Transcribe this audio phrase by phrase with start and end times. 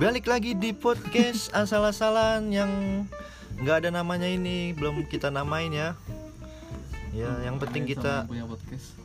[0.00, 3.04] Balik lagi di podcast asal-asalan yang
[3.60, 5.92] nggak ada namanya ini, belum kita namain ya.
[7.12, 8.96] Ya, yang penting kita punya podcast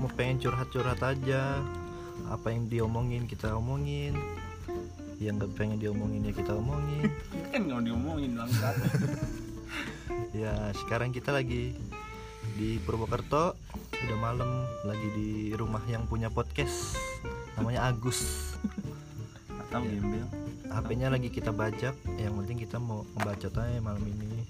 [0.00, 1.60] mau pengen curhat-curhat aja.
[2.32, 4.16] Apa yang diomongin kita omongin.
[5.20, 7.12] Yang nggak pengen diomongin ya kita omongin.
[7.52, 8.76] kan nggak diomongin bangsat
[10.48, 11.76] Ya, sekarang kita lagi
[12.56, 13.52] di Purwokerto.
[14.00, 16.96] Udah malam lagi di rumah yang punya podcast.
[17.60, 18.48] Namanya Agus.
[19.72, 19.96] Tahu Ya.
[19.96, 20.26] gembel
[20.68, 21.92] HP-nya lagi kita bajak.
[22.14, 24.40] Yang penting kita mau ngebacot aja malam ini.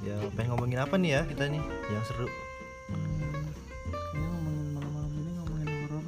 [0.00, 2.26] Ya, pengen ngomongin apa nih ya kita nih yang seru?
[2.26, 3.30] kayaknya
[4.28, 6.02] ngomongin malam-malam ini ngomongin horor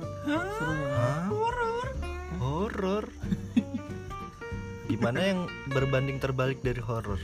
[0.53, 1.07] seru ya?
[1.27, 1.89] Horor.
[2.37, 3.05] Horor.
[4.91, 7.19] Gimana yang berbanding terbalik dari horor?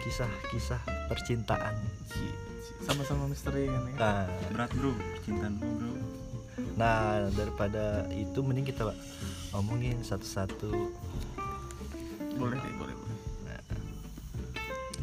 [0.00, 1.74] Kisah-kisah percintaan.
[2.06, 5.92] Ci- ci- sama-sama misteri kan ya Nah, berat bro percintaan bro
[6.74, 8.94] nah daripada itu mending kita
[9.56, 10.72] omongin satu-satu.
[12.38, 13.16] boleh deh boleh boleh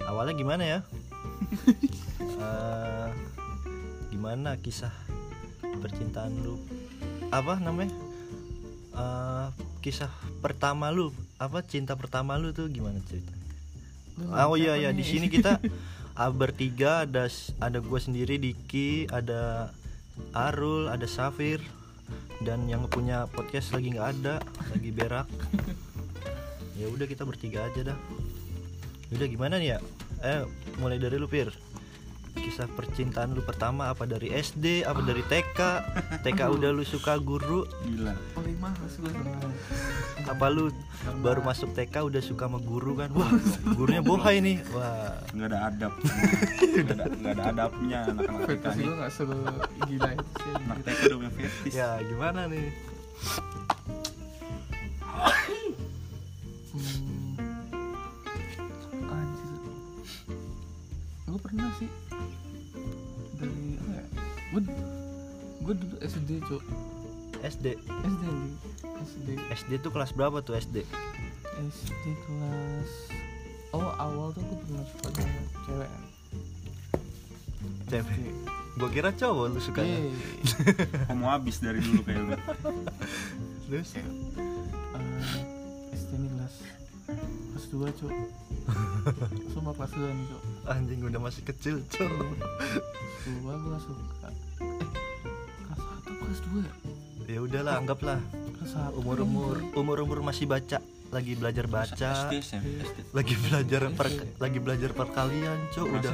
[0.05, 0.79] Awalnya gimana ya?
[2.35, 3.09] Eh,
[4.11, 4.91] gimana kisah
[5.81, 6.59] percintaan lu?
[7.31, 7.95] Apa namanya?
[8.91, 9.47] Eh,
[9.79, 10.11] kisah
[10.43, 13.31] pertama lu, apa cinta pertama lu tuh gimana cerita?
[14.19, 14.99] Lu Oh iya ya nih?
[14.99, 15.63] di sini kita
[16.19, 17.25] ah, bertiga ada
[17.63, 19.71] ada gue sendiri Diki, ada
[20.35, 21.63] Arul, ada Safir
[22.43, 24.35] dan yang punya podcast lagi nggak ada,
[24.73, 25.27] lagi berak.
[26.79, 27.97] ya udah kita bertiga aja dah.
[29.15, 29.79] Udah gimana nih ya?
[30.25, 30.43] Eh
[30.81, 31.53] mulai dari lu Pir.
[32.35, 35.59] Kisah percintaan lu pertama apa dari SD, apa dari TK?
[36.23, 38.11] TK udah lu suka guru, gila.
[38.35, 39.11] Paling males gue
[40.25, 40.73] apa lu
[41.21, 43.13] baru masuk TK udah suka sama guru kan?
[43.15, 43.29] Wah,
[43.77, 44.57] gurunya bohai nih.
[44.73, 45.93] Wah, nggak ada adab.
[46.75, 48.85] Nggak ada nggak ada adabnya anak-anak TK nih.
[48.85, 50.51] gue gak segila itu sih.
[50.59, 52.67] Anak TK udah punya fetis ya gimana nih?
[56.75, 57.39] hmm.
[59.07, 59.55] anjir.
[61.29, 61.87] Gue pernah sih
[64.55, 64.63] gue
[65.61, 66.63] gue dulu SD cok
[67.43, 67.65] SD.
[67.75, 68.23] SD
[69.03, 70.87] SD SD tuh kelas berapa tuh SD?
[71.59, 72.91] SD kelas
[73.75, 75.91] oh awal tuh gue pernah suka sama cewek
[77.85, 78.17] Cewek.
[78.75, 80.09] Gua kira cowok lu sukanya.
[80.09, 82.33] Eh, mau habis dari dulu kayak lu
[83.69, 83.93] Terus?
[83.93, 84.03] eh,
[85.93, 86.55] SD ini kelas
[87.53, 88.11] kelas 2 cok
[89.53, 92.25] Sumpah kelas 2 nih cok Anjing udah masih kecil, cowok.
[93.25, 94.44] Dua gue suka kelas 1
[96.35, 96.73] kelas 2 ya?
[97.25, 98.19] Ya udahlah, anggaplah
[98.59, 100.83] Kelas 1 umur-umur umur-umur masih baca,
[101.15, 104.07] lagi belajar baca, SD SMP SD lagi belajar per,
[104.43, 106.13] lagi belajar perkalian, cowok udah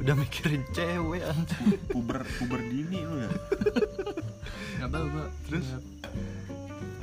[0.00, 1.76] udah mikirin cewek anjing.
[1.92, 3.30] puber puber dini lu ya
[4.80, 5.66] Gak tau gue Terus?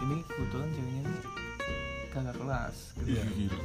[0.02, 1.22] Ini kebetulan ceweknya nih
[2.10, 3.08] Kakak kelas gitu.
[3.14, 3.24] Iya.
[3.38, 3.62] Gila.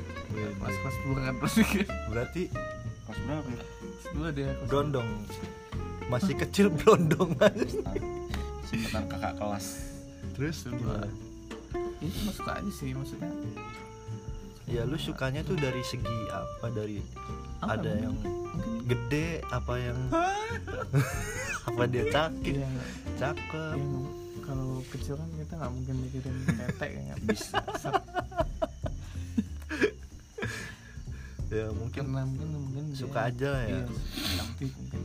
[0.61, 1.63] Kelas kelas 2 kan pasti
[2.13, 2.43] Berarti
[3.09, 5.09] kelas berapa ya Kelas 2 dia kelas brondong.
[6.13, 8.12] Masih kecil brondong aja.
[8.73, 9.67] Kakak kelas.
[10.33, 10.57] Terus?
[10.65, 11.09] Gimana?
[11.99, 13.31] Ini cuma suka aja sih maksudnya.
[14.65, 16.71] Ya lu sukanya tuh dari segi apa?
[16.71, 17.03] Dari
[17.59, 18.17] Apa, ada mungkin- yang
[18.85, 19.99] gede apa yang
[21.69, 22.69] apa dia cakep Iya
[23.17, 23.77] cakep.
[23.77, 23.95] Yang
[24.43, 27.59] kalau kecil kan kita nggak mungkin mikirin tetek ya bisa.
[31.53, 33.69] Ya mungkin karena mungkin mungkin suka aja ya.
[33.69, 33.85] iya,
[34.41, 35.01] cantik mungkin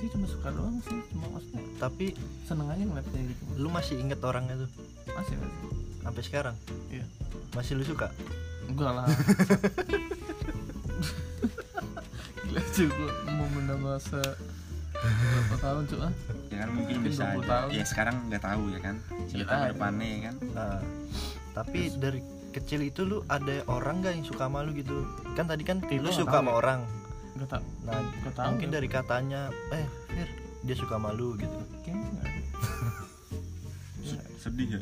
[0.00, 2.06] sih cuma suka doang sih cuma maksudnya tapi
[2.48, 3.42] seneng aja ngeliat kayak gitu.
[3.60, 4.70] lu masih inget orangnya tuh?
[5.12, 5.58] Masih masih.
[6.00, 6.56] Sampai sekarang?
[6.88, 7.04] Iya.
[7.52, 8.08] Masih lu suka?
[8.68, 9.06] Enggak lah.
[12.50, 14.20] Gila juga mau menambah se
[15.00, 16.12] berapa tahun cuy ah?
[16.52, 17.48] Ya kan mungkin Mungkin bisa 20 aja.
[17.48, 17.68] tahun.
[17.72, 18.96] ya sekarang nggak tahu ya kan
[19.30, 20.34] cerita ke depannya ya kan?
[20.52, 20.78] Nah,
[21.56, 25.06] tapi dari kecil itu lu ada orang gak yang suka sama lu gitu?
[25.38, 26.56] Kan tadi kan lu suka sama ya.
[26.58, 26.80] orang
[27.40, 28.74] nggak tak nah nggak tahu mungkin ya.
[28.76, 30.28] dari katanya eh Fir
[30.60, 31.56] dia suka sama lu gitu.
[31.80, 32.20] Kayaknya
[34.36, 34.80] sedih ya?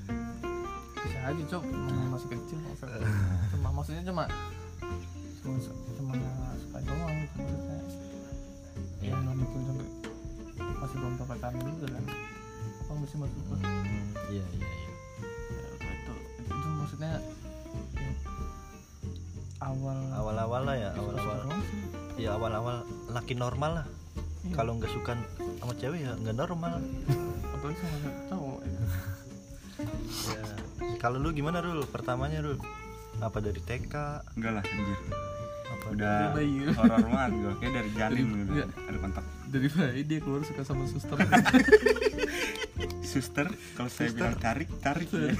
[0.98, 1.62] Bisa aja cok.
[2.10, 2.86] Masih kecil masa
[3.54, 4.24] cuma maksudnya cuma
[5.38, 5.54] cuma
[5.94, 6.14] cuma
[6.58, 7.78] suka doang gitu maksudnya.
[9.06, 9.86] Ya nggak mungkin sampai
[10.82, 12.04] masih belum pacaran juga kan.
[12.90, 13.42] Oh masih masuk?
[13.54, 14.02] Hmm,
[14.34, 14.92] iya iya iya.
[15.78, 17.37] Ya, itu itu maksudnya ya,
[19.68, 22.24] awal awal-awal lah ya doang sih.
[22.24, 23.86] ya awal-awal laki normal lah.
[24.38, 24.54] Iya.
[24.54, 25.12] kalau nggak suka
[25.58, 26.78] sama cewek ya nggak normal.
[27.52, 27.96] Apalagi sama
[28.28, 28.80] cowok ya.
[30.34, 30.42] ya
[30.98, 31.84] kalau lu gimana Rul?
[31.86, 32.58] Pertamanya Rul
[33.18, 33.94] apa dari TK
[34.34, 34.98] enggak lah anjir.
[35.68, 36.56] Apa udah Dari bayi.
[36.72, 38.66] horor banget gue kayak dari janin Dari- udah iya.
[38.88, 41.16] ada kontak dari bayi dia keluar suka sama suster.
[43.08, 43.48] Suster?
[43.72, 45.08] Kalau saya bilang tarik tarik.
[45.08, 45.32] Ya.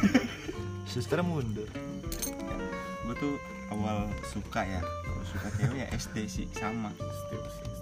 [0.89, 1.69] suster mundur.
[3.05, 3.35] Gue tuh
[3.69, 4.81] awal suka ya.
[4.81, 6.91] Kalau suka cewek ya SD sih sama.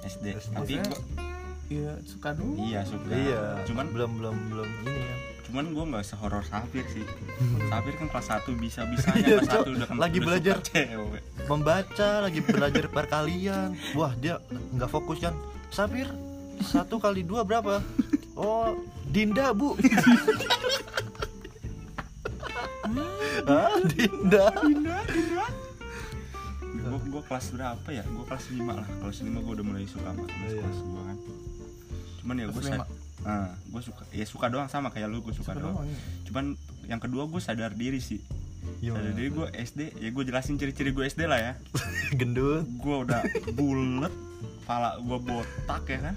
[0.03, 0.99] SD tapi gua
[1.67, 2.55] iya suka dulu.
[2.61, 3.11] Iya suka.
[3.11, 7.07] Iya cuman belum belum belum ini kan cuman gue nggak sehoror Safir sih.
[7.65, 9.63] Safir kan kelas 1 bisa Iya, bisanya kelas Cok.
[9.63, 10.57] 1 udah kan Lagi udah belajar.
[10.59, 11.23] suka cewek.
[11.47, 13.69] membaca lagi belajar perkalian.
[13.95, 14.35] Wah dia
[14.75, 15.35] nggak fokus kan
[15.69, 16.11] Sapir
[16.59, 17.79] satu kali dua berapa?
[18.35, 18.75] Oh
[19.07, 19.75] Dinda bu.
[23.47, 24.49] Ah Dinda.
[24.57, 25.47] Gue
[27.17, 30.23] gue kelas berapa ya gue kelas 5 lah kelas 5 gue udah mulai suka sama
[30.23, 30.61] kelas Iya.
[30.61, 31.17] kelas gue kan
[32.19, 32.87] cuman ya gue Kelas lima.
[33.25, 35.99] ah gue suka ya suka doang sama kayak lu gue suka, suka doang doang iya.
[36.29, 36.45] cuman
[36.85, 38.21] yang kedua gue sadar diri sih
[38.79, 39.01] Gimana?
[39.01, 41.53] sadar diri gue SD ya gue jelasin ciri-ciri gue SD lah ya
[42.19, 44.13] gendut gue udah bulet
[44.63, 46.15] pala gue botak ya kan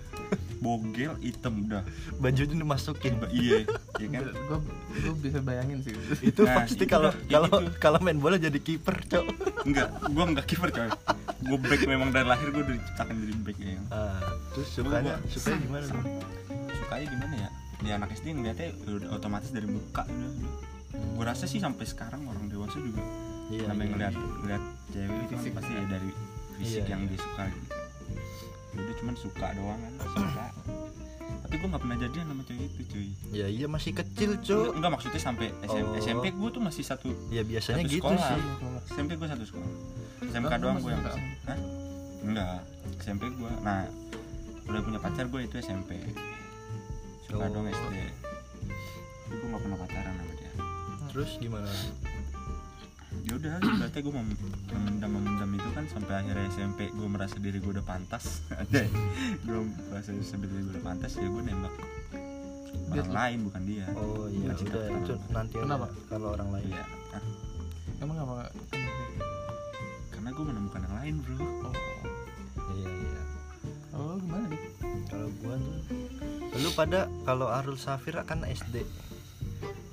[0.59, 1.81] bogel hitam udah.
[2.15, 3.13] Bajunya dimasukin.
[3.17, 3.63] Ba- iya
[3.95, 4.23] iya kan?
[4.29, 4.59] Gue
[4.99, 5.95] gue bisa bayangin sih.
[6.21, 7.71] Itu Nah, pasti kalau dah, kalau gitu.
[7.77, 9.25] kalau main bola jadi kiper cok.
[9.63, 10.89] Enggak gue enggak kiper coy.
[11.41, 13.79] Gue back memang dari lahir gue diciptakan jadi back ya.
[13.89, 14.19] Ah
[14.51, 16.03] terus sukanya Gua- sukanya gimana tuh
[16.75, 17.49] sukanya gimana ya?
[17.79, 20.53] Ya anak SD ngeliatnya udah otomatis dari muka udah, udah.
[20.91, 22.99] gue rasa sih sampai sekarang orang dewasa juga
[23.47, 23.93] iya, namanya iya.
[23.93, 26.09] ngeliat ngeliat cewek itu kan pasti ya dari
[26.57, 27.09] fisik Iya, yang iya.
[27.09, 27.43] dia suka.
[27.47, 27.78] gitu
[28.79, 30.45] udah cuman suka doang kan suka.
[31.39, 33.07] Tapi gue nggak pernah jadian sama cewek itu cuy.
[33.31, 35.97] Ya iya masih kecil enggak, cok enggak maksudnya sampai SM, Oh.
[35.97, 38.29] SMP gue tuh masih satu ya biasanya Satu gitu sekolah.
[38.29, 38.41] sih.
[38.89, 39.69] SMP gue satu sekolah.
[40.21, 41.03] SMK doang gue yang?
[41.45, 41.59] Hah?
[42.19, 42.59] enggak
[42.99, 43.87] SMP gue nah
[44.65, 45.95] udah punya pacar gue itu SMP
[47.23, 47.49] suka Oh.
[47.49, 47.93] dong SD
[49.23, 50.51] tapi gue gak pernah pacaran sama dia.
[51.07, 51.69] Terus gimana
[53.25, 57.71] ya udah berarti gue memendam memendam itu kan sampai akhirnya SMP gue merasa diri gue
[57.73, 58.41] udah pantas.
[58.61, 58.85] Ada
[59.45, 59.59] gue
[59.89, 61.73] merasa diri gue udah pantas ya gue nembak
[62.89, 63.85] orang lain bukan dia.
[63.93, 65.87] Oh iya cinta udah itu nanti Kenapa?
[66.09, 66.65] kalau orang lain.
[66.73, 66.85] Iya.
[67.13, 67.23] Ah,
[68.01, 68.33] emang apa?
[70.13, 71.37] Karena gue menemukan yang lain bro.
[71.37, 71.73] Oh.
[72.73, 73.21] Iya iya.
[73.93, 74.63] Oh gimana dik
[75.09, 75.77] kalau gua tuh
[76.59, 78.83] lu pada kalau Arul Safira kan SD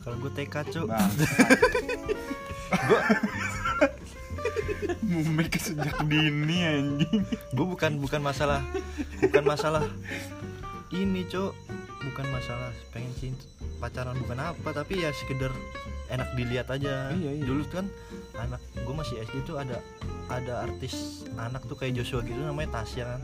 [0.02, 0.88] kalau gue TK cuk
[2.70, 3.22] bang
[5.06, 7.22] Mumek sejak dini anjing.
[7.54, 8.62] Gue bukan bukan masalah.
[9.22, 9.86] Bukan masalah.
[10.90, 11.54] Ini cuk
[12.10, 12.70] bukan masalah.
[12.90, 13.46] Pengen cinta
[13.76, 15.52] pacaran bukan apa tapi ya sekedar
[16.10, 17.12] enak dilihat aja.
[17.14, 17.44] Iya, iya.
[17.44, 17.86] dulu kan
[18.38, 19.78] anak gue masih SD tuh ada
[20.26, 23.22] ada artis anak tuh kayak Joshua gitu namanya Tasya kan.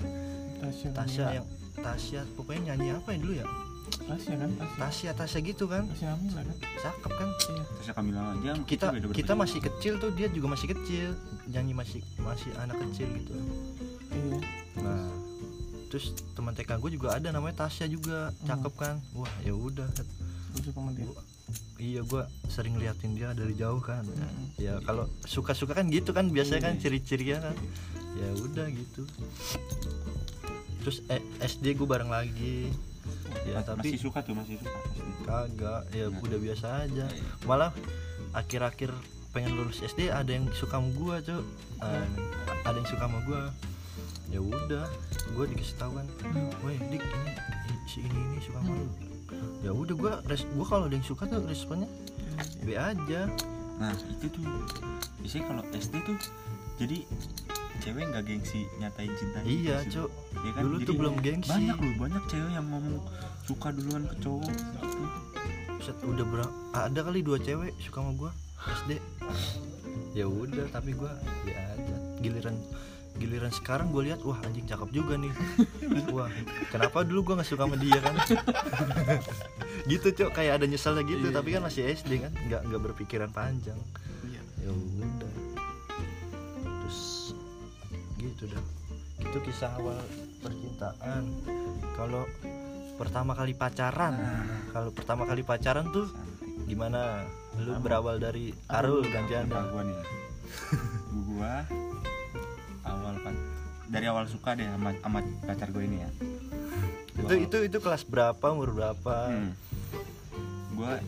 [0.62, 1.46] Tasya Tasya yang
[1.82, 3.46] Tasya pokoknya nyanyi apa ya dulu ya
[3.92, 4.76] Tasya kan Tasya.
[4.78, 5.84] Tasya Tasya gitu kan.
[5.92, 6.56] Tasya Amila kan.
[6.82, 7.28] Cakep kan?
[7.32, 7.64] Iya.
[7.68, 11.08] Terus Kamila aja kita beda berapa kita masih kecil tuh dia juga masih kecil.
[11.48, 13.34] Nyanyi masih masih anak kecil gitu.
[14.12, 14.38] Iya.
[14.80, 15.06] Nah
[15.92, 18.32] terus teman TK gue juga ada namanya Tasya juga.
[18.48, 18.96] Cakep kan?
[19.12, 19.86] Wah ya udah.
[20.52, 20.80] Suka
[21.82, 24.04] iya gue sering liatin dia dari jauh kan.
[24.06, 24.54] Mm-mm.
[24.56, 26.80] ya kalau suka-suka kan gitu kan biasanya kan Iya.
[26.86, 27.56] ciri-cirinya kan.
[28.16, 29.02] Ya udah gitu.
[30.82, 32.70] Terus eh, SD gue bareng lagi
[33.42, 34.78] ya tapi masih suka tuh masih suka.
[35.22, 36.20] Kagak ya Nah.
[36.20, 37.04] udah biasa aja.
[37.04, 37.32] Iya, iya.
[37.44, 37.70] malah
[38.32, 38.90] akhir-akhir
[39.32, 41.40] pengen lulus SD ada yang suka sama gua cuy
[41.80, 42.04] Iya.
[42.62, 43.42] ada yang suka sama gua.
[44.28, 44.84] Ya udah
[45.32, 46.06] gua dikasih tahu kan
[46.62, 47.32] weh dik ini
[47.84, 48.86] si ini ini suka sama lu.
[49.60, 51.88] Ya udah gua res gua kalau ada yang suka tuh responnya
[52.62, 53.28] B aja.
[53.76, 54.44] Nah itu tuh.
[55.20, 56.18] Biasanya kalau SD tuh
[56.76, 56.98] jadi
[57.82, 60.06] cewek nggak gengsi nyatain cinta iya cuy
[60.38, 60.62] ya kan?
[60.62, 61.50] dulu Jadi tuh belum gengsi.
[61.50, 62.96] banyak loh banyak cewek yang ngomong
[63.42, 64.48] suka duluan ke cowok.
[64.48, 65.04] Gitu.
[65.82, 68.30] Set, udah berapa ada kali dua cewek suka sama gua
[68.62, 69.02] SD
[70.14, 71.10] ya udah tapi gua
[71.42, 71.96] ya aja.
[72.22, 72.54] Giliran
[73.12, 75.28] giliran sekarang gue lihat wah anjing cakep juga nih.
[76.16, 76.32] Wah
[76.72, 78.14] kenapa dulu gua nggak suka sama dia kan?
[79.90, 82.32] Gitu cok kayak ada nyeselnya gitu Iya, tapi kan masih SD kan?
[82.46, 83.76] Nggak nggak berpikiran panjang.
[84.24, 84.40] Iya.
[84.64, 85.32] Ya udah
[88.42, 88.64] gitu dah
[89.22, 90.02] itu kisah awal
[90.42, 91.22] percintaan
[91.94, 92.26] kalau
[92.98, 94.18] pertama kali pacaran
[94.74, 96.66] kalau pertama kali pacaran tuh Cantik.
[96.66, 97.22] gimana
[97.62, 97.82] lu Sama.
[97.86, 99.98] berawal dari Arul gantian dah gua nih
[101.30, 101.54] gua
[102.82, 103.34] awal pan
[103.86, 106.10] dari awal suka deh sama, sama pacar gue ini ya
[107.14, 109.50] itu Gua- itu itu kelas berapa umur berapa hmm.
[110.74, 110.98] gua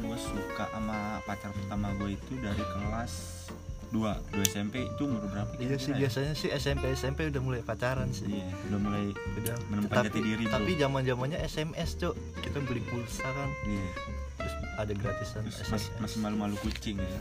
[0.00, 3.39] gua suka sama pacar pertama gue itu dari kelas
[3.90, 5.98] 2 2 SMP itu umur berapa iya sih ya?
[6.00, 8.26] biasanya sih SMP SMP udah mulai pacaran sih.
[8.28, 9.54] Iya udah mulai udah.
[9.68, 13.50] Menemukan jati diri, tapi zaman zamannya SMS cok kita beli pulsa kan.
[13.64, 13.86] Iya.
[14.36, 17.18] Terus ada gratisan terus SMS mas- masih malu-malu kucing ya.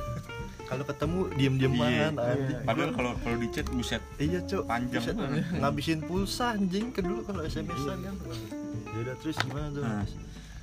[0.63, 2.07] Kalau ketemu diem dieman Iya.
[2.13, 2.59] anjing.
[2.61, 5.15] Padahal kalau kalau di chat buset iya cok Panjang Buset,
[5.55, 7.97] ngabisin pulsa anjing ke dulu kalau SMS kan.
[8.85, 10.05] Ya udah terus gimana tuh Nah,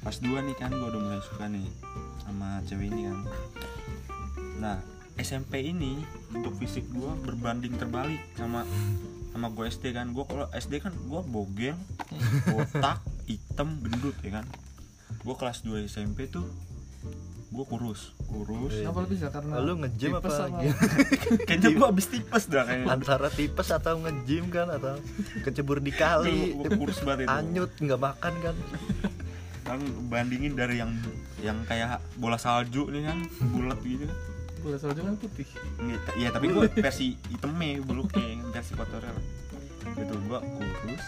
[0.00, 1.66] pas dua nih kan gue udah mulai suka nih
[2.20, 3.18] sama cewek ini kan.
[4.56, 4.78] Nah
[5.16, 5.96] SMP ini
[6.30, 8.62] untuk fisik gue berbanding terbalik sama
[9.32, 10.12] sama gue SD kan.
[10.12, 11.76] Gue kalau SD kan gue bogel
[12.46, 14.46] botak hitam gendut ya kan?
[15.20, 16.44] Gue kelas 2 SMP tuh
[17.46, 18.74] gue kurus kurus.
[18.74, 20.92] Kenapa lu bisa karena Lu nge-gym tipes apa sama- gimana?
[21.48, 22.86] kayaknya gue abis tipes dah kayaknya.
[22.90, 24.94] Antara tipes atau nge-gym kan atau
[25.40, 26.52] kecebur di kali.
[26.52, 27.32] Gue kurus banget itu.
[27.32, 28.56] Anyut nggak makan kan.
[29.64, 30.92] Kan bandingin dari yang
[31.40, 33.18] yang kayak bola salju nih kan
[33.50, 34.04] bulat gitu.
[34.04, 34.18] kan
[34.66, 35.46] Bola salju kan putih.
[36.18, 39.24] Iya tapi gue versi hitamnya buluknya versi kotornya lah
[39.86, 41.06] gitu gue kurus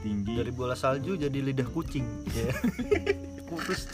[0.00, 0.32] tinggi.
[0.32, 2.08] Dari bola salju jadi lidah kucing.
[2.32, 2.48] Ya
[3.52, 3.84] kurus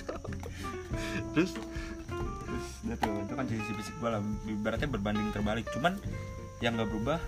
[1.35, 1.51] terus?
[1.51, 4.23] Terus tuh itu kan jadi fisik gue lah.
[4.47, 5.67] Ibaratnya berbanding terbalik.
[5.75, 5.99] Cuman
[6.63, 7.19] yang nggak berubah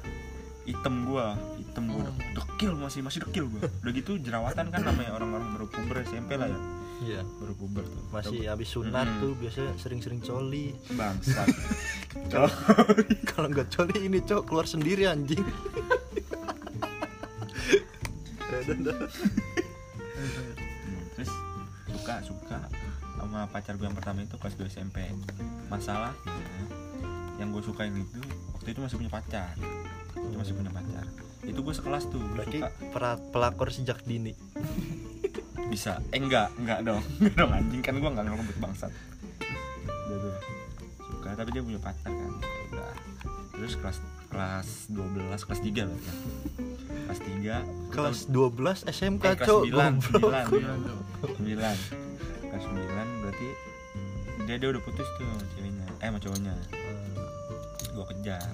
[0.63, 1.27] hitam gue
[1.59, 2.19] hitam gue Hmm.
[2.39, 6.47] dekil masih masih dekil gue udah gitu jerawatan kan namanya orang-orang baru puber SMP lah
[6.47, 6.59] ya
[7.03, 7.21] iya.
[7.43, 8.03] Baru puber tuh.
[8.15, 9.23] Masih habis sunat Mm-mm.
[9.23, 10.75] tuh biasanya sering-sering coli.
[10.95, 11.49] Bangsat.
[12.33, 12.51] Kalau
[13.25, 15.41] kalau nggak coli ini cok keluar sendiri anjing.
[18.63, 18.85] Hmm,
[21.17, 21.33] terus
[21.89, 22.59] suka suka
[23.17, 25.09] sama pacar gue yang pertama itu kelas 2 SMP
[25.73, 26.13] masalah
[27.41, 28.21] yang gue sukain itu
[28.53, 29.57] waktu itu masih punya pacar.
[30.13, 33.19] Itu masih punya pacar itu gue sekelas tuh gue berarti suka.
[33.35, 34.33] pelakor sejak dini.
[35.73, 35.99] Bisa.
[36.15, 37.03] Eh enggak enggak dong.
[37.19, 37.81] Enggak dong anjing.
[37.83, 38.93] Kan gue nggak ngerebut bangsat.
[40.07, 40.35] Udah tuh
[41.11, 42.33] suka tapi dia punya pacar kan.
[42.71, 42.93] Udah.
[43.57, 43.99] Terus kelas
[44.33, 46.15] kelas 12 kelas 3 lah ya.
[47.03, 50.33] Kelas 3 kelas 12 SMK eh, kelas cok 9 goblok.
[50.49, 50.73] 9 Iya,
[51.21, 51.33] Cok.
[51.41, 53.49] 9 kelas 9 berarti
[54.43, 55.87] dia dia udah putus tuh ceweknya.
[56.01, 56.55] Eh sama cowoknya.
[57.93, 58.53] Gue kejar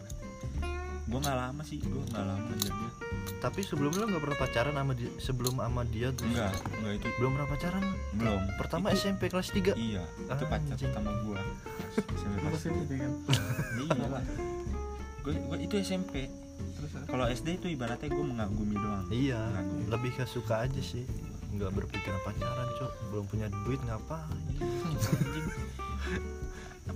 [1.09, 2.73] gue nggak lama sih gue nggak lama dia
[3.38, 6.27] tapi sebelumnya lo nggak pernah pacaran sama dia sebelum sama dia tuh?
[6.27, 7.07] Enggak enggak itu.
[7.17, 7.83] Belum pernah pacaran?
[8.12, 8.41] Belum.
[8.59, 10.91] Pertama Itu- SMP kelas 3 iya itu pacar Anjing.
[10.91, 11.38] pertama gue
[12.19, 13.12] Lu pasti gitu kan.
[13.79, 14.07] iya.
[14.11, 14.25] Lah
[15.23, 16.15] gue itu SMP
[17.07, 19.07] kalau SD itu ibaratnya gue mengagumi doang.
[19.09, 19.83] Iya Mengagumi.
[19.88, 21.07] lebih ke suka aja sih.
[21.49, 22.93] Nggak berpikiran pacaran cok.
[23.09, 24.29] Belum punya duit ngapain?
[24.59, 25.47] Anjing.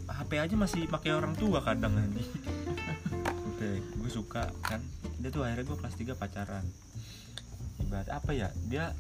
[0.02, 2.24] HP aja masih pakai orang tua kadang gue
[4.12, 4.84] suka kan?
[5.16, 6.64] Dia tuh akhirnya gue kelas 3 pacaran.
[7.80, 8.48] Ibarat apa ya?
[8.62, 8.92] Dia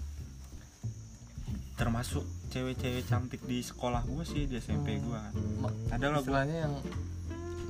[1.72, 5.20] termasuk cewek-cewek cantik di sekolah gue sih di SMP gue
[5.58, 6.74] Ma- ada lah gue yang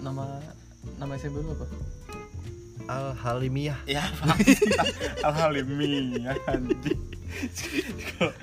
[0.01, 0.27] nama
[0.99, 1.67] nama SMP lu apa?
[2.85, 4.03] Al Halimiyah ya
[5.23, 6.99] alhamdulillah anjing.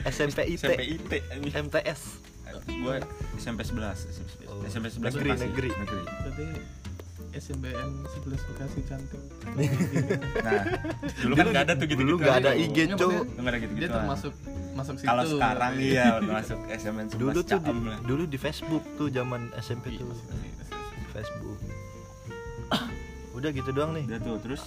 [0.08, 1.12] SMP IT SMP IT.
[1.53, 2.01] MTS
[2.65, 2.96] gue
[3.38, 4.65] SMP 11 SMP 11 Oh.
[4.65, 5.70] SMP 11 Negeri, negeri.
[5.70, 6.50] negeri
[7.31, 7.89] SMBN
[8.25, 9.21] 11 Bekasi cantik.
[10.39, 10.62] nah
[11.19, 13.59] dulu kan gak ada tuh gitu dulu nggak ada IG Nggak, cok maksudnya nggak ada
[13.59, 14.33] gitu Dia termasuk
[14.71, 15.05] masuk situ.
[15.05, 15.89] kalau sekarang berarti.
[15.89, 17.71] iya masuk SMN 11 dulu tuh di,
[18.03, 20.17] dulu di Facebook tuh zaman SMP Iya, tuh.
[21.12, 21.57] Facebook.
[23.38, 24.03] Udah gitu doang nih.
[24.05, 24.62] Udah tuh terus?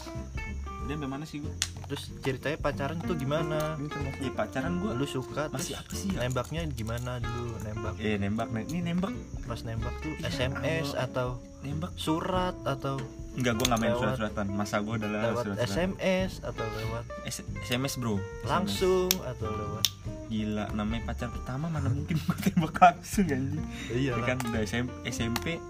[0.83, 1.53] Dia sampai mana sih gue
[1.93, 3.77] terus ceritanya pacaran tuh gimana?
[3.77, 6.25] Ini termasuk ya pacaran gue lu suka Masih apa sih ya?
[6.25, 7.53] nembaknya gimana dulu?
[7.61, 7.95] Nembak.
[7.99, 8.65] Eh nembak nih.
[8.67, 9.13] Ini nembak.
[9.45, 11.05] Pas nembak tuh Iya, SMS Allah.
[11.05, 11.29] atau
[11.61, 11.93] nembak.
[11.95, 12.97] surat atau
[13.33, 14.47] enggak gue nggak main surat-suratan.
[14.51, 15.69] Masa gue adalah lewat surat-suratan.
[15.69, 18.17] SMS atau lewat S- SMS bro.
[18.43, 19.85] Langsung atau lewat?
[19.85, 20.01] SMS.
[20.33, 23.61] gila namanya pacar pertama mana mungkin gue tembak langsung anjing.
[23.87, 25.61] Iya Ya kan udah SM, SMP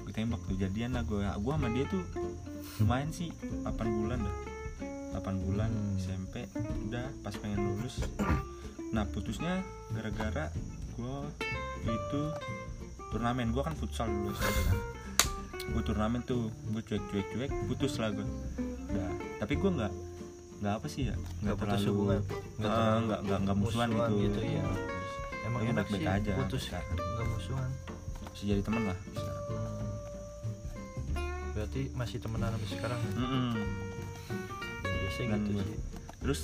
[0.00, 0.54] gue tembak tuh.
[0.54, 2.06] Jadian lah gue gue sama dia tuh
[2.76, 4.36] lumayan sih 8 bulan dah
[5.14, 5.94] 8 bulan Hmm.
[5.96, 6.34] SMP
[6.90, 8.02] udah pas pengen lulus.
[8.90, 9.62] Nah putusnya
[9.94, 10.50] gara-gara
[10.94, 11.16] gue
[11.86, 12.22] itu
[13.14, 13.54] turnamen.
[13.54, 14.78] Gue kan futsal dulu SMP kan.
[15.70, 18.26] Gue turnamen tuh gue cuek-cuek cuek putus lah gue
[18.90, 19.92] udah tapi gue nggak
[20.62, 21.14] nggak apa sih ya?
[21.42, 21.56] Nggak
[21.88, 22.20] hubungan?
[22.58, 24.66] nggak terlalu nggak nggak nggak musuhan, gitu, gitu ya.
[25.44, 27.70] Emang Gue enak sih aja putus nggak musuhan.
[28.34, 29.42] Bisa jadi temen lah sekarang.
[29.46, 29.82] Hmm.
[31.54, 33.12] berarti masih temenan sampai sekarang ya?
[33.14, 33.50] Mm-mm.
[35.16, 35.78] Biasanya gitu gue- sih
[36.16, 36.40] Terus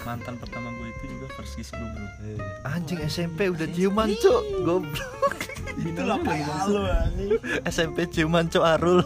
[0.00, 2.06] mantan pertama gue itu juga first kiss gue bro.
[2.24, 5.38] Eh, anjing SMP udah ciuman cok goblok
[5.76, 7.30] Itu lah lu anjing.
[7.66, 9.02] SMP ciuman cok Arul.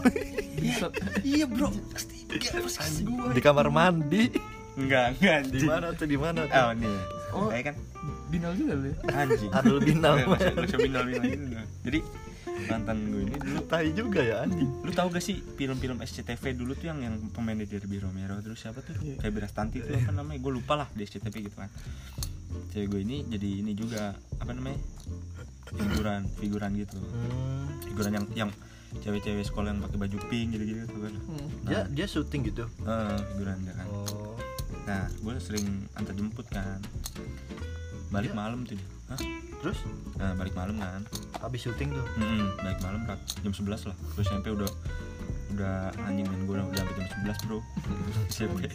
[1.23, 1.73] Iya bro.
[1.89, 2.29] Pasti
[3.09, 4.29] di kamar mandi
[4.73, 6.97] Enggak enggak di mana tuh di mana tuh Oh nih.
[7.31, 7.47] Oh.
[7.49, 7.75] Kayak kan
[8.29, 8.95] Binal juga lu ya.
[9.15, 9.49] anjing.
[9.51, 10.13] Arul Binal
[10.77, 11.45] binal binal gitu.
[11.83, 11.99] Jadi
[12.65, 13.59] mantan gue ini dulu.
[13.65, 14.69] Tai juga ya anjing.
[14.81, 18.39] Lu tahu gak sih film-film SCTV dulu tuh yang yang pemainnya Derby Romero?
[18.39, 18.95] Terus siapa tuh?
[18.99, 19.19] Iya.
[19.19, 20.39] Febri Astanti tuh apa namanya?
[20.39, 21.69] Gue lupa lah di SCTV gitu kan.
[22.69, 24.77] Cewek gue ini jadi ini juga apa namanya?
[25.67, 26.97] Figuran figuran gitu.
[27.01, 27.65] Hmm.
[27.81, 28.49] figuran yang yang
[29.01, 31.13] cewek-cewek sekolah yang pakai baju pink gitu gitu tuh kan.
[31.17, 31.47] Hmm.
[31.65, 32.69] dia dia syuting gitu?
[32.85, 33.87] Eh, figuran dia kan.
[33.89, 34.37] Oh.
[34.85, 35.65] Nah gue sering
[35.95, 36.77] antar jemput kan.
[38.13, 38.37] Balik Iya.
[38.37, 38.87] malam tuh dia.
[39.13, 39.43] Hah?
[39.63, 39.79] terus?
[40.19, 41.01] Nah balik malam kan.
[41.39, 42.05] Habis syuting tuh.
[42.19, 43.97] Mm-mm, balik malam rat jam 11 lah.
[44.17, 44.71] Terus SMP udah
[45.53, 47.59] udah anjing dan gue udah, udah sampai jam 11 bro.
[48.33, 48.67] SMP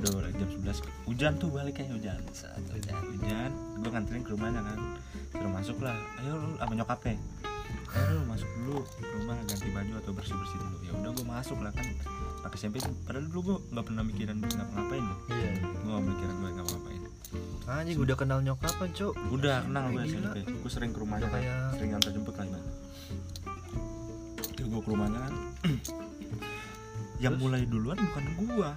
[0.00, 2.20] udah udah jam 11 hujan tuh balik kayak hujan.
[2.32, 2.96] Saat hujan.
[2.96, 3.50] Hujan.
[3.84, 4.78] Gue nganterin ke rumahnya kan.
[5.36, 5.98] Suruh masuk lah.
[6.24, 7.18] Ayo lu sama nyokapnya
[7.94, 10.76] ayo lu masuk dulu ke rumah ganti baju atau bersih bersih dulu.
[10.82, 11.86] Ya udah gue masuk lah kan.
[12.42, 15.18] Pakai SMP padahal dulu gue nggak pernah mikiran ngapa ngapain loh.
[15.30, 15.50] Iya.
[15.62, 17.02] Gue nggak mikiran gue ngapa ngapain
[17.64, 20.04] anjing udah kenal nyokapan cok udah kenal gue.
[20.04, 20.36] SMP.
[20.44, 21.40] Gue sering ke rumahnya kan.
[21.40, 22.44] kayak- sering antar jemput ya
[24.64, 25.34] gue ke rumahnya kan.
[27.22, 27.42] Yang Terus?
[27.46, 28.70] mulai duluan bukan gua.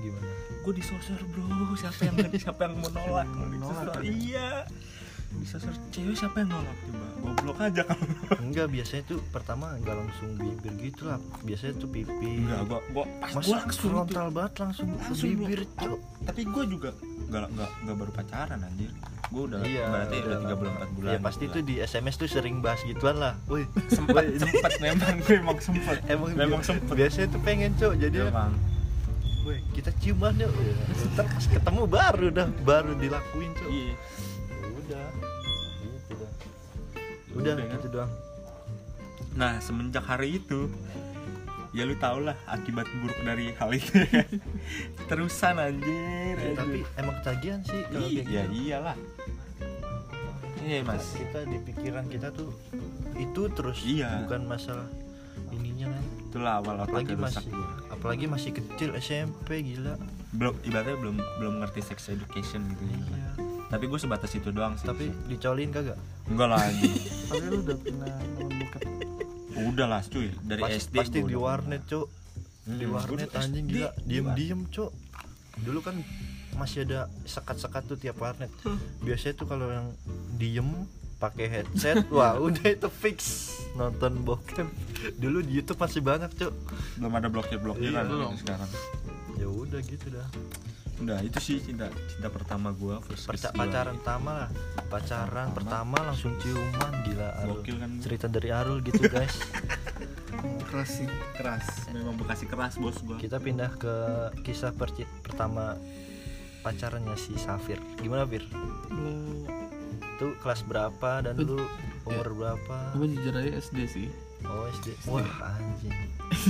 [0.00, 0.30] Gimana?
[0.60, 1.44] Gue disosor bro.
[1.74, 3.26] Siapa yang siapa yang menolak?
[3.26, 4.02] Menolak, disosor kan?
[4.04, 4.48] iya.
[5.30, 7.06] Disosor cewek siapa yang nolak coba?
[7.20, 8.04] Goblok aja kamu
[8.50, 11.18] enggak biasanya tuh pertama enggak langsung bibir gitu lah.
[11.46, 15.60] Biasanya tuh pipi enggak gua gua pas gua langsung itu frontal banget langsung, Langsung, bibir
[15.78, 16.90] cok tapi gua juga
[17.30, 18.90] enggak enggak enggak baru pacaran anjir.
[19.30, 21.10] Gua udah iya berarti udah tiga bulan empat bulan.
[21.14, 21.68] Ya pasti tuh lah.
[21.70, 23.38] di SMS tuh sering bahas gituan lah.
[23.46, 25.96] Woi sempet sempet memang gue emang sempet.
[26.12, 26.90] Emang memang sempet.
[26.90, 28.52] biasanya tuh pengen cok jadi emang
[29.46, 30.52] woi kita ciuman yuk
[31.14, 33.70] ntar pas ketemu baru dah baru dilakuin cok.
[33.70, 33.94] Iya.
[33.94, 35.06] Ya udah.
[35.86, 36.32] Gitu dah.
[37.38, 37.76] Udah, udah kan?
[37.78, 38.12] gitu doang.
[39.38, 40.66] Nah semenjak hari itu
[41.70, 43.94] Ya lu tau lah akibat buruk dari hal itu.
[45.08, 46.34] Terusan anjir.
[46.34, 48.54] Ya, tapi emang ketagihan sih kalau kayak Iya gitu.
[48.60, 48.96] iyalah.
[50.60, 51.16] Iya mas.
[51.16, 52.52] kita di pikiran kita tuh
[53.16, 54.22] itu terus Iya.
[54.22, 54.86] bukan masalah
[55.50, 56.04] ininya kan.
[56.26, 57.68] Itulah awal apalagi rusak masih gua.
[57.88, 59.94] apalagi masih kecil SMP gila.
[60.30, 62.98] Belum ibaratnya belum belum ngerti sex education gitu ya.
[63.00, 63.28] iya.
[63.66, 64.84] Tapi gue sebatas itu doang sih.
[64.84, 65.94] Tapi dicolin kagak?
[66.26, 66.94] Enggak lah anjing.
[67.30, 68.10] Tapi lu udah pernah
[69.70, 70.28] Udah lah cuy.
[70.36, 72.06] Dari Pas- SD pasti di warnet cok
[72.60, 73.90] Hmm, di warnet anjing SD, gila.
[73.96, 74.90] Di diem diem cok
[75.60, 75.96] dulu kan
[76.52, 78.50] masih ada sekat-sekat tuh tiap warnet.
[78.60, 78.76] Hmm.
[79.00, 79.88] biasanya tuh kalau yang
[80.34, 80.68] diem
[81.16, 83.18] pakai headset wah udah itu fix.
[83.72, 84.66] Nonton bokep.
[85.16, 86.52] Dulu di YouTube masih banyak cok
[86.98, 88.70] Belum ada blokir-blokir Iya, kan sekarang.
[89.36, 90.28] Ya udah gitu dah
[91.00, 93.60] Udah itu sih cinta cinta pertama gue first Perca- gua.
[93.62, 94.50] pacaran pertama lah.
[94.86, 95.96] Pacaran Pertama.
[95.96, 97.58] pertama langsung ciuman gila Arul.
[97.58, 99.34] Gokil kan cerita dari Arul gitu guys.
[100.70, 101.08] Keras sih.
[101.34, 103.94] Keras Memang bekasi keras bos gue kita pindah ke
[104.40, 105.74] kisah perci- pertama
[106.60, 107.80] pacarannya si Safir.
[107.96, 108.44] Gimana Fir?
[108.90, 109.44] Lu
[110.12, 111.64] itu kelas berapa dan lu
[112.02, 112.36] umur Iya.
[112.36, 112.76] berapa?
[112.94, 114.08] gue jujur aja SD sih.
[114.42, 115.92] Oh SD wah anjing.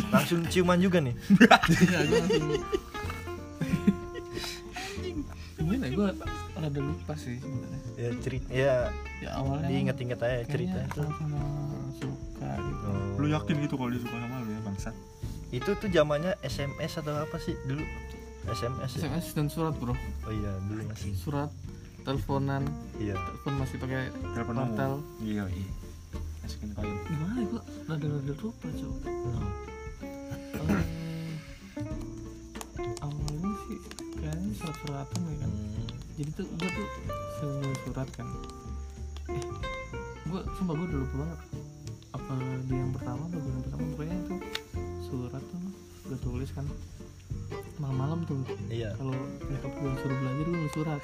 [0.08, 1.14] Langsung ciuman juga nih?
[1.70, 2.50] Iya, langsung
[5.70, 6.08] gimana gue
[6.58, 7.80] rada lupa sih sebenarnya.
[7.94, 8.74] Ya cerita ya
[9.22, 11.02] ya awalnya diinget-inget aja cerita itu
[12.00, 12.86] suka gitu.
[12.90, 13.20] Oh.
[13.22, 14.94] Lu yakin gitu kalau dia suka sama lu ya bangsat?
[15.50, 17.82] Itu tuh zamannya SMS atau apa sih dulu?
[18.50, 19.06] SMS ya?
[19.06, 19.94] SMS dan surat bro.
[20.26, 21.14] Oh iya dulu masih.
[21.14, 21.50] Surat
[22.02, 22.64] teleponan.
[22.98, 23.14] Iya.
[23.14, 24.92] Telepon masih pakai Telepon Hotel.
[25.22, 25.70] Iya iya.
[26.40, 28.90] Masukin koin gimana gue rada rada lupa cuy
[30.60, 30.99] Hmm.
[34.50, 35.50] Kayaknya surat-suratan ya kan?
[35.50, 35.86] Hmm.
[36.18, 36.88] jadi tuh gue tuh
[37.38, 38.26] selalu surat kan.
[39.30, 39.44] Eh
[40.30, 41.40] gue sumpah gue udah lupa banget
[42.10, 42.32] apa
[42.66, 43.82] dia yang pertama atau gue yang pertama.
[43.94, 44.34] Pokoknya itu
[45.06, 45.60] surat tuh
[46.10, 46.66] gue tulis kan.
[47.80, 48.42] Malam-malam tuh.
[48.68, 48.92] Iya.
[48.98, 49.14] Kalau
[49.46, 51.00] nyokap gue suruh belajar gue nulis surat.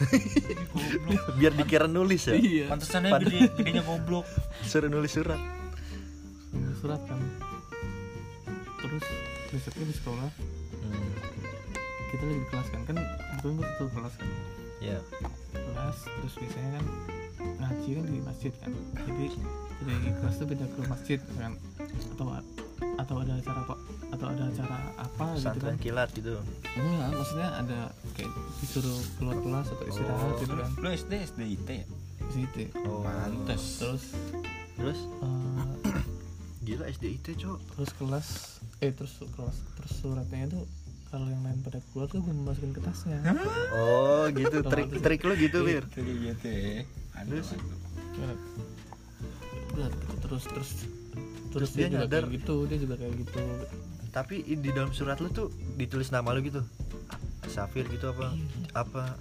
[1.39, 2.35] Biar dikira nulis ya.
[2.35, 2.67] Iya.
[2.69, 4.27] Pantesannya Pad- gede, gedenya goblok.
[4.71, 5.41] Suruh nulis surat.
[6.53, 7.21] Nulis surat kan.
[8.77, 9.05] Terus
[9.49, 10.29] besoknya di sekolah.
[10.85, 11.16] Hmm.
[12.07, 12.81] Kita lagi di kelas kan?
[12.85, 14.29] Kan kebetulan gue tuh kelas kan?
[14.79, 14.99] Ya
[15.53, 16.85] kelas terus biasanya kan
[17.57, 18.71] ngaji kan di masjid kan?
[18.99, 19.27] Jadi
[19.79, 21.53] dari kelas tuh beda ke masjid kan?
[22.13, 22.27] Atau
[22.97, 23.75] atau ada acara apa
[24.07, 25.75] atau ada acara apa gitu kan?
[25.79, 26.33] Kilat gitu.
[26.75, 27.79] Enggak maksudnya ada
[28.13, 30.39] kayak disuruh keluar kelas atau istirahat Oh.
[30.39, 30.71] gitu kan?
[30.77, 31.87] Lu SD SDIT ya?
[32.27, 33.79] di situ oh Pantes.
[33.79, 34.05] terus
[34.75, 34.99] terus?
[35.23, 36.01] eh,
[36.61, 37.59] gila SDIT cok.
[37.71, 38.27] terus kelas
[38.81, 40.61] eh terus kelas terus suratnya itu
[41.17, 43.17] kalau yang lain pada keluar tuh gue masukin ke tasnya
[43.73, 44.61] oh gitu.
[44.69, 45.81] Trik trik lu gitu Fir?
[45.89, 46.77] Itu kayak gitu ya.
[47.17, 47.49] Aduh, Terus?
[47.57, 47.79] aduh.
[48.17, 48.29] Ya,
[49.73, 50.71] udah gitu, terus terus
[51.57, 52.29] Terus dia juga nyadar.
[52.29, 53.41] kayak gitu dia juga kayak gitu.
[54.13, 55.49] Tapi di dalam surat lu tuh
[55.81, 56.61] ditulis nama lu gitu?
[57.49, 58.37] Safir gitu apa?
[58.77, 59.17] Apa?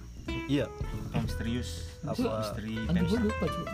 [0.52, 0.68] Iya.
[1.16, 1.96] Misterius?
[2.04, 2.44] Apa?
[2.44, 3.64] Misteri gue lupa cuy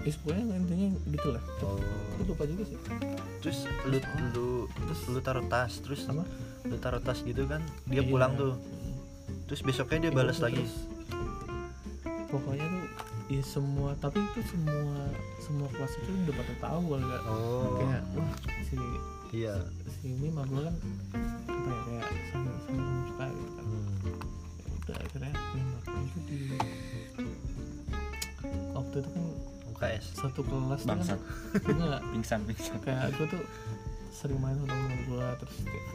[0.00, 1.76] Ya pokoknya intinya gitu lah oh.
[2.16, 2.76] Gue lupa juga sih.
[3.44, 3.98] Terus lu
[4.32, 6.24] lu terus lu taruh tas terus Apa?
[6.64, 8.08] lu taruh tas gitu kan dia Iya.
[8.08, 8.56] pulang tuh.
[9.48, 10.64] Terus besoknya dia balas Terus- lagi.
[12.30, 12.84] Pokoknya tuh
[13.30, 15.06] ya semua tapi itu semua
[15.38, 17.22] semua kelas itu udah pada tahu kalau nggak.
[17.28, 17.78] Oh.
[17.78, 18.30] Kayak wah
[18.66, 18.76] si
[19.36, 19.54] iya.
[20.00, 20.74] si ini mah kan
[30.00, 31.20] UKS satu kelas kan bangsat.
[31.68, 32.00] Enggak.
[32.12, 32.76] Pingsan pingsan.
[32.80, 33.42] Kayak aku tuh
[34.10, 35.86] sering main sama temen gue terus kayak,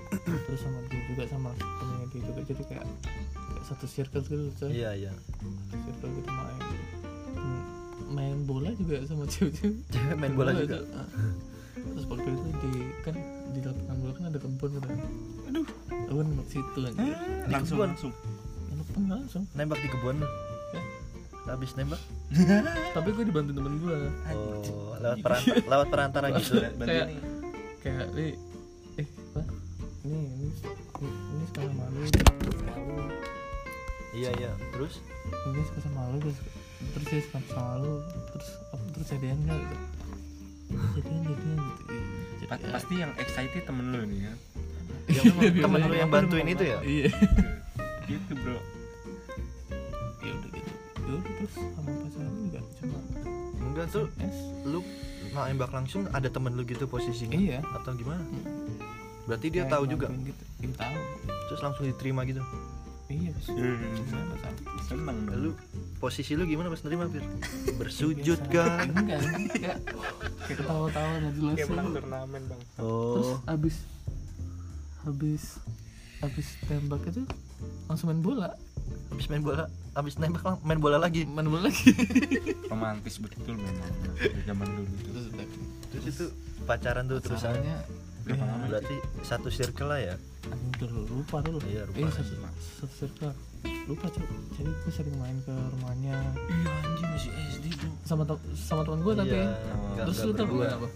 [0.49, 2.41] terus sama dia juga sama temennya dia juga.
[2.45, 5.11] Jadi kayak, kayak satu circle gitu coy iya iya.
[5.11, 6.61] Satu circle gitu main.
[8.05, 9.75] Main bola juga sama cewek-cewek.
[9.89, 10.77] Cewek main bola juga?
[10.85, 11.09] Tuh, ah.
[11.75, 12.71] terus waktu itu di
[13.03, 13.15] kan
[13.51, 14.87] di lapangan bola kan ada kebun gitu.
[14.87, 14.99] Kan
[15.49, 15.65] aduh.
[16.05, 17.03] Kebun situ aja
[17.49, 17.77] langsung?
[17.81, 18.13] Langsung
[19.05, 19.43] langsung.
[19.57, 20.17] Nembak di kebun.
[20.73, 20.81] Ya.
[21.45, 22.01] habis nembak
[22.95, 23.97] tapi gue dibantu temen gue
[24.33, 27.19] oh lewat perantara lewat perantara gitu Berarti Kayak- ini
[27.79, 28.33] kayak eh
[28.97, 29.41] eh apa?
[30.05, 32.01] Ini ini ini, ini suka sama lu.
[32.01, 33.05] Malu
[34.11, 34.51] iya iya.
[34.71, 34.93] Terus?
[35.45, 36.37] Ini suka sama lu terus
[36.93, 37.93] terus dia suka sama lu
[38.31, 39.75] terus apa terus jadian nggak gitu?
[40.65, 41.83] Terus jadian jadian gitu.
[42.35, 44.37] Jadi, ya, pasti yang excited temen lu nih kan
[45.45, 46.79] yang temen lu yang bantuin itu ya?
[46.81, 47.09] iya
[53.75, 54.07] enggak tuh.
[54.23, 54.79] Es lu
[55.35, 57.35] nembak langsung ada temen lu gitu posisinya?
[57.35, 57.59] Iya.
[57.75, 58.23] Atau gimana?
[58.23, 58.79] Hmm.
[59.25, 60.07] berarti dia Kayak tahu juga?
[60.15, 60.43] gitu.
[60.63, 60.97] Iya tahu.
[61.51, 62.39] Terus langsung diterima gitu?
[63.11, 64.55] Iya pacaran.
[64.85, 65.37] seneng dong.
[65.37, 65.51] Lu
[65.99, 67.25] posisi lu gimana pas nerima Fir?
[67.81, 68.87] bersujud kan?
[68.95, 69.19] Enggak
[69.51, 69.77] kayak
[70.47, 72.61] kayak ketawa-tawa nggak jelas kayak menang turnamen bang.
[72.79, 73.75] Terus oh habis
[75.05, 75.43] habis
[76.23, 77.21] habis tembak itu
[77.85, 78.55] langsung main bola
[79.15, 81.23] habis main bola habis nembak main bola lagi.
[81.23, 81.87] Main bola lagi.
[82.71, 84.91] Romantis betul memang dari zaman dulu.
[84.91, 85.47] Tuh terus udah.
[85.89, 86.25] Terus itu
[86.63, 87.77] pacaran tuh terus Pacarannya
[88.25, 88.65] Berapa ya, lama?
[88.67, 90.15] berarti satu circle lah ya?
[90.45, 91.61] Anjir lupa dulu.
[91.63, 91.97] Iya, lupa.
[91.99, 92.33] eh satu
[92.75, 93.31] satu circle.
[93.85, 96.17] Lupa cuy jadi gue sering main ke rumahnya.
[96.35, 99.29] Iya anjing masih SD bro sama te- sama teman gue tapi.
[99.31, 99.49] Iya, ya.
[99.93, 100.87] nggak- terus lu tau gue apa?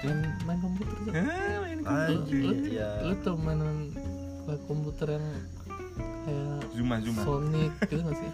[0.00, 2.88] Yang main komputer tuh main lu, Anjir, lu, iya.
[3.02, 3.76] lu tuh mainan
[4.46, 5.26] kayak komputer yang
[6.28, 7.20] kayak Zuma Zuma.
[7.24, 8.30] Sonic gitu gak sih?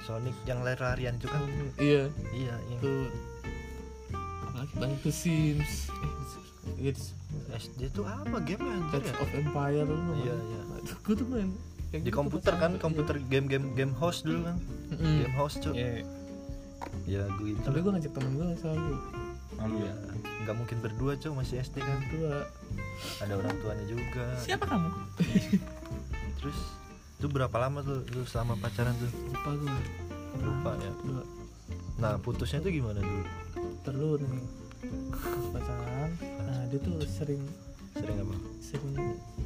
[0.00, 1.42] Sonic yang lari-larian itu kan
[1.76, 2.06] iya.
[2.30, 3.08] Iya yang tuh
[4.44, 5.72] apalagi banyak tuh Sims.
[6.80, 7.12] Eh it's
[7.50, 9.14] SD tuh apa game anjir Age ya?
[9.18, 10.60] of Empire lu Iya, iya.
[10.80, 11.50] gue tuh main
[11.94, 14.56] di gitu komputer tuh kan komputer game-game game host dulu kan?
[14.92, 15.24] Iya.
[15.24, 15.90] Game host cuy Iya.
[17.04, 18.92] ya gue itu tapi gue ngajak temen gue selalu
[19.54, 19.86] malu ya?
[19.86, 19.94] Ya
[20.42, 21.98] nggak mungkin berdua cuy masih SD kan?
[22.10, 22.44] Dua
[23.22, 24.24] ada orang tuanya juga.
[24.40, 24.90] Siapa kamu?
[26.36, 26.58] Terus
[27.24, 28.04] itu berapa lama tuh?
[28.12, 29.08] Lu selama pacaran tuh?
[29.32, 29.80] Lupa gue
[30.44, 30.92] Lupa ya.
[31.00, 31.24] dua.
[31.96, 33.24] Nah putusnya tuh gimana dulu?
[33.80, 34.44] Terlu nih.
[35.56, 36.10] Pacaran.
[36.20, 37.40] Nah dia tuh sering
[37.96, 38.36] sering apa?
[38.60, 38.92] Sering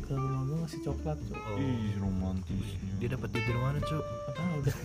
[0.03, 1.55] ke rumah gue ngasih coklat tuh oh.
[1.55, 2.67] Ih romantis.
[2.99, 4.77] Dia dapat duit dari mana cuy apa tahu udah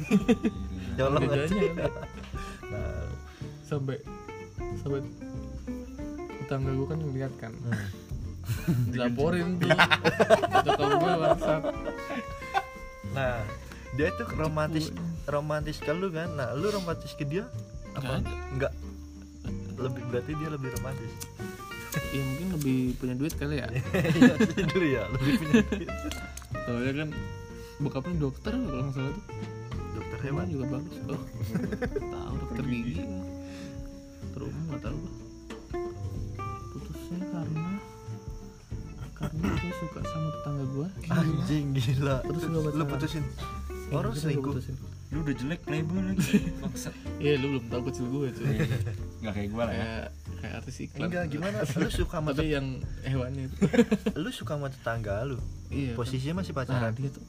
[0.93, 1.91] ya Allah bedanya kan
[2.69, 3.10] nah.
[3.65, 3.97] Sampai
[4.86, 5.01] sampai
[6.45, 7.53] tetangga gue kan ngeliat kan.
[7.58, 8.86] Hmm.
[8.93, 9.73] dilaporin tuh.
[10.62, 11.63] Coklat gue bangsat
[13.13, 13.45] nah
[13.93, 14.89] dia tuh romantis
[15.30, 16.34] romantis ke lu kan?
[16.34, 17.45] Nah lu romantis ke dia
[17.93, 18.26] apa?
[18.49, 18.73] Enggak
[19.78, 21.12] lebih berarti dia lebih romantis.
[22.13, 23.67] Ya mungkin lebih punya duit kali ya.
[24.17, 24.34] Iya
[24.69, 25.89] dulu ya lebih punya duit.
[26.63, 27.10] soalnya kan
[27.82, 29.26] bokapnya dokter kalau nggak salah tuh.
[29.93, 30.45] Dokter hewan.
[30.49, 30.95] juga bagus.
[31.10, 31.21] Oh
[32.13, 32.95] tahu dokter gigi.
[34.43, 34.99] Umum nggak tahu.
[36.73, 37.71] Putusnya karena
[39.13, 42.19] karena gue suka sama tetangga gue anjing gila.
[42.19, 43.23] Terus lu lu putusin.
[43.95, 44.60] Orang selingkuh.
[45.15, 46.51] lu udah jelek playboy lagi.
[46.60, 46.91] Bangsat.
[47.23, 48.56] Iya lu belum tahu kecil gue cuy
[49.23, 49.79] nggak kayak gue lah ya.
[49.79, 50.08] Kayak
[50.43, 51.08] kayak artis iklan.
[51.08, 51.58] Enggak gimana?
[51.79, 52.67] Lu suka sama tapi yang
[53.08, 53.56] hewannya itu.
[54.19, 55.39] Lu suka sama tetangga lu?
[55.71, 56.67] Iya posisinya masih kan.
[56.67, 56.91] nah pacaran?
[56.99, 57.23] dia tuh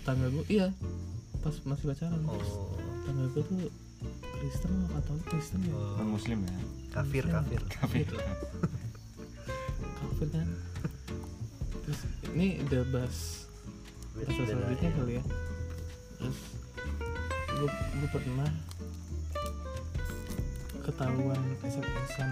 [0.00, 0.66] tetangga gue iya.
[1.44, 2.16] Pas masih pacaran.
[2.16, 3.60] Terus oh, tetangga gue tuh
[4.40, 5.74] Kristen atau Kristen ya?
[5.76, 6.52] Non oh muslim ya?
[6.96, 7.60] Kafir kafir.
[7.68, 8.08] Kafir.
[10.00, 10.48] Kafir kan
[12.32, 13.46] ini udah bahas
[14.12, 14.96] Beda selanjutnya ya.
[14.96, 15.24] kali ya
[16.20, 16.38] terus
[17.52, 18.50] gue gue pernah
[20.82, 22.30] ketahuan SMS-an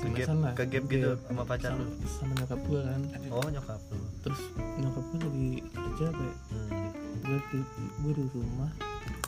[0.00, 1.20] ke gap SMS-an lah ke gap gitu Gap.
[1.28, 4.40] sama pacar sama, lu sama nyokap gue kan oh nyokap lu terus
[4.80, 6.88] nyokap gue lagi kerja kayak hmm.
[7.24, 7.58] gue di
[8.00, 8.70] gue di rumah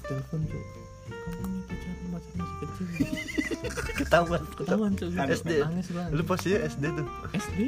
[0.09, 0.65] telepon tuh
[1.13, 2.87] kamu nih pacaran pacaran masih kecil
[4.03, 5.53] ketahuan ketahuan tuh gue SD.
[5.63, 7.07] nangis gue lu posisinya SD tuh.
[7.33, 7.59] SD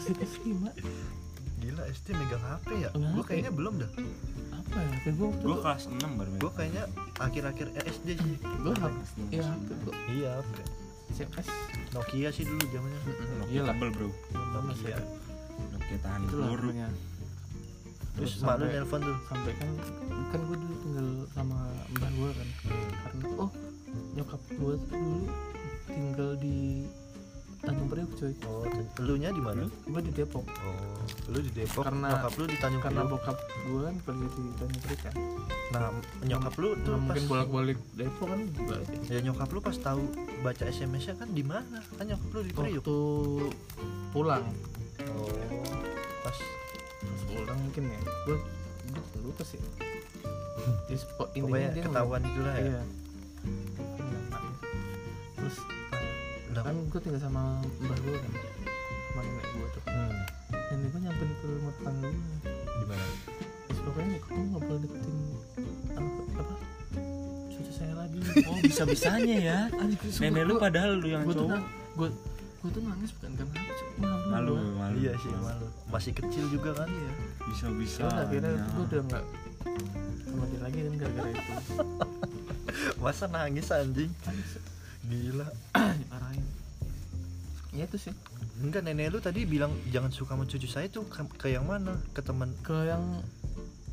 [0.00, 0.70] SD kelas lima.
[1.60, 2.90] Gila SD megang HP ya?
[2.92, 3.18] HP.
[3.24, 3.90] kayaknya belum dah.
[4.52, 6.84] Apa ya kayak gue gue kelas 6 baru gua kayaknya
[7.20, 8.34] akhir-akhir SD sih.
[8.40, 8.96] Gue HP
[9.32, 10.54] iya HP gue iya HP
[11.14, 11.46] SMS
[11.94, 13.00] Nokia sih dulu zamannya.
[13.52, 13.74] Iya lah.
[13.76, 14.08] Tebel bro.
[14.34, 14.98] Nokia
[15.70, 16.88] Nokia tahan peluru pokoknya
[18.14, 19.16] terus mak lu nelpon tuh.
[19.26, 19.70] sampai kan
[20.30, 21.58] kan gue dulu tinggal sama
[21.92, 22.48] mbah gue kan.
[23.02, 23.50] Karena oh
[24.14, 25.18] nyokap gue dulu
[25.86, 26.58] tinggal di
[27.64, 28.32] Tanjung Priok cuy.
[28.44, 28.62] Oh
[29.00, 29.64] lu nya di mana?
[29.88, 30.44] Gue di Depok.
[30.44, 31.00] Oh
[31.32, 34.52] lu di Depok Karena- nyokap lu di Tanjung karena Priok bokap gue kan kerja di
[34.58, 35.14] Tanjung Priok kan.
[35.72, 35.80] Nah
[36.22, 38.76] nyokap lu tuh Nah, pas mungkin bolak-balik Depok kan juga.
[39.08, 40.02] Ya nyokap lu pas tahu
[40.42, 41.78] baca SMS-nya kan di mana?
[41.94, 42.98] Kan nyokap lu di Priok waktu
[44.12, 44.44] pulang.
[45.14, 45.30] Oh
[46.20, 46.36] pas
[47.24, 48.00] pulang mungkin ya.
[48.24, 48.36] Gue
[48.86, 49.60] gue lupa sih.
[50.88, 52.70] Di spot intinya pokoknya dia ketahuan itulah ngeliat- ya.
[52.70, 52.82] Iya.
[55.34, 55.56] Terus
[56.54, 57.42] Lah, kan gue tinggal sama
[57.78, 59.82] mbah gue kan sama nenek gue tuh.
[59.84, 60.14] Hmm,
[60.70, 63.06] nenek gue nyamperin ke rumah tetangga gue di mana?
[63.64, 65.16] Terus pokoknya kamu nggak boleh deketin
[66.34, 66.54] apa
[67.50, 68.18] cucu saya lagi.
[68.44, 71.60] Oh bisa bisanya ya gue- nenek lu gue- padahal lu yang gue cowok.
[71.94, 72.08] gue
[72.64, 73.88] gue tuh nangis bukan karena apa Cuk.
[74.00, 74.54] malu malu.
[74.56, 74.72] Gua.
[74.80, 74.96] malu.
[74.96, 75.66] Iya sih malu.
[75.92, 77.12] Masih kecil juga kan iya
[77.44, 79.24] bisa bisa Terus akhirnya gue udah nggak
[80.24, 81.52] sama dia lagi kan gara-gara itu.
[83.04, 84.10] Masa nangis anjing?
[85.04, 85.46] Gila.
[86.00, 86.44] Dimarahin
[87.74, 88.14] ya itu sih.
[88.62, 92.00] Enggak nenek lu tadi bilang jangan suka sama cucu saya tuh ke, ke yang mana?
[92.16, 93.02] Ke teman ke yang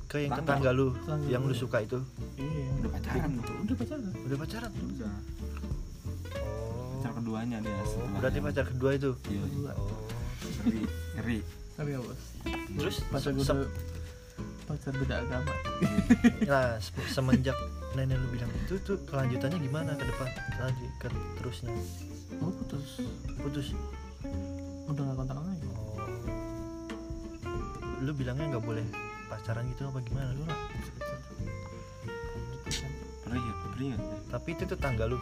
[0.05, 0.71] ke yang Tetangga.
[0.71, 0.95] lu
[1.27, 1.99] yang lu suka itu.
[2.39, 2.71] Iya.
[2.79, 4.03] Udah pacaran tuh udah pacaran?
[4.15, 4.71] Udah pacaran?
[4.71, 5.11] Udah
[7.31, 8.19] keduanya dia oh setelahnya.
[8.19, 9.09] berarti pacar kedua itu?
[9.31, 9.71] Iya Kedua.
[9.79, 9.87] oh.
[10.67, 10.81] Ngeri
[11.15, 11.37] ngeri.
[11.79, 12.21] Ngeri ya bos
[12.75, 12.95] terus?
[13.07, 13.57] Pacar udah
[14.67, 15.53] pacar beda agama.
[16.43, 17.55] Nah se- semenjak
[17.95, 20.27] nenek lu bilang itu tuh kelanjutannya gimana ke depan?
[20.59, 21.07] Lagi ke
[21.39, 21.71] terusnya?
[22.35, 22.99] Gue putus.
[23.39, 23.67] Putus?
[24.91, 25.67] Udah gak kontak lagi.
[25.71, 26.03] Oh.
[28.03, 28.83] Lu bilangnya nggak boleh
[29.31, 30.35] pacaran gitu apa gimana?
[30.35, 30.43] Lu
[33.23, 33.53] pernah ya?
[33.71, 33.97] Pernah ya?
[34.27, 35.15] Tapi itu tetangga lu?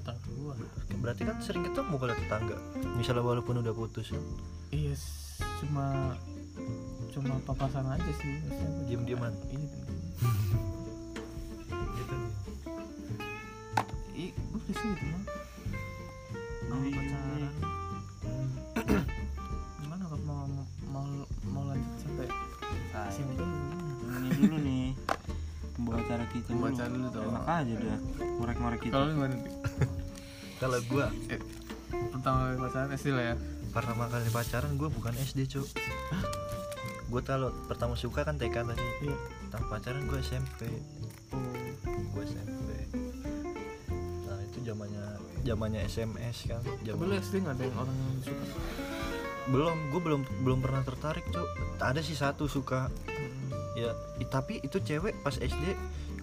[0.00, 0.54] Tetangga gue
[1.04, 2.56] berarti kan sering ketemu kalau tetangga.
[2.94, 4.08] Misalnya walaupun udah putus.
[4.70, 6.16] Iya s- cuma
[7.10, 8.40] cuma papasan aja sih.
[8.84, 9.28] Diem-dieman?
[9.28, 9.72] cuma- iya diem
[11.98, 12.16] gitu
[14.14, 15.22] Ih, udah sih gitu mah
[16.64, 16.96] mau Iya.
[16.96, 17.52] pacaran.
[19.78, 20.42] Gimana kalau mau
[20.86, 21.04] mau
[21.44, 22.26] mau lanjut sampai
[23.10, 23.54] SMP gimana?
[24.16, 24.86] ini dulu nih.
[25.74, 26.74] Pembawa acara kita Pembawa dulu.
[26.74, 27.22] acara dulu tuh.
[27.26, 27.98] enak aja dah
[28.32, 29.34] ngorek-ngorek kita kalau lu gimana?
[30.62, 31.40] Kalau gua eh,
[32.10, 33.36] pertama kali pacaran SD lah ya.
[33.74, 35.68] Pertama kali pacaran gua bukan SD cuk.
[37.10, 38.86] Gua kalau pertama suka kan TK tadi.
[39.06, 39.16] Iya.
[39.48, 40.66] Pertama pacaran gua SMP
[41.34, 41.54] oh
[42.14, 42.70] gua SMP
[44.24, 45.04] nah itu zamannya
[45.44, 48.44] zamannya SMS kan zaman SD nggak ada yang orang yang suka?
[49.50, 51.48] Belum gua belum belum pernah tertarik cuk.
[51.78, 52.88] Ada sih satu suka.
[52.90, 53.50] Hmm.
[53.74, 53.90] ya
[54.30, 55.74] tapi itu cewek pas SD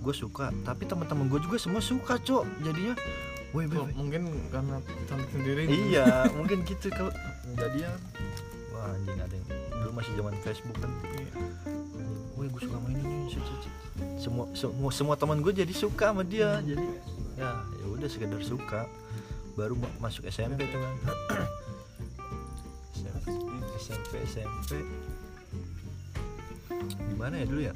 [0.02, 0.50] gue suka.
[0.65, 2.98] Tapi teman-teman gue juga semua suka cok jadinya
[3.51, 7.11] woi mungkin karena cantik sendiri iya mungkin gitu kalau
[7.53, 7.91] jadinya
[8.71, 10.91] wah anjing ada yang dulu masih zaman Facebook kan.
[11.11, 11.33] Iya.
[12.33, 13.27] woi gue suka main ini
[14.17, 16.63] semua semua semua teman gue jadi suka sama dia.
[16.63, 16.85] Jadi
[17.35, 18.87] ya ya udah sekedar suka.
[19.53, 20.95] Baru ma- masuk SMP tuh kan.
[22.95, 23.29] SMP
[23.75, 24.71] SMP SMP
[27.11, 27.73] gimana ya dulu ya?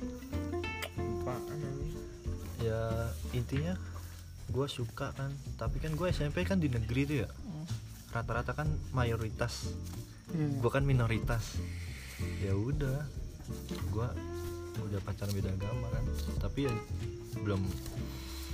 [0.97, 1.61] Apaan
[2.57, 2.79] ya
[3.31, 3.73] intinya
[4.47, 7.65] gue suka kan tapi kan gue SMP kan di negeri tuh ya Hmm.
[8.11, 9.73] rata-rata kan mayoritas
[10.27, 10.47] Iya.
[10.57, 11.57] gue kan minoritas
[12.39, 13.03] ya udah
[13.87, 14.07] gue
[14.81, 16.03] udah pacaran beda agama kan
[16.39, 16.73] tapi ya
[17.37, 17.61] belum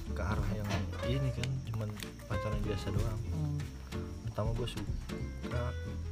[0.09, 0.67] ke arah yang
[1.07, 1.89] ini kan cuman
[2.25, 3.57] pacaran biasa doang Hmm.
[4.25, 5.63] pertama gue suka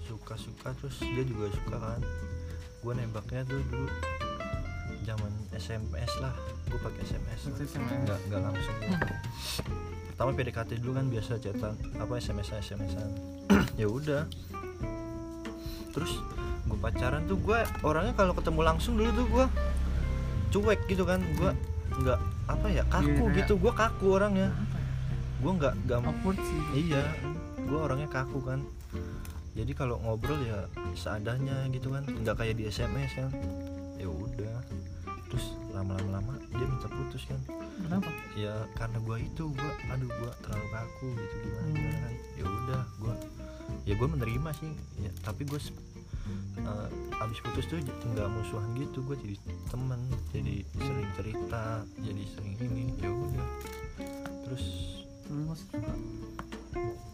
[0.04, 2.02] suka suka terus dia juga suka kan
[2.80, 3.88] gue nembaknya tuh dulu
[5.02, 6.34] zaman SMS lah.
[6.66, 7.90] Gue pakai SMS SMS.
[8.06, 8.76] nggak nggak langsung.
[10.10, 13.10] Pertama PDKT dulu kan biasa chatan apa SMS SMSan
[13.82, 14.28] ya udah.
[15.90, 16.12] Terus
[16.68, 19.46] gue pacaran tuh gue orangnya kalau ketemu langsung dulu tuh gue
[20.52, 21.24] cuek gitu kan.
[21.36, 21.52] Gue
[22.00, 23.54] nggak apa ya kaku kayak- gitu.
[23.58, 24.50] Gue kaku orangnya.
[25.40, 26.02] Gue nggak nggak
[26.76, 27.04] iya
[27.56, 28.60] gue orangnya kaku kan.
[29.58, 32.04] Jadi kalau ngobrol ya seadanya gitu kan.
[32.06, 33.32] Nggak kayak di SMS kan.
[33.32, 33.69] ya
[35.80, 37.40] lama-lama lama dia minta putus kan.
[37.80, 38.12] Kenapa?
[38.36, 41.74] Ya karena gue itu gue aduh gue terlalu kaku gitu gimana Hmm.
[41.74, 42.14] gimana kan.
[42.36, 43.16] Ya udah gue
[43.88, 44.72] ya gue menerima sih.
[45.00, 45.60] Ya, tapi gue
[47.20, 49.00] abis putus tuh nggak musuhan gitu.
[49.08, 49.36] Gue jadi
[49.72, 50.02] temen
[50.36, 51.64] jadi sering cerita
[52.04, 53.48] jadi sering ini ya udah.
[54.46, 54.66] Terus
[55.32, 55.94] lu masih suka?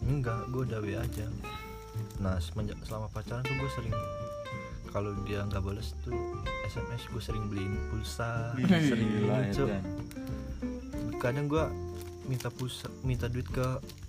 [0.05, 1.25] Enggak gue udah W aja.
[2.19, 3.95] Nah semenjak selama pacaran tuh gue sering
[4.95, 6.15] kalau dia nggak bales tuh
[6.71, 8.55] SMS gue sering beliin pulsa.
[8.55, 9.67] Sering Gila, ini Cuk.
[9.67, 9.83] Edan.
[11.19, 11.63] kadang gue
[12.25, 13.65] minta pulsa minta duit ke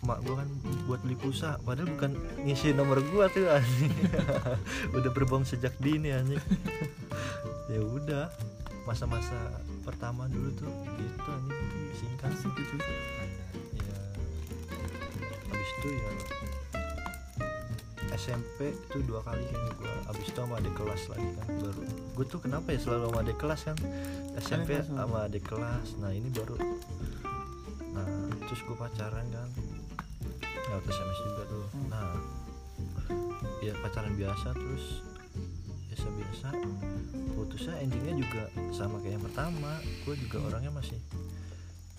[0.06, 0.46] mak gue kan
[0.86, 1.58] buat beli pulsa.
[1.66, 2.14] Padahal bukan
[2.46, 3.90] ngisi nomor gue tuh anjing.
[4.94, 6.38] Udah berbohong sejak dini anjing.
[7.66, 8.30] Ya udah
[8.86, 9.34] masa-masa
[9.82, 10.70] pertama dulu tuh
[11.02, 11.90] gitu anjing.
[11.98, 12.74] Singkat kasih gitu.
[13.74, 13.98] Ya
[15.50, 16.10] habis itu ya
[18.16, 21.80] SMP itu dua kali kayaknya gue abis itu sama adik kelas lagi kan baru.
[22.16, 23.76] Gue tuh kenapa ya selalu sama adik kelas kan?
[24.40, 25.18] SMP sama?
[25.28, 25.88] adik kelas.
[26.00, 26.56] Nah ini baru.
[27.92, 28.08] Nah
[28.48, 29.48] terus gue pacaran kan.
[30.72, 31.66] Lewat SMS juga tuh.
[31.70, 31.86] Hmm.
[31.92, 32.10] nah
[33.60, 35.04] ya pacaran biasa terus
[35.92, 36.48] biasa biasa.
[37.36, 39.72] Putusnya endingnya juga sama kayak yang pertama.
[40.08, 40.96] Gue juga orangnya masih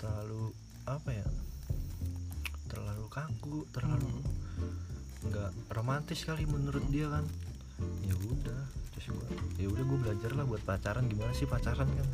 [0.01, 0.53] terlalu
[0.89, 1.27] apa ya
[2.69, 4.23] terlalu kaku terlalu
[5.27, 7.25] nggak romantis kali menurut dia kan.
[8.03, 8.61] Ya udah
[8.95, 9.27] terus gue
[9.61, 11.05] ya udah gue belajar lah buat pacaran.
[11.07, 12.07] Gimana sih pacaran kan?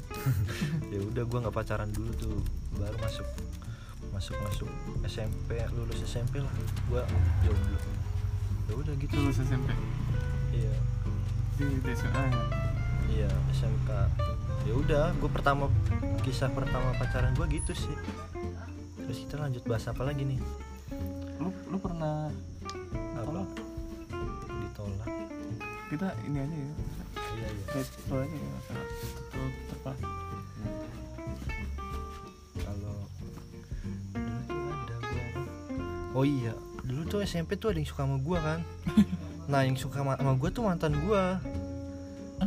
[0.94, 2.38] Ya udah gue nggak pacaran dulu tuh.
[2.78, 3.28] Baru masuk
[4.14, 4.70] masuk masuk
[5.08, 6.54] SMP lulus SMP lah.
[6.92, 7.02] Gue
[7.46, 7.80] jomblo.
[8.70, 9.14] Ya udah gitu.
[9.16, 9.70] Lulus SMP
[10.54, 10.74] iya.
[11.58, 12.44] Di DSA ya?
[13.14, 13.90] Iya SMK
[14.64, 15.68] ya udah gue pertama
[16.24, 17.96] kisah pertama pacaran gue gitu sih.
[19.04, 20.40] Terus kita lanjut bahas apa lagi nih?
[21.40, 22.32] Lu lu pernah
[25.94, 26.72] kita ini aja ya.
[27.34, 27.64] Iya iya.
[27.70, 29.98] Kayak lo aja ya masalah tutup terpas
[32.56, 32.98] kalau
[34.74, 35.26] ada gua.
[36.14, 36.54] Oh iya.
[36.84, 38.60] Dulu tuh SMP tuh ada yang suka sama gua kan?
[39.44, 41.36] Nah yang suka sama, sama gua tuh mantan gua.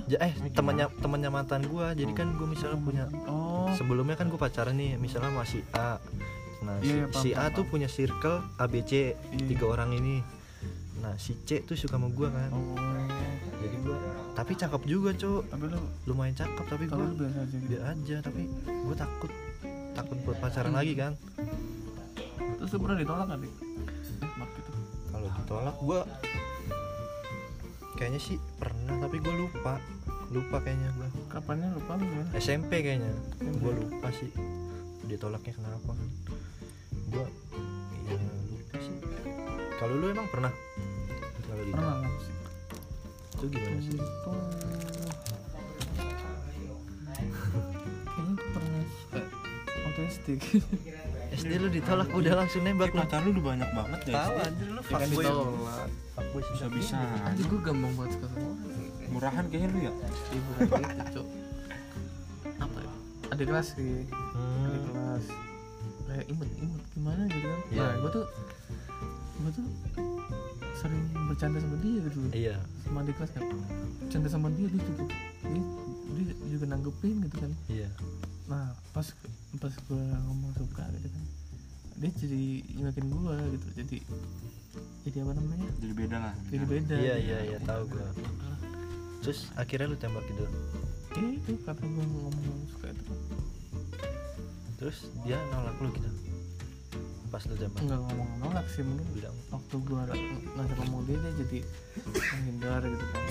[0.08, 1.92] Ja- eh temannya temannya mantan gua.
[1.92, 3.68] Jadi kan gua misalnya punya oh.
[3.76, 6.00] sebelumnya kan gua pacaran nih misalnya masih A.
[6.64, 9.44] Nah si, Iya, iya, si A tuh punya circle ABC Iya.
[9.44, 10.24] tiga orang ini.
[11.04, 12.48] Nah si C tuh suka sama gua kan?
[12.56, 12.95] Oh
[14.46, 17.82] tapi cakep juga cok tapi lu lumayan cakep tapi lu biasa aja gitu.
[17.82, 18.42] Aja tapi
[18.86, 19.32] gua takut.
[19.90, 20.78] Takut buat pacaran Hmm.
[20.78, 21.12] lagi kan?
[22.54, 23.50] Terus lu pernah ditolak gak dik?
[24.22, 24.70] Eh waktu itu
[25.10, 26.00] kalau ditolak gua
[27.98, 29.82] kayaknya sih pernah tapi gue lupa.
[30.30, 31.08] Lupa kayaknya gua.
[31.26, 32.30] Kapannya lupa lu gimana?
[32.38, 33.10] SMP kayaknya.
[33.42, 33.50] SMP.
[33.58, 34.30] gue lupa sih
[35.10, 35.90] ditolaknya kenapa.
[37.10, 37.26] Gua
[38.06, 38.14] ya
[38.46, 38.94] lupa sih.
[39.74, 40.54] Kalau lu emang pernah
[43.46, 43.94] itu gimana sih?
[48.16, 48.84] Itu kayaknya tuh pernah
[49.86, 50.26] waktu SD
[51.36, 52.98] SD lu ditolak udah langsung nembak lu.
[52.98, 55.24] pacar lu udah banyak banget ya tahu anjir lu ya kan fuckboy.
[55.24, 56.98] ditolak fuckboy sih bisa-bisa.
[57.22, 58.56] Aja gue gampang banget suka orang
[59.06, 59.92] murahan kayaknya lu ya?
[60.34, 60.50] Ibu
[61.14, 61.26] cok.
[62.56, 62.92] Apa ya?
[63.30, 63.94] Adik kelas sih.
[64.10, 64.80] Hmm.
[64.90, 65.24] kelas.
[66.06, 67.60] Kayak imut imut gimana gitu kan?
[67.70, 67.84] Iya.
[67.86, 68.24] Nah gue tuh
[69.36, 69.66] Gue tuh
[71.36, 72.16] bercanda sama dia gitu.
[72.16, 72.56] Loh iya.
[72.80, 73.44] Sama adik kelas kan
[74.00, 75.04] Bercanda sama dia dia juga
[75.44, 77.52] Dia, dia juga nanggepin gitu kan.
[77.68, 77.90] Iya.
[78.48, 79.06] Nah pas
[79.60, 81.24] Pas gue ngomong suka gitu kan
[82.00, 82.44] Dia jadi
[82.80, 83.66] ingetin gue gitu.
[83.76, 83.96] Jadi
[85.04, 85.68] Jadi apa namanya?
[85.76, 86.34] Jadi beda lah.
[86.48, 86.96] Jadi beda.
[86.96, 87.28] Iya, gitu.
[87.28, 88.08] iya, iya, tahu gua.
[89.20, 90.44] terus akhirnya lu tembak gitu?
[91.20, 93.18] Iya itu kata gue ngomong suka itu kan.
[94.80, 96.10] Terus dia nolak lu gitu
[97.26, 99.36] pas lu tembak Enggak ngomong nolak sih mungkin bilang.
[99.48, 101.58] waktu gua ng- ngajak ngomong dia dia jadi
[102.32, 103.22] menghindar gitu kan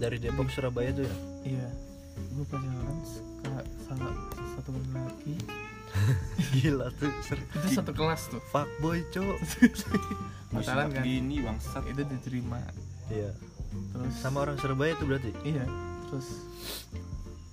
[0.00, 1.14] dari Depok Surabaya tuh ya?
[1.44, 1.68] Iya,
[2.32, 2.98] gue pacaran
[3.84, 4.08] sama
[4.56, 5.34] satu laki.
[6.54, 8.40] gila tuh ser Itu satu kelas tuh.
[8.48, 9.36] fuckboy cok.
[10.54, 11.02] Pacaran kan?
[11.04, 11.84] gini bangsat.
[11.84, 12.58] Itu diterima.
[13.12, 13.30] iya.
[13.70, 15.30] Terus sama orang Surabaya tuh berarti?
[15.46, 15.62] Iya,
[16.10, 16.26] terus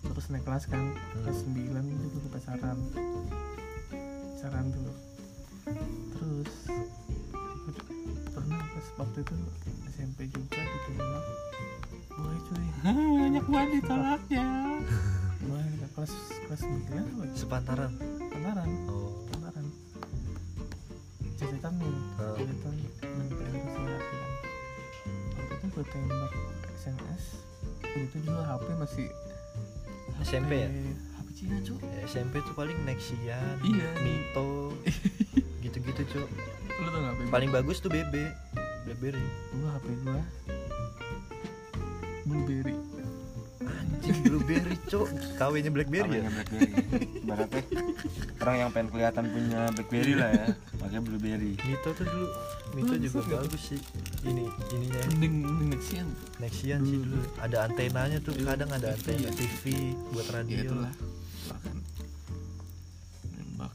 [0.01, 0.81] terus naik kelas kan?
[1.21, 2.77] Kelas 9 itu gue pacaran
[4.33, 4.95] pacaran tuh.
[6.15, 6.53] Terus
[8.33, 9.36] pernah pas waktu itu
[13.77, 14.47] ditolaknya.
[15.37, 15.61] Gue
[15.93, 16.13] kelas
[16.49, 17.33] kelas 9 apa ya?
[17.37, 17.91] sepantaran?
[18.33, 19.13] Pacaran oh.
[19.29, 19.65] Kemarin
[21.37, 24.31] cetetan nih cetetan menempel ke si hati kan
[25.37, 26.33] waktu itu gue tembak
[26.73, 27.23] SMS
[27.85, 29.08] itu juga HP masih
[30.25, 30.69] SMP ya?
[31.21, 33.89] HP Cina cu Ya, SMP tuh paling Nexian Iya.
[34.02, 34.73] Mito
[35.65, 36.29] gitu-gitu cok
[36.77, 38.13] lu tau gak paling bagus tuh BB
[38.85, 39.21] Blackberry
[39.54, 40.21] gue HP gue
[42.25, 42.77] Blueberry
[44.08, 45.08] anjing Blueberry cok.
[45.35, 46.23] KW-nya Blackberry ya?
[46.23, 46.71] Namanya Blackberry.
[47.27, 47.62] Baratnya
[48.39, 50.45] orang yang pengen kelihatan punya Blackberry lah ya.
[50.79, 51.51] Makanya Blueberry.
[51.60, 52.27] Mito tuh dulu.
[52.71, 53.62] Mito Bagus juga bagus.
[53.67, 53.79] sih.
[54.23, 55.01] Ini ininya.
[55.12, 56.08] Mending mending Nexian
[56.39, 57.19] Nexian sih dulu.
[57.43, 58.31] Ada antenanya tuh.
[58.39, 59.31] Kadang ada TV antena ya.
[59.35, 59.63] TV
[60.15, 60.93] buat ya radio itulah.
[61.51, 61.75] Bahkan
[63.35, 63.73] nembak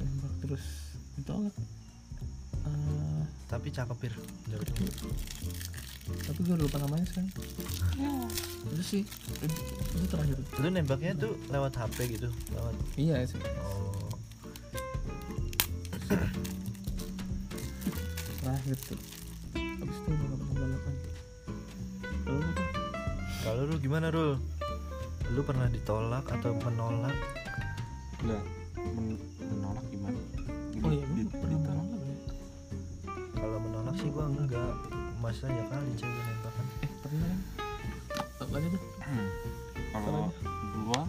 [0.00, 0.64] nembak terus.
[1.20, 1.54] Ditolak
[2.60, 4.12] Eh, tapi cakep pir.
[6.20, 7.30] Tapi gue udah lupa namanya sekarang.
[8.70, 9.02] Itu sih.
[9.42, 9.54] Itu,
[9.96, 10.36] itu terakhir.
[10.58, 13.40] Lu nembaknya tuh lewat HP gitu lewat iya sih.
[13.60, 14.10] Oh.
[18.40, 18.98] Terakhir tuh.
[19.54, 20.94] Habis itu udah gak pernah balapan.
[22.26, 22.38] Lu?
[23.40, 24.32] Kalau lu gimana Rul?
[25.30, 27.16] Lu pernah ditolak atau menolak?
[28.20, 28.42] Enggak
[28.96, 30.18] men- menolak gimana?
[30.80, 31.86] Oh iya di- gue pernah ditolak.
[33.40, 34.72] kalau menolak sih gua enggak
[35.20, 37.38] masa ya kali cewek nembakan eh pernah kan
[38.40, 38.82] apa aja tuh
[39.92, 40.24] kalau
[40.88, 41.02] gua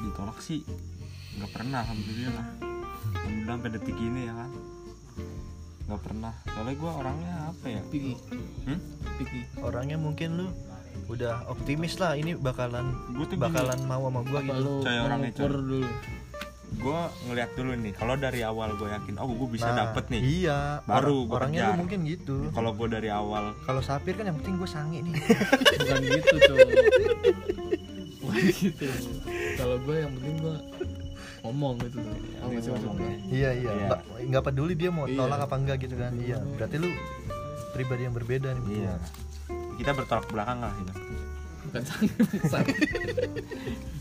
[0.00, 0.60] ditolak sih
[1.38, 2.46] nggak pernah alhamdulillah.
[3.14, 4.50] Alhamdulillah sampai detik ini ya kan.
[5.88, 6.34] Nggak pernah.
[6.52, 7.80] Soalnya gua orangnya apa ya?
[7.88, 8.12] Piki
[8.68, 8.78] hmm?
[9.16, 10.46] Piki orangnya mungkin lu
[11.08, 14.64] udah optimis lah ini bakalan Gua tuh gini, bakalan mau sama gua apa gitu.
[14.66, 15.80] lu Coy, orangnya, dulu
[16.80, 20.20] gua ngeliat dulu nih kalau dari awal gue yakin oh gue bisa Nah, dapet nih
[20.40, 22.48] iya Baru Orang- orangnya lu mungkin gitu.
[22.50, 23.52] Kalau gue dari awal.
[23.60, 25.12] Kalau sapir kan yang penting gue sange nih.
[25.78, 26.56] Bukan gitu tuh
[28.20, 28.86] bukan gitu.
[29.54, 30.56] Kalau gue yang penting gue
[31.40, 32.96] ngomong gitu tuh oh, Ini masih ngomong.
[32.98, 33.12] ya.
[33.30, 33.70] iya iya.
[33.72, 33.88] Iya.
[34.22, 35.18] nggak peduli dia mau Iya.
[35.18, 36.12] tolak apa enggak gitu kan.
[36.14, 36.38] Iya.
[36.54, 36.88] Berarti lu
[37.70, 38.94] pribadi yang berbeda nih iya.
[39.76, 40.92] Kita bertolak belakang lah gitu
[41.70, 41.82] bukan
[42.50, 42.74] sange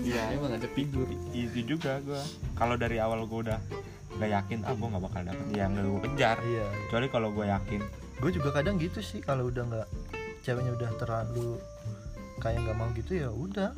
[0.02, 0.34] iya.
[0.34, 1.06] Emang ada figur.
[1.30, 2.18] Itu juga gue
[2.58, 3.60] kalau dari awal gue udah
[4.18, 5.46] gak yakin ah gue nggak bakal dapet.
[5.54, 6.38] Ya nggak gue kejar.
[6.42, 6.66] Iya.
[6.90, 7.82] Kecuali kalau gue yakin.
[8.20, 9.88] Gue juga kadang gitu sih kalau udah nggak
[10.42, 11.62] ceweknya udah terlalu
[12.42, 13.70] kayak nggak mau gitu ya udah.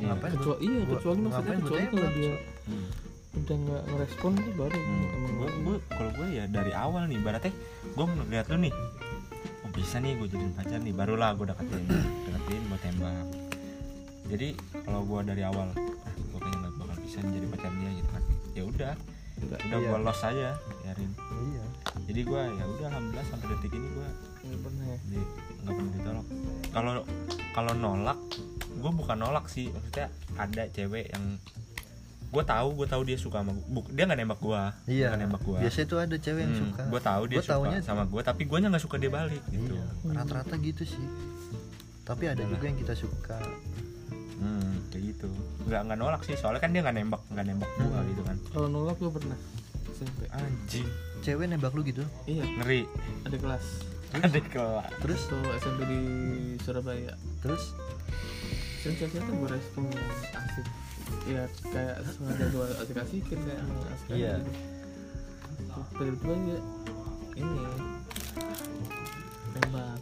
[0.00, 0.16] Iya.
[0.16, 2.34] ngapain gua- kecuali iya gua- kecuali maksudnya kecuali kalau dia
[2.66, 2.88] hmm.
[3.30, 7.50] udah nggak ngerespon tuh baru emang gue gue kalau gue ya dari awal nih berarti
[7.84, 8.74] gue melihat lu nih
[9.60, 11.84] oh bisa nih gue jadiin pacar nih barulah gue deketin
[12.50, 13.26] deketin gue tembak.
[14.30, 14.48] Jadi
[14.82, 18.22] kalau gue dari awal ah gue kayaknya nggak bakal bisa jadi pacar dia gitu kan.
[18.58, 18.94] Ya udah.
[19.40, 19.88] Udah Iya.
[19.88, 20.48] gue los aja
[20.82, 21.10] biarin.
[21.14, 21.64] Iya.
[22.10, 24.08] Jadi gue ya udah alhamdulillah sampai detik ini gue
[24.50, 24.86] nggak pernah.
[25.06, 25.18] di
[25.62, 26.26] nggak pernah ditolak.
[26.74, 26.92] Kalau
[27.54, 28.18] kalau nolak
[28.70, 29.70] gue bukan nolak sih.
[29.70, 31.24] Maksudnya ada cewek yang
[32.30, 35.10] gue tahu gue tahu dia suka sama gue dia nggak nembak gue iya.
[35.10, 36.82] Nggak nembak gue biasanya tuh ada cewek yang suka.
[36.86, 39.74] gue tahu dia Gua suka sama gue tapi gue nggak suka dia balik gitu.
[39.74, 40.14] Iya.
[40.14, 41.06] Rata-rata gitu sih
[42.10, 42.50] tapi ada Iyalah.
[42.50, 43.38] juga yang kita suka.
[44.36, 45.28] Hmm, kayak gitu.
[45.64, 48.08] Nggak nggak nolak sih soalnya kan dia nggak nembak nggak nembak gue Hmm.
[48.08, 48.36] gitu kan.
[48.50, 49.38] Kalau nolak gue pernah?
[49.92, 50.88] SMP anjing.
[51.20, 52.02] Cewek nembak lu gitu?
[52.24, 52.42] Iya.
[52.58, 52.88] Ngeri.
[53.22, 53.66] Ada kelas.
[54.10, 54.90] Ada kelas.
[54.98, 55.20] Terus?
[55.22, 56.00] Itu SMP di
[56.58, 57.12] Surabaya.
[57.38, 57.62] Terus?
[58.80, 60.66] Sensasinya tuh berespon yang asik.
[61.28, 64.32] Ya kayak sengaja gue asik-asikin kayak emang asik aja Iya.
[64.40, 64.52] gitu
[65.92, 66.58] Tiba-tiba dia
[67.36, 67.60] ini
[69.52, 70.00] Nembak.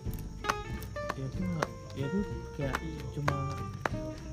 [1.11, 1.69] Ya itu gak,
[1.99, 2.21] ya itu
[2.55, 2.79] kayak
[3.11, 3.35] cuma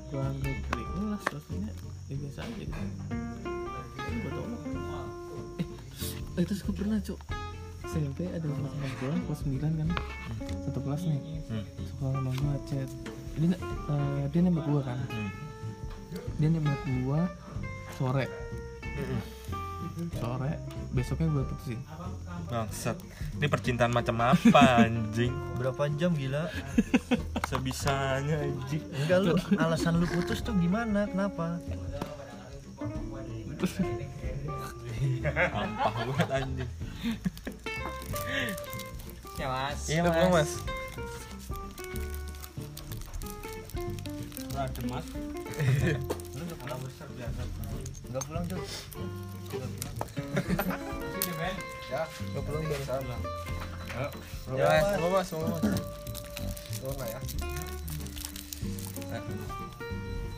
[0.06, 1.70] gue anggap kelas rasanya
[2.06, 2.82] ya biasa aja gitu.
[4.06, 4.62] Gue tolak
[6.36, 7.20] eh terus, gue pernah cok
[7.90, 9.88] SMP ada teman-teman gue kelas 9 kan.
[10.62, 11.20] Satu kelas nih.
[11.90, 12.90] Suka sama gue chat
[13.36, 14.98] dia eh, dia nembak gue kan.
[16.38, 17.20] Dia nembak gue
[17.98, 18.26] sore.
[20.22, 20.52] Sore
[20.94, 21.80] besoknya gue putusin
[22.46, 22.96] bangsat.
[23.36, 25.34] Ini percintaan macam apa anjing?
[25.60, 26.48] Berapa jam gila?
[27.50, 28.82] Sebisanya anjing.
[29.04, 31.04] Enggak lu alasan lu putus tuh gimana?
[31.04, 31.60] Kenapa?
[35.26, 36.70] Sampah banget anjing.
[39.36, 39.80] Ya mas.
[39.92, 40.50] iya Udah pulang, mas?
[44.56, 45.06] Ada mas.
[48.06, 48.62] enggak pulang tuh
[52.04, 53.16] Gak pulang dari sana
[53.96, 54.68] Ya.
[54.68, 55.00] Mas.
[55.00, 57.08] Mau mas, mau mas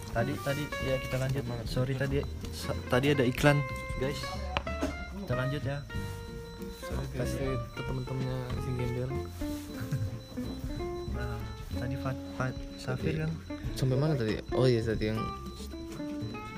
[0.09, 1.45] tadi tadi ya kita lanjut.
[1.67, 2.23] Sorry tadi
[2.91, 3.59] tadi ada iklan
[3.99, 4.19] guys.
[5.27, 5.79] Kita lanjut ya.
[7.15, 9.11] Kasih ke temen-temennya si gembel
[11.13, 11.37] nah
[11.77, 13.31] tadi Fat, Fat Safir kan?
[13.77, 14.39] Sampai mana tadi?
[14.55, 15.21] Oh iya tadi yang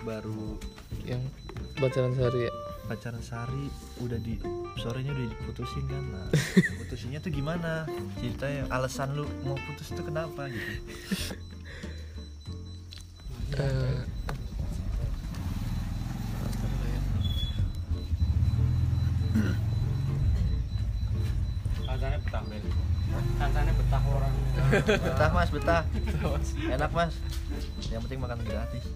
[0.05, 0.57] baru
[1.05, 1.21] yang
[1.81, 2.53] pacaran sehari ya
[2.91, 3.71] pacaran sehari
[4.03, 4.35] udah di
[4.75, 6.27] sorenya udah diputusin kan nah
[6.83, 7.87] putusinnya tuh gimana?
[8.19, 10.75] Ceritanya alasan lu mau putus tuh kenapa gitu?
[13.55, 14.03] Eh,
[21.87, 22.65] Katanya betah bel.
[23.39, 24.35] Katanya betah orang.
[24.99, 25.83] betah mas betah.
[26.67, 27.15] Enak mas.
[27.91, 28.85] Yang penting makan gratis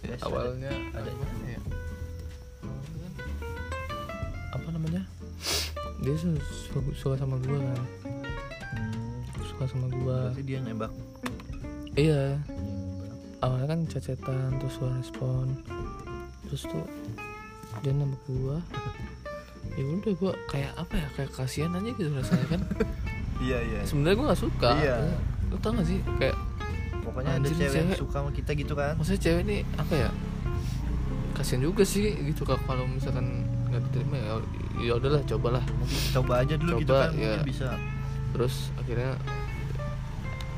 [0.00, 0.72] ya ada- awalnya.
[0.92, 1.14] ada-
[1.44, 1.60] ya?
[4.50, 5.02] apa namanya?
[6.00, 7.80] Dia su- suka, suka sama gua kan.
[8.72, 10.32] Hmm, suka sama gua.
[10.32, 10.92] Berarti dia nembak.
[11.92, 12.40] Iya.
[13.40, 15.46] Awalnya kan cacetan terus gua respon.
[16.46, 16.84] Terus tuh
[17.80, 18.58] dia nembak gua.
[19.70, 22.62] Ya udah gue kayak apa ya kayak kasihan aja gitu rasanya kan.
[23.40, 23.80] Iya iya.
[23.88, 24.70] Sebenarnya gue gak suka.
[24.76, 24.96] Iya.
[25.48, 25.96] lu tau gak sih?
[26.20, 26.36] Kayak
[27.10, 27.98] pokoknya ada Anjir, cewek yang cewek.
[27.98, 28.94] suka sama kita gitu kan.
[28.94, 30.10] Maksudnya cewek ini apa ya?
[31.32, 33.26] Kasihan juga sih gitu kak kalau misalkan
[33.66, 34.32] nggak diterima ya
[34.80, 35.64] ya udahlah cobalah.
[35.72, 37.20] Mungkin coba aja dulu gitu Coba, kan iya.
[37.34, 37.68] mungkin bisa.
[38.30, 39.10] Terus akhirnya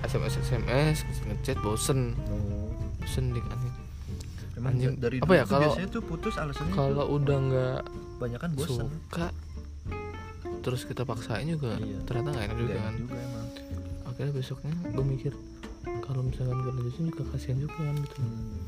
[0.03, 2.13] sms sms ngechat bosen.
[2.99, 3.75] Bosen dik anjing
[4.53, 7.81] Emang Anjing, dari apa ya, kalau- biasanya tuh putus alasannya kalau udah nggak
[8.19, 9.27] banyak kan bosan suka
[10.63, 11.99] terus kita paksain juga Iya.
[12.07, 12.95] ternyata nggak enak juga kan.
[12.95, 13.47] juga emang.
[14.05, 15.33] Akhirnya besoknya gue mikir
[16.03, 18.17] kalau misalkan gak lanjutin juga kasihan juga kan gitu.
[18.19, 18.61] Hmm.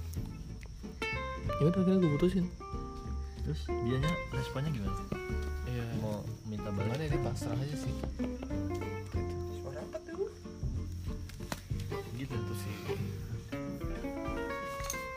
[1.54, 2.46] ya udah akhirnya gue putusin.
[3.44, 4.96] Terus biasanya responnya gimana?
[5.66, 5.84] Iya.
[6.00, 7.18] Mau minta Gimana balik ini?
[7.20, 7.94] Pasrah aja sih.
[9.54, 10.30] Suara apa tuh
[12.14, 12.74] gitu Itu sih.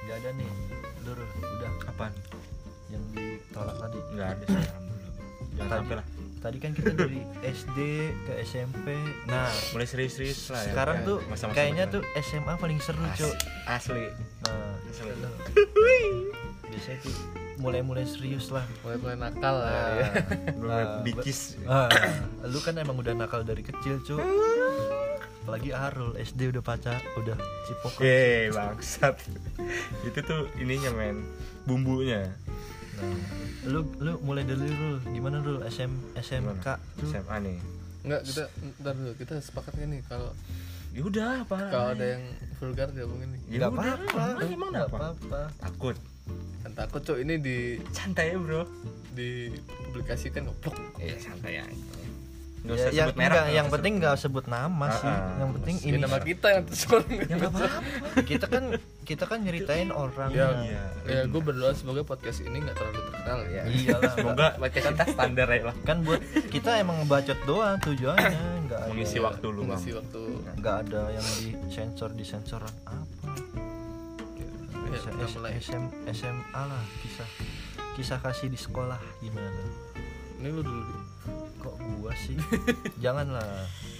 [0.03, 0.49] Nggak ada nih.
[1.03, 1.71] Lur, udah.
[1.87, 2.13] Apaan?
[2.91, 3.99] Yang ditolak tadi.
[4.11, 5.13] Nggak ada sih alhamdulillah.
[5.57, 6.06] Jangan Tadi- sampai lah
[6.47, 7.77] tadi kan kita dari SD
[8.23, 8.95] ke SMP
[9.25, 10.71] nah mulai serius-serius lah ya.
[10.71, 12.07] sekarang tuh Masa-masa kayaknya berkenan.
[12.07, 13.33] tuh SMA paling seru cuy
[13.67, 14.05] asli.
[14.41, 15.11] Nah Asli.
[15.11, 15.29] itu.
[16.65, 17.15] biasanya tuh
[17.57, 18.61] mulai-mulai serius lah.
[18.79, 20.07] Mulai mulai nakal lah Ah, ya.
[20.55, 21.89] Mulai ah, bicis ah,
[22.45, 24.23] lu kan emang udah nakal dari kecil cuy
[25.41, 27.35] apalagi Arul SD udah pacar udah
[27.65, 28.03] cipokan.
[28.03, 29.15] Yeay bangsat.
[30.03, 31.23] Itu tuh ininya men.
[31.63, 32.31] Bumbunya
[32.97, 34.97] nah, lu lu mulai dari Rul.
[35.07, 35.61] Gimana Rul?
[35.63, 36.67] SM SMK
[37.05, 37.57] SMA nih.
[38.07, 38.43] Enggak, kita
[38.81, 39.11] ntar dulu.
[39.15, 40.31] Kita sepakat kan nih kalau
[40.95, 42.23] ya udah apa kalau ada yang
[42.57, 43.41] vulgar diomongin nih.
[43.47, 44.21] Ya udah, apa-apa.
[44.41, 44.97] emang- emang nggak apa?
[44.97, 45.41] apa-apa.
[45.61, 45.95] Takut.
[46.65, 47.17] Kan takut cok.
[47.21, 47.57] Ini di
[47.91, 48.63] santai ya bro.
[49.17, 50.77] dipublikasikan goblok.
[51.01, 51.96] iya santai aja
[52.57, 55.05] nggak Ya, usah yang, sebut merah enggak, nggak yang usah penting nggak sebut nama sih
[55.05, 55.35] Ah, ah.
[55.37, 57.05] yang penting Ini nama kita yang tersuara.
[57.23, 57.67] ya apa-apa
[58.23, 58.63] kita kan
[59.01, 60.83] kita kan nyeritain orang Ya, Iya.
[61.05, 63.61] ya gue berdoa semoga podcast ini nggak terlalu terkenal ya.
[63.65, 68.35] iyalah semoga podcast kita standar ya lah kan buat kita emang ngebacot doang tujuannya
[68.65, 70.21] nggak ada mengisi waktu lu Mengisi waktu.
[70.55, 73.31] nggak ada yang di sensor di sensoran apa
[74.87, 75.27] Ya.
[75.27, 77.27] SM, SMA lah kisah
[77.93, 79.61] kisah kasih di sekolah gimana
[80.37, 80.83] Ini lu dulu.
[82.17, 82.35] Sih
[83.03, 83.45] janganlah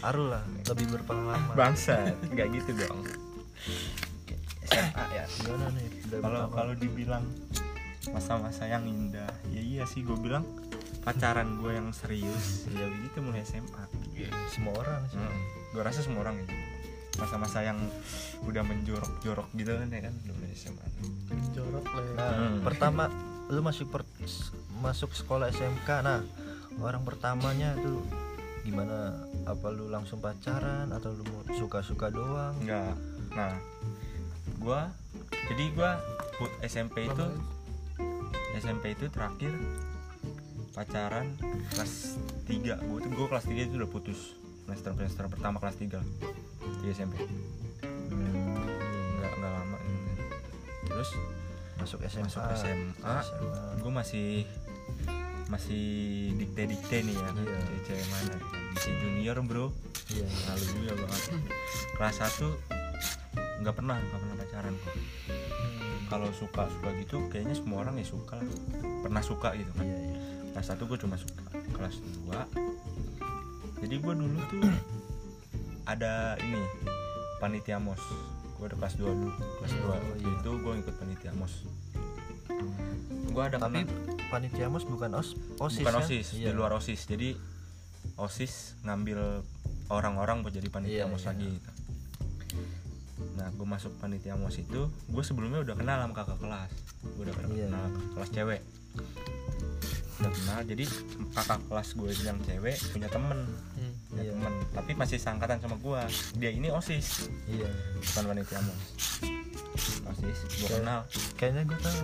[0.02, 3.02] Arul lah lebih berpengalaman bangsat nggak gitu dong
[4.68, 7.26] SMA ya gimana nih Dari kalau dibilang
[8.12, 10.44] masa-masa yang indah ya iya sih gue bilang
[11.04, 13.84] pacaran gue yang serius ya begitu mulai SMA
[14.52, 15.40] semua orang sih hmm.
[15.76, 16.48] gue rasa semua orang ya
[17.18, 17.80] masa-masa yang
[18.46, 20.86] udah menjorok-jorok gitu kan ya kan mulai SMA
[21.58, 22.14] Jorok lah ya.
[22.14, 22.58] Nah, Hmm.
[22.62, 23.04] pertama
[23.50, 24.06] lu masuk per,
[24.78, 25.90] masuk sekolah SMK.
[26.06, 26.22] Nah,
[26.82, 28.04] orang pertamanya tuh
[28.68, 29.16] gimana?
[29.48, 31.24] Apa lu langsung pacaran atau lu
[31.56, 32.56] suka-suka doang?
[32.60, 32.94] enggak
[33.38, 33.54] nah
[34.58, 34.82] gue
[35.54, 35.92] jadi gue
[36.42, 37.26] put SMP itu
[38.58, 39.54] SMP itu terakhir
[40.74, 41.38] pacaran
[41.74, 46.02] kelas 3 gue tuh gue kelas 3 itu udah putus semester semester pertama kelas 3
[46.82, 47.22] di SMP
[49.18, 50.24] nggak nggak lama gitu.
[50.90, 51.10] terus
[51.78, 52.26] masuk SMA.
[52.26, 53.62] masuk SMA SMA.
[53.82, 54.28] gue masih
[55.48, 55.86] masih
[56.36, 57.60] dikte dikte nih ya kan Iya.
[57.84, 58.36] cewek mana?
[58.36, 58.40] Ya
[58.78, 59.66] di junior bro.
[60.08, 60.28] Iya.
[60.46, 61.22] lalu juga banget.
[61.94, 62.52] Kelas 1
[63.58, 64.96] nggak pernah nggak pernah pacaran kok.
[66.08, 68.48] Kalau suka suka gitu kayaknya semua orang ya suka lah.
[69.02, 69.84] Pernah suka gitu kan.
[69.84, 70.16] Iya, iya.
[70.54, 71.42] kelas 1 gue cuma suka
[71.72, 71.96] kelas
[72.26, 72.34] 2
[73.78, 74.74] jadi gue dulu tuh
[75.86, 76.58] ada ini
[77.38, 78.02] panitia mos.
[78.58, 79.30] Gue ada kelas 2 dulu
[79.62, 80.34] kelas 2 Oh, iya.
[80.34, 81.62] itu gue ikut panitia mos
[83.28, 83.86] gue ada Tapi
[84.28, 86.02] panitia mos bukan os OSIS bukan ya?
[86.02, 86.46] osis Iya.
[86.46, 87.38] di luar osis jadi
[88.16, 89.46] osis ngambil
[89.88, 91.30] orang-orang buat jadi panitia Iya, mos iya.
[91.30, 91.72] lagi gitu.
[93.34, 96.72] nah gue masuk panitia mos itu gue sebelumnya udah kenal sama kakak kelas
[97.06, 97.66] gue udah pernah Iya.
[97.68, 98.62] kenal kelas cewek
[100.18, 100.86] udah kenal jadi
[101.32, 103.38] kakak kelas gue yang cewek punya temen
[103.78, 103.87] Hmm.
[104.18, 104.34] Punya Iya.
[104.34, 106.02] temen tapi masih sangkatan sama gue
[106.42, 107.30] dia ini osis.
[107.46, 107.70] Iya.
[108.02, 108.82] bukan panitia mos
[110.10, 111.06] osis gue kenal.
[111.38, 112.00] Kayaknya gue tahu.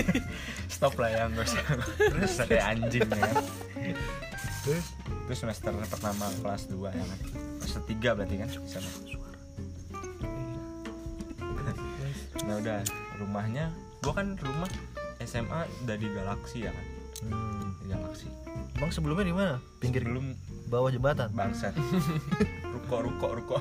[0.74, 1.64] stop lah ya nggak usah.
[2.00, 2.32] Terus?
[2.48, 3.30] Kayak anjing ya.
[4.64, 4.86] Terus?
[5.26, 7.18] Itu semester pertama kelas 2 ya kan
[7.60, 8.48] semester 3 berarti kan?
[8.48, 8.90] Di sana
[12.46, 12.80] nah udah.
[13.16, 13.72] Rumahnya
[14.04, 14.70] gua kan rumah
[15.24, 16.86] SMA udah di Galaksi ya kan?
[17.26, 17.72] Hmm.
[17.80, 18.28] di Galaksi
[18.76, 19.56] Bang sebelumnya di mana?
[19.80, 21.28] Pinggir belum bawah jembatan.
[21.30, 21.72] bangsat
[22.76, 23.58] ruko ruko ruko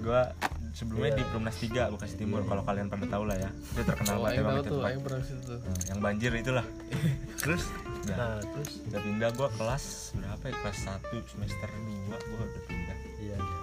[0.00, 0.30] gua
[0.70, 1.18] sebelumnya Iya.
[1.18, 2.48] di Perumnas 3 Bekasi Timur Iya.
[2.48, 5.02] kalau kalian pada tahu lah ya itu terkenal Kalau banget emang itu tuh, tempat.
[5.02, 5.22] Pernah.
[5.66, 6.66] Nah, yang banjir itulah
[7.42, 7.62] Terus
[8.00, 12.62] udah nah, terus udah pindah gua kelas berapa ya kelas 1 semester 2 gua udah
[12.64, 13.56] pindah iya iya.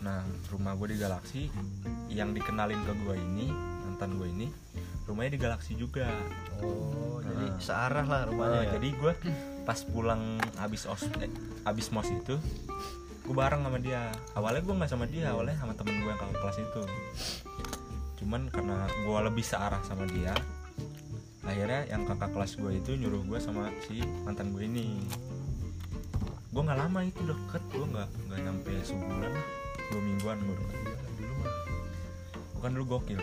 [0.00, 1.48] nah nah rumah gue di Galaksi
[2.08, 3.48] yang dikenalin ke gue ini
[3.82, 4.46] mantan gue ini
[5.04, 6.08] rumahnya di Galaksi juga.
[6.60, 7.60] Oh jadi Nah.
[7.60, 8.72] searah lah rumahnya Nah, ya?
[8.78, 9.12] jadi gue
[9.64, 11.28] pas pulang abis os eh,
[11.64, 12.36] abis mos itu
[13.24, 14.12] gue bareng sama dia.
[14.32, 16.82] Awalnya gue nggak sama dia awalnya sama temen gue yang kakak kelas itu.
[18.20, 20.32] Cuman karena gue lebih searah sama dia
[21.44, 25.04] akhirnya yang kakak kelas gue itu nyuruh gue sama si mantan gue ini.
[26.48, 29.32] Gue nggak lama itu deket gue nggak nggak nyampe sebulan
[29.92, 30.98] dua mingguan gue deket.
[31.20, 31.52] Dulu mah
[32.56, 33.20] bukan dulu gokil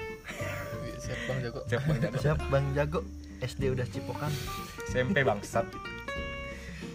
[1.11, 1.59] siap bang jago.
[1.67, 2.17] Siap bang Jago.
[2.23, 2.99] siap bang jago.
[3.41, 4.33] SD udah cipokan.
[4.87, 5.67] SMP bangsat.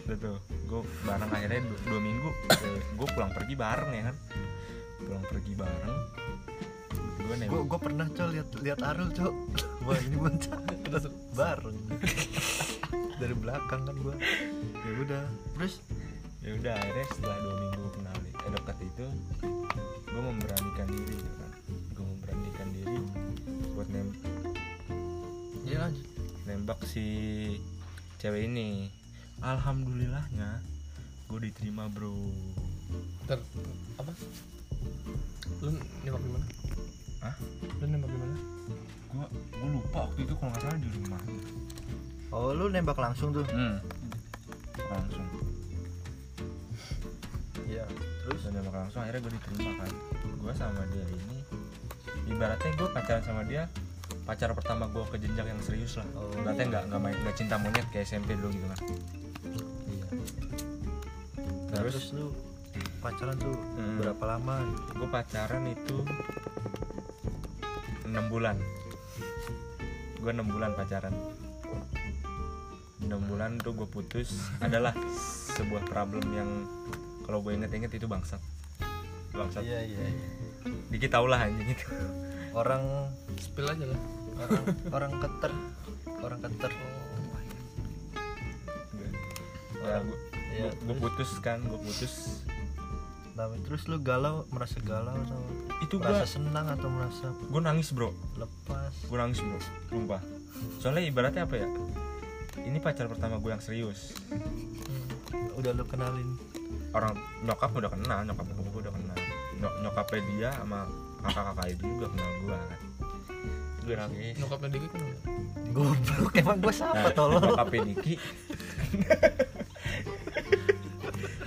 [0.08, 2.30] Udah tuh gue bareng akhirnya dua, dua minggu.
[2.96, 4.16] Gue pulang pergi bareng ya kan.
[5.04, 5.96] Pulang pergi bareng.
[6.96, 9.34] Gue gue nembak gue pernah cok lihat lihat Arul cok.
[9.84, 11.04] Wah ini bocah terus
[11.36, 11.78] bareng.
[13.20, 14.16] Dari belakang kan gue
[14.80, 15.24] ya udah.
[15.60, 15.84] Terus?
[16.40, 19.06] Ya udah akhirnya setelah dua minggu kenal eh, dekat itu
[20.06, 21.50] gue memberanikan diri ya kan
[22.84, 24.08] gue memberanikan diri buat nem
[25.64, 26.16] iya lanjut
[26.46, 27.06] nembak si
[28.22, 28.88] cewek ini.
[29.42, 30.62] Alhamdulillahnya
[31.26, 32.14] gue diterima bro.
[33.26, 33.42] Ntar
[33.98, 34.12] apa?
[35.60, 35.70] Lu
[36.06, 36.46] nembak di mana?
[37.26, 37.36] Hah?
[37.82, 38.36] lu nembak di mana?
[39.10, 41.22] Gue gue lupa waktu itu kalau nggak salah di rumah.
[42.30, 43.44] Oh lu nembak langsung tuh?
[43.50, 43.82] Hmm.
[44.86, 45.26] langsung.
[47.66, 47.84] Iya
[48.22, 48.40] terus?
[48.46, 49.90] Dan nembak langsung akhirnya gue diterima kan.
[50.40, 51.35] Gue sama dia ini
[52.24, 53.68] ibaratnya gue pacaran sama dia
[54.22, 56.32] pacar pertama gue ke jenjang yang serius lah Oh.
[56.34, 58.78] ibaratnya nggak nggak main nggak cinta monyet kayak SMP dulu gitu kan
[59.86, 60.06] iya
[61.68, 61.92] Terus?
[61.92, 62.26] terus lu
[62.98, 63.98] pacaran tuh Hmm.
[63.98, 64.56] berapa lama
[64.90, 65.96] gue pacaran itu
[68.04, 68.56] enam bulan
[70.16, 71.14] gue enam bulan pacaran
[72.98, 74.94] enam bulan tuh gue putus adalah
[75.52, 76.50] sebuah problem yang
[77.22, 78.42] kalau gue inget-inget itu bangsat
[79.30, 80.26] bangsat iya iya iya.
[80.90, 81.86] Dikit tau lah anjing itu.
[82.56, 84.00] Orang spill aja lah.
[84.40, 84.64] Orang
[84.96, 85.52] orang keter.
[86.22, 86.72] Orang keter.
[89.86, 90.18] Ya gue
[90.56, 92.40] Iya, gue putus kan gue putus.
[93.36, 95.40] Nah, terus lu galau merasa galau atau
[95.84, 98.08] itu gue merasa senang atau merasa gue nangis bro.
[98.40, 98.92] lepas?
[99.04, 99.60] Gue nangis bro.
[99.92, 100.24] Sumpah.
[100.80, 101.68] Soalnya ibaratnya apa ya?
[102.64, 104.16] Ini pacar pertama gue yang serius.
[105.60, 106.40] Udah lu kenalin?
[106.96, 107.12] Orang
[107.44, 108.75] nyokap udah kenal nyokap gue
[109.66, 110.86] Nyok- nyokapnya dia sama
[111.26, 112.80] kakak kakaknya dia juga kenal gue kan
[113.86, 115.20] gue nangis nyokapnya Diki kan udah
[115.74, 117.42] goblok emang gue siapa nah, tolong?
[117.42, 118.14] nyokapnya Diki.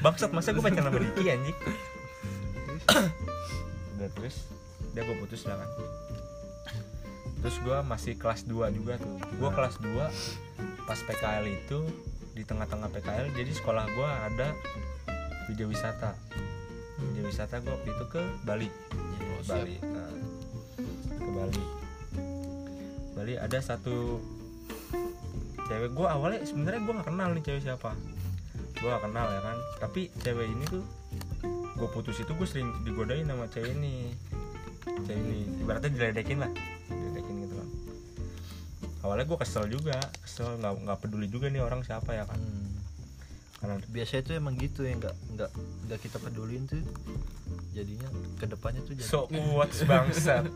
[0.04, 1.58] Bangsat masa gue pacaran sama Diki anjing?
[4.00, 4.36] Udah terus?
[4.96, 5.70] Dia gue putus lah kan.
[7.40, 9.20] Terus gue masih kelas 2 juga tuh.
[9.36, 11.80] Gue kelas 2 pas PKL itu
[12.32, 14.48] di tengah-tengah PKL jadi sekolah gue ada
[15.52, 16.16] video wisata
[17.20, 18.70] video wisata gue waktu itu ke Bali.
[18.72, 19.44] Oh.
[19.44, 20.12] Bali Nah,
[21.20, 21.64] ke Bali.
[23.12, 24.24] Bali ada satu
[25.68, 25.92] cewek.
[25.92, 27.92] Gue awalnya sebenarnya gue nggak kenal nih cewek siapa.
[28.80, 29.58] Gue gak kenal ya kan?
[29.84, 30.84] Tapi cewek ini tuh
[31.76, 34.16] gue putus itu gue sering digodain sama cewek ini.
[35.04, 35.40] Cewek ini.
[35.60, 36.52] Ibaratnya diledekin lah.
[36.88, 37.68] Diledekin gitu kan
[39.04, 40.00] awalnya gue kesel juga.
[40.24, 42.40] Kesel nggak nggak peduli juga nih orang siapa ya kan?
[42.40, 42.69] Hmm.
[43.60, 45.52] Karena biasanya tuh emang gitu ya nggak nggak
[45.88, 46.80] nggak kita pedulin tuh.
[47.76, 48.08] Jadinya
[48.40, 50.48] ke depannya tuh jadi so kuat bangsat.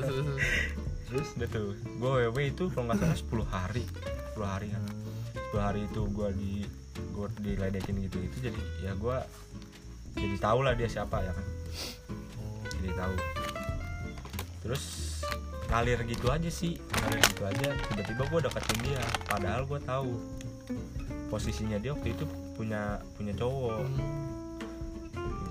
[1.06, 1.28] Terus?
[1.38, 3.84] Udah tuh gue WW itu kalau nggak salah 10 hari.
[4.32, 4.82] 10 hari kan.
[4.82, 6.52] Hmm, 10 hari itu gue di
[6.96, 8.16] gue diledekin gitu.
[8.24, 9.16] Gitu jadi ya gue
[10.16, 11.46] jadi tahu lah dia siapa ya kan.
[12.80, 13.14] Jadi tahu
[14.64, 14.84] terus
[15.68, 16.80] ngalir gitu aja sih.
[16.80, 19.04] Ngalir gitu aja tiba-tiba gue deketin dia.
[19.28, 20.10] Padahal gue tahu
[21.26, 22.24] posisinya dia waktu itu
[22.54, 23.82] punya punya cowok.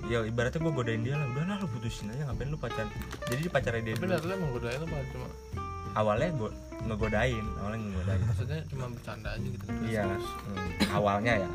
[0.06, 1.26] Ya ibaratnya gue godain dia lah.
[1.34, 2.88] Udahlah lu putusin aja ngapain lu pacaran?
[3.26, 4.22] Jadi di pacarnya dia tapi dulu.
[4.22, 4.96] lu emang godain apa?
[5.10, 5.28] Cuma
[5.96, 6.50] awalnya gue
[6.86, 8.20] ngegodain awalnya ngegodain.
[8.22, 9.64] maksudnya cuma bercanda aja gitu.
[9.86, 11.50] Iya hmm, awalnya ya.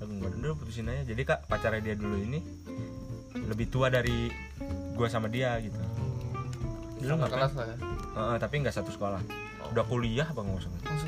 [0.00, 1.02] Aku nggak udah putusin aja.
[1.04, 2.40] Jadi kak pacarnya dia dulu ini
[3.36, 4.32] lebih tua dari
[4.96, 5.76] gue sama dia gitu.
[5.76, 7.04] Hmm.
[7.04, 7.36] Lu ngapain?
[7.36, 7.76] kelas lah ya?
[8.18, 9.20] Heeh, tapi nggak satu sekolah.
[9.68, 10.72] Udah kuliah apa nggak usah?
[10.82, 11.04] Terus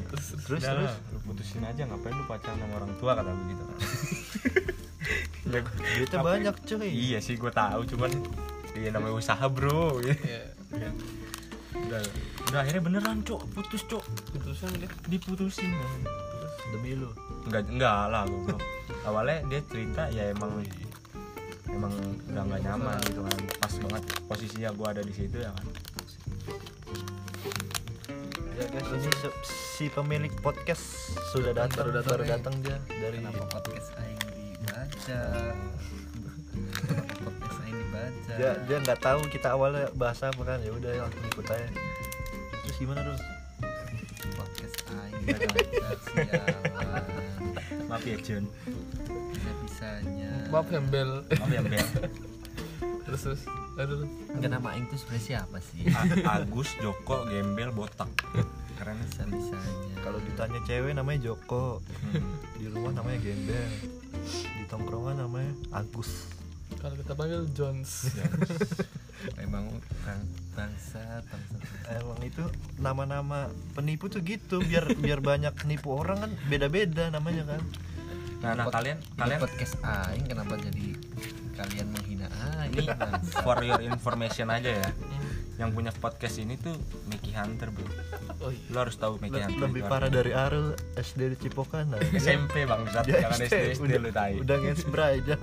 [0.10, 0.92] terus terus udah terus.
[0.92, 3.64] Lah, lu putusin aja ngapain lu pacaran sama orang tua kata gue gitu.
[5.50, 6.86] Ya, duitnya banyak cuy.
[6.86, 8.06] Iya sih gue tahu cuman
[8.78, 9.98] iya namanya usaha bro.
[9.98, 10.14] Gitu.
[10.22, 10.46] ya
[11.74, 12.00] udah
[12.46, 14.86] udah akhirnya beneran cok putus cok putusin dia.
[15.10, 16.06] Diputusin men.
[16.70, 17.10] demi lu?
[17.50, 18.62] Enggak enggak lah goblok.
[19.02, 20.62] Awalnya dia cerita ya emang
[21.66, 21.90] emang
[22.30, 23.38] udah nggak nyaman gitu kan.
[23.58, 25.66] Pas banget posisinya gua ada di situ ya kan
[28.60, 30.84] ya Ya guys, ini se- si pemilik podcast
[31.30, 32.62] sudah datang, baru baru datang datang, nih.
[32.62, 35.20] dia dari Kenapa podcast aing dibaca?
[37.16, 38.32] Podcast aing dibaca?
[38.36, 41.68] dia dia nggak tahu kita awalnya bahasa apa kan ya udah langsung ikut aja.
[42.60, 43.20] Terus gimana dong?
[44.30, 45.24] podcast aing
[47.86, 48.44] maaf ya Jun
[49.32, 50.30] Bisa bisanya.
[50.48, 51.86] maaf ya Bel maaf ya Bel
[53.02, 53.42] terus terus
[53.80, 54.04] aduh
[54.36, 55.88] Kenapa aing tuh sebenarnya siapa sih?
[55.88, 58.08] A- Agus Joko Gembel Botak
[58.76, 59.96] keren Bisa bisanya.
[60.00, 62.32] Kalau ditanya cewek namanya Joko, Hmm.
[62.54, 63.68] di rumah namanya Gembel,
[64.32, 66.32] di tongkrongan namanya Agus.
[66.72, 68.08] kalau kita panggil Jones
[69.36, 69.68] memang
[70.00, 70.22] bang,
[70.54, 71.66] bangsa bangsa.
[71.92, 72.40] Emang itu
[72.76, 73.38] nama-nama
[73.74, 77.62] penipu tuh gitu, biar biar banyak nipu orang kan beda-beda namanya kan.
[78.40, 80.96] nah nah kalian kalian podcast aing kenapa jadi
[81.60, 82.26] kalian menghina.
[82.32, 82.72] Aing?
[82.72, 83.44] ini bangsa?
[83.44, 84.88] for your information aja ya.
[85.60, 86.72] Yang punya podcast ini tuh
[87.12, 87.84] Mickey Hunter bro.
[88.40, 88.72] Oh iya.
[88.72, 91.92] Lo harus tahu Mickey Hunter lebih parah dari Arul SD di Cipokan.
[91.92, 94.34] Nah, SMP bang dia jangan SD SD udah, lu tai.
[94.40, 95.36] udah nge-spray aja.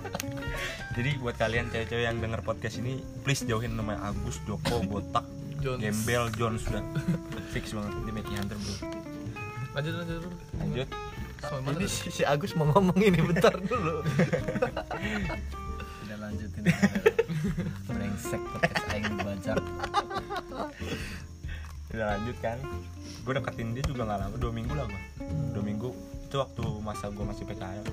[0.96, 5.24] jadi buat kalian cewek-cewek yang denger podcast ini please jauhin namanya Agus Joko Botak
[5.64, 5.80] Jones.
[5.80, 6.84] Gembel John sudah
[7.56, 8.74] fix banget di Mickey Hunter bro.
[9.70, 10.20] Lanjut lanjut
[10.60, 10.88] lanjut
[11.40, 14.04] soal mana Ini si, si Agus mau ngomong ini bentar dulu.
[16.06, 16.62] Udah lanjutin
[17.88, 19.52] brengsek podcast aing dibaca.
[21.90, 22.58] udah lanjut kan.
[23.20, 25.02] Gue deketin dia juga gak lama dua minggu lah gue
[25.52, 25.90] dua minggu
[26.30, 27.86] itu waktu masa gue masih PKL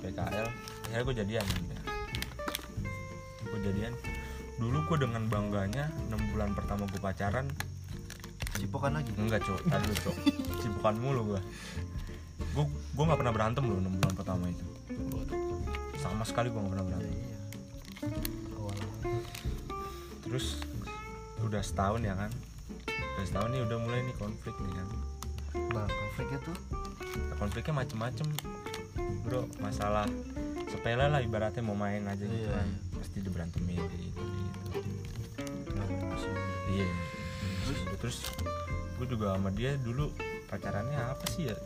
[0.00, 0.46] PKL
[0.88, 1.46] akhirnya gue jadian
[3.52, 3.92] gue jadian.
[4.56, 7.46] Dulu gue dengan bangganya 6 bulan pertama gue pacaran
[8.56, 9.10] Cipokan lagi.
[9.16, 10.16] enggak cok tadi lu cok
[10.62, 11.40] cipukan mulu gue
[12.52, 14.64] gue gue nggak pernah berantem loh 6 bulan pertama itu.
[15.96, 17.12] Sama sekali gue gak pernah berantem.
[17.14, 17.38] Iya.
[18.58, 18.76] Awal.
[20.22, 20.58] terus
[21.40, 22.30] udah setahun ya kan?
[22.88, 24.88] Udah setahun nih udah mulai nih konflik nih kan?
[25.72, 26.56] Nah, konfliknya tuh?
[27.12, 28.26] Nah, konfliknya macem-macem
[29.22, 29.46] bro.
[29.60, 30.08] Masalah
[30.68, 32.66] sepele lah ibaratnya mau main aja gitu Iya, kan.
[32.66, 32.96] iya.
[32.96, 34.22] pasti diberantemin gitu, gitu.
[35.74, 35.86] nah,
[36.70, 36.88] iya
[38.02, 38.26] terus
[38.98, 40.10] gue juga sama dia dulu
[40.50, 41.56] pacarannya apa sih ya?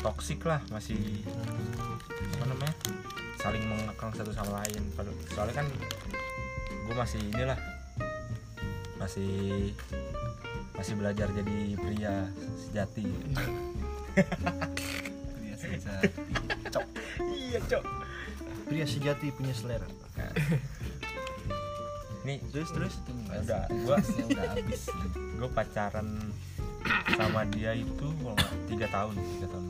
[0.00, 1.26] Toksik lah masih
[2.38, 2.74] apa namanya
[3.42, 4.80] saling mengekang satu sama lain.
[4.94, 5.66] Padahal- soalnya kan
[6.70, 7.58] gue masih inilah
[9.02, 9.74] masih
[10.78, 12.14] masih belajar jadi pria
[12.54, 13.04] sejati.
[15.34, 16.08] Pria sejati.
[17.34, 17.84] iya cok.
[18.70, 19.90] Pria sejati punya selera.
[22.30, 22.94] Nih Terus terus.
[22.96, 26.08] Itu enggak Udah, gua- udah habis gue pacaran
[27.10, 29.64] sama dia itu kalau nggak tiga tahun tiga tahun.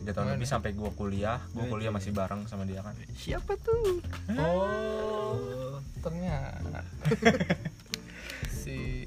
[0.00, 1.40] Tiga tahun lebih sampai gue kuliah.
[1.50, 2.94] Gue kuliah masih bareng sama dia kan.
[3.12, 3.98] Siapa tuh?
[4.38, 6.80] oh ternyata.
[8.54, 9.04] Si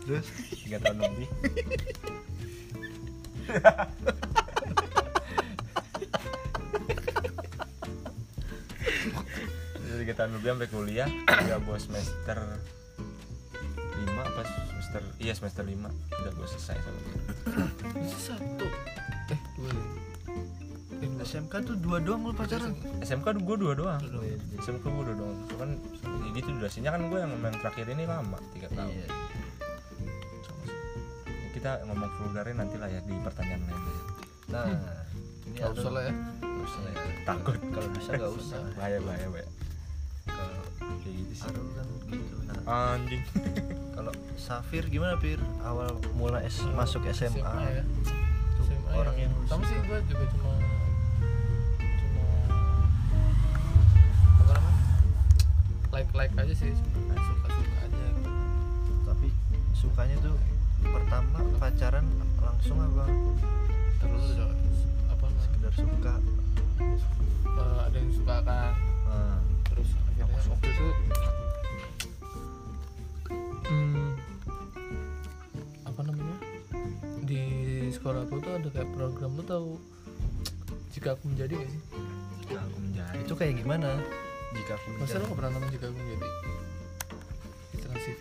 [0.00, 0.26] Terus?
[0.64, 1.28] Tiga tahun lebih
[10.50, 11.06] sampai kuliah
[11.46, 12.38] udah gue semester
[14.02, 17.18] lima apa semester iya semester lima udah gue selesai sama dia.
[18.18, 18.66] Satu.
[19.30, 19.86] Eh dua dua.
[21.20, 22.74] SMK tuh dua doang lu pacaran.
[23.04, 24.02] SMK gue dua doang.
[24.58, 25.36] SMK gue dua doang.
[25.54, 25.70] Cuman
[26.26, 28.90] ya gitu durasinya kan gue yang yang terakhir ini lama tiga tahun.
[28.90, 29.08] Iya.
[31.50, 33.84] kita ngomong vulgarnya nanti lah ya di pertanyaan lain.
[34.48, 34.64] Nah,
[35.44, 36.12] ini nggak usah lah ya.
[36.40, 36.94] Usah ya.
[37.28, 37.58] takut.
[37.60, 38.60] Kalau bisa nggak usah.
[38.80, 39.48] bahaya bahaya bahaya
[41.00, 42.34] kayak gitu sih Arul kan gitu.
[42.44, 42.58] Nah,
[42.94, 43.22] anjing
[43.96, 45.38] kalau Safir gimana Pir?
[45.60, 47.36] Awal mula S masuk SMA.
[47.36, 47.84] ya
[48.60, 49.24] SMA orang ya.
[49.24, 50.50] yang sama sih gue juga cuma
[51.80, 52.24] cuma
[54.40, 54.84] apa namanya
[55.90, 58.30] like like aja sih cuma suka suka aja gitu.
[59.04, 59.28] Tapi
[59.74, 60.36] sukanya tuh
[60.82, 62.06] pertama pacaran
[62.38, 63.04] langsung apa?
[64.00, 64.26] terus
[65.06, 66.14] apa Sekedar suka.
[67.44, 68.72] eh, ada yang suka kan
[69.04, 70.86] Nah, terus akhirnya waktu itu
[78.00, 79.70] sekolah aku tuh ada kayak program lu tahu?
[80.90, 81.82] Jika aku menjadi gak sih?
[82.40, 83.16] Jika aku menjadi.
[83.20, 83.88] Itu kayak gimana?
[84.56, 86.26] Jika aku masa lu menjadi- gak pernah nonton jika aku menjadi?
[87.76, 88.20] Trans TV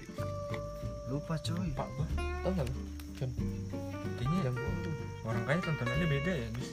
[1.10, 1.68] lupa coy.
[1.74, 2.08] pak gua.
[2.44, 2.74] Tau gak lu?
[3.18, 3.30] Jam
[4.20, 4.94] kayaknya jam gua tuh.
[5.24, 6.72] orang kaya tontonannya beda ya guys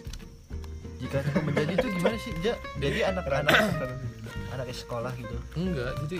[0.96, 2.32] Jika aku menjadi itu gimana sih?
[2.40, 3.52] Ja, jadi anak-anak
[4.50, 6.18] anak sekolah gitu, enggak jadi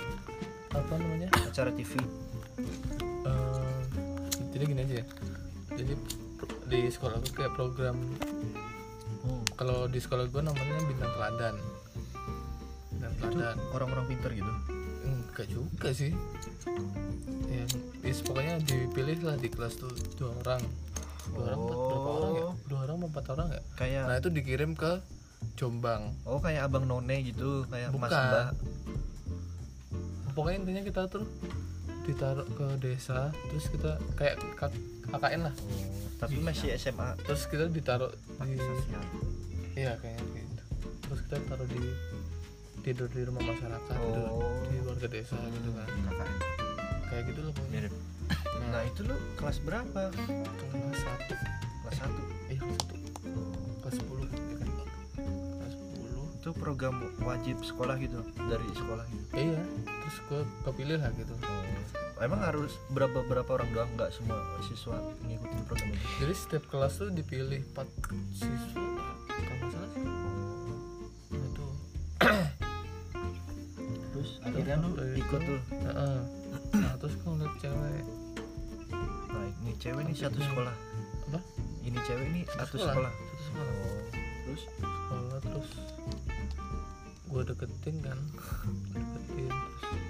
[0.71, 1.29] apa namanya?
[1.33, 1.97] Acara TV.
[3.25, 3.81] Eh,
[4.53, 5.07] jadi gini aja ya.
[5.81, 5.93] Jadi
[6.67, 7.97] di sekolah aku kayak program.
[9.27, 11.55] Oh, kalau di sekolah gue namanya bintang teladan.
[12.91, 13.57] Bintang teladan.
[13.71, 14.53] orang-orang pintar gitu.
[15.03, 16.11] Hmm, gak juga sih.
[17.47, 17.65] Ya
[18.03, 20.63] is pokoknya dipilih lah di kelas tuh dua orang.
[21.27, 22.43] Dua orang empat- berapa orang ya?
[22.43, 22.55] Oh.
[22.67, 23.61] dua orang empat orang ya?
[23.75, 24.93] Kayak nah itu dikirim ke
[25.55, 26.03] Jombang.
[26.27, 28.27] Oh kayak abang none gitu kayak mas Bukan.
[28.27, 28.49] mbak.
[30.35, 31.25] Pokoknya intinya kita tuh
[32.07, 34.39] ditaruh ke desa terus kita kayak
[35.17, 35.55] KKN lah.
[36.17, 38.09] Tapi masih SMA terus kita ditaruh
[38.41, 39.03] di sosial
[39.77, 40.63] iya kayaknya kayak gitu.
[41.05, 41.81] Terus kita taruh di
[42.81, 44.49] tidur di rumah masyarakat gitu, Oh.
[44.69, 45.89] di warga desa gitu kan.
[45.89, 46.37] KKN
[47.07, 47.95] kayak gitu pokoknya Mirip.
[48.67, 48.83] nah.
[48.83, 50.01] Itu lu kelas berapa?
[50.11, 51.35] Kelas satu.
[51.85, 52.23] Kelas satu?
[52.49, 52.97] Eh kelas satu.
[53.85, 54.27] Kelas sepuluh.
[54.27, 56.25] Ya kan kelas sepuluh.
[56.35, 58.19] Itu program wajib sekolah gitu?
[58.37, 59.25] Dari sekolah gitu?
[59.37, 59.61] Iya
[60.07, 61.35] terus gue kepilih lah gitu
[62.25, 63.91] emang harus berapa berapa orang doang?
[63.97, 64.97] Nggak semua siswa
[65.29, 66.07] ngikutin program itu?
[66.25, 67.85] Jadi setiap kelas tuh dipilih 4
[68.33, 68.85] siswa.
[69.29, 70.05] Kalau salah sih.
[71.37, 71.67] Itu.
[74.17, 75.61] Terus akhirnya lu ikut tuh?
[76.73, 78.05] Nah terus gue ngeliat cewek.
[79.29, 80.49] Nah ini cewek ini satu Ambil.
[80.49, 80.75] sekolah.
[81.29, 81.41] Apa?
[81.85, 83.13] Ini cewek ini satu sekolah?
[83.13, 83.75] satu sekolah.
[84.47, 84.63] Terus?
[84.81, 85.71] Sekolah terus.
[87.29, 88.19] Gue deketin kan.
[88.97, 90.06] Deketin terus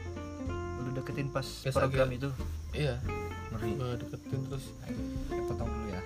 [1.06, 2.28] deketin pas Pas program agak- itu.
[2.74, 2.94] Iya.
[3.48, 3.70] Ngeri.
[3.72, 4.64] Gue deketin terus.
[4.82, 4.98] Aing
[5.46, 6.02] potong dulu ya.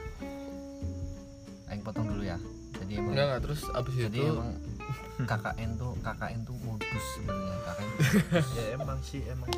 [1.67, 2.37] Aing potong dulu ya.
[2.77, 3.41] Jadi emang enggak enggak.
[3.43, 4.51] Terus abis jadi itu emang
[5.21, 7.57] KKN tuh KKN tuh modus sebenarnya.
[7.63, 7.91] KKN
[8.59, 9.51] ya emang sih emang.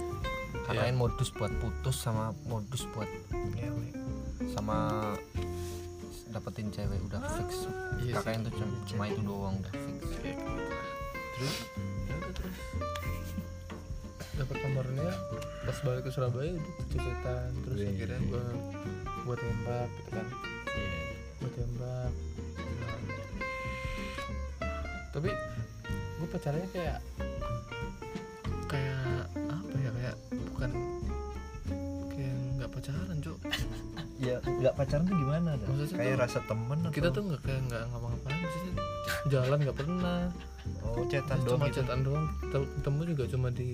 [0.62, 3.88] KKN modus buat putus sama modus buat ngewe
[4.48, 4.76] sama
[6.28, 7.66] dapetin cewek udah fix.
[7.98, 8.14] Iya sih.
[8.16, 10.00] KKN tuh cuma, cuma itu doang udah fix.
[11.32, 11.56] Terus?
[12.06, 12.56] Ya terus
[14.34, 15.10] dapat nomornya
[15.62, 17.88] pas balik ke Surabaya udah cetetan terus Wih.
[17.90, 18.44] akhirnya gue
[19.22, 20.26] buat tembak gitu kan
[20.72, 21.00] Iya.
[21.38, 22.10] buat tembak
[22.62, 22.98] Nah.
[25.12, 25.30] tapi
[26.16, 26.98] gue pacarnya kayak
[28.66, 30.14] kayak apa ya kayak
[30.48, 30.70] bukan
[32.08, 33.38] kayak nggak pacaran cok
[34.24, 35.66] ya nggak pacaran tuh gimana dah?
[35.68, 38.72] Maksudnya kayak tuh- rasa temen atau kita tuh nggak kayak nggak ngapa-ngapain maksudnya
[39.28, 40.20] jalan nggak pernah
[40.84, 42.26] oh cetan doang cuma gitu cetan doang
[42.78, 43.68] ketemu juga cuma di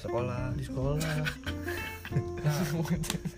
[0.00, 1.14] sekolah di sekolah.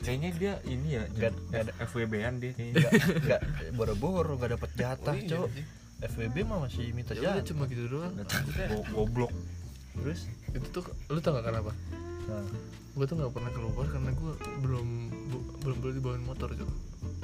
[0.02, 1.72] Kayaknya dia ini ya Nggak- ada.
[1.82, 2.88] FWB-an dia kayaknya
[3.20, 3.40] nggak
[3.72, 5.46] boro-boro nggak dapet jatah Oh, iya cok.
[5.50, 5.64] sih.
[6.02, 7.46] FWB mah masih minta ya udah jatah.
[7.46, 8.12] cuma gitu doang.
[8.16, 9.32] Go- goblok.
[9.94, 11.70] Terus itu tuh lu tau gak kenapa?
[12.22, 12.42] Nah,
[12.92, 14.32] gue tuh nggak pernah keluar karena gue
[14.62, 14.86] belum
[15.28, 16.70] bu- belum boleh dibawain motor cok.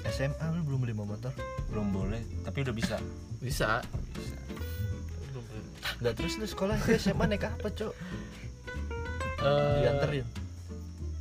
[0.07, 1.33] SMA lu belum beli motor?
[1.69, 2.97] Belum boleh tapi udah bisa.
[3.41, 3.81] Bisa.
[5.25, 5.65] Belum boleh
[5.99, 7.95] nggak terus lu sekolah SMA naik apa cok
[9.39, 10.27] Eh, dianterin.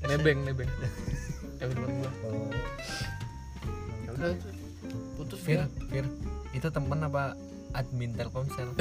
[0.08, 0.70] nebeng nebeng.
[1.62, 2.50] Yang teman gue oh.
[4.06, 4.34] Ya udah
[5.18, 6.06] putus Fir, ya Fir,
[6.54, 7.34] itu temen apa
[7.74, 8.70] admin Telkomsel?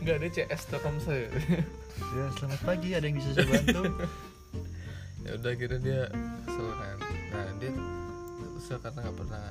[0.00, 1.30] nggak ada CS Telkomsel ya?
[2.38, 3.82] Selamat pagi ada yang bisa saya bantu?
[5.20, 6.08] Ya udah kira dia
[6.48, 6.96] kesel kan.
[7.28, 7.70] Nah dia
[8.56, 9.46] kesel karena nggak pernah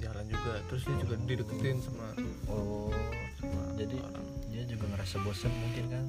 [0.00, 0.64] jalan juga.
[0.72, 2.08] Terus dia juga dideketin sama
[2.48, 2.88] oh.
[2.88, 3.19] sama
[3.80, 4.26] jadi orang.
[4.50, 6.04] dia juga ngerasa bosan mungkin kan?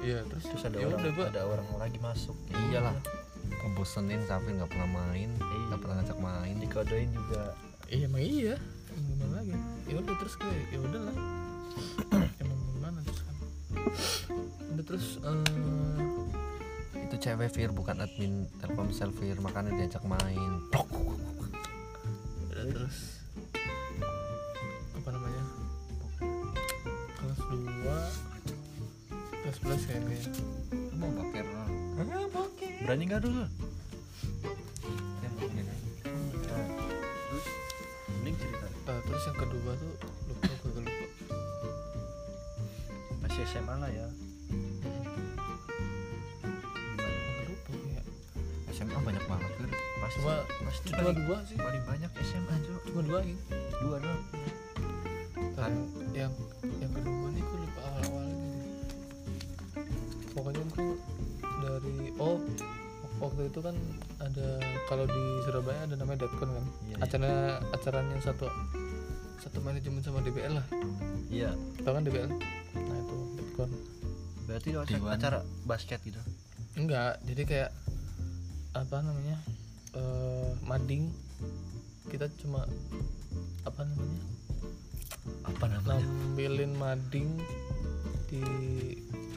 [0.00, 2.94] Iya terus terus ada ya orang udah gua ada orang lagi masuk Iyalah.
[3.46, 5.62] Ngebosenin Safir nggak pernah main, Iya.
[5.68, 6.54] nggak pernah ngajak main.
[6.58, 7.42] dikodein juga.
[7.86, 8.54] Iya emang iya.
[8.90, 9.54] Gimana lagi?
[9.86, 11.16] Ya udah terus kayak ya udah lah
[12.42, 13.36] emang gimana terus kan?
[14.72, 20.52] Udah terus eh, Itu cewek Fir bukan admin Telkomsel Fir, makanya diajak main.
[22.66, 23.15] terus
[29.66, 30.30] 2 kelas 11 kayaknya
[30.70, 31.46] Lu mau bakir
[32.86, 33.44] berani nggak dulu
[35.26, 36.66] Ya, nah,
[37.26, 37.46] terus
[38.06, 38.66] mending cerita.
[38.70, 39.92] Eh, terus yang kedua tuh
[40.30, 41.06] lupa gue lupa.
[43.26, 44.06] Masih SMA lah ya.
[47.66, 48.04] Kayak
[48.70, 49.70] SMA banyak banget Fir.
[49.98, 51.56] pasti cuma pasti cuma paling, dua sih.
[51.58, 52.54] paling banyak SMA
[52.86, 53.42] cuma dua gitu
[53.82, 54.22] dua doang.
[55.58, 55.72] Kan?
[56.14, 56.32] yang
[63.66, 63.76] kan
[64.22, 64.48] ada
[64.86, 66.66] kalau di Surabaya ada namanya Detkon kan?
[66.86, 66.96] Iya, iya.
[67.02, 67.32] acara
[67.74, 68.46] acaranya satu
[69.42, 70.66] satu manajemen sama DBL lah.
[71.26, 71.50] Iya.
[71.82, 72.30] Tau kan DBL
[72.86, 73.70] nah itu Detkon
[74.46, 75.10] berarti itu Dewan.
[75.18, 76.22] acara basket gitu?
[76.78, 77.70] Enggak jadi kayak
[78.78, 79.36] apa namanya
[79.98, 81.10] eh mading.
[82.06, 82.62] Kita cuma
[83.66, 84.22] apa namanya?
[85.42, 86.06] Apa namanya?
[86.06, 87.28] Nampilin mading
[88.30, 88.42] di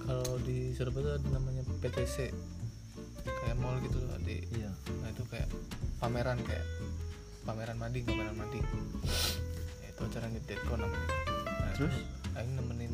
[0.05, 2.33] kalau di Surabaya ada namanya PTC
[3.25, 4.69] kayak mall gitu loh di iya.
[5.01, 5.49] Nah itu kayak
[5.97, 6.61] pameran kayak
[7.41, 8.61] pameran mading pameran mading
[9.81, 11.09] ya, itu acaranya Deadcon namanya.
[11.49, 11.95] Nah, terus?
[12.37, 12.93] Aing nemenin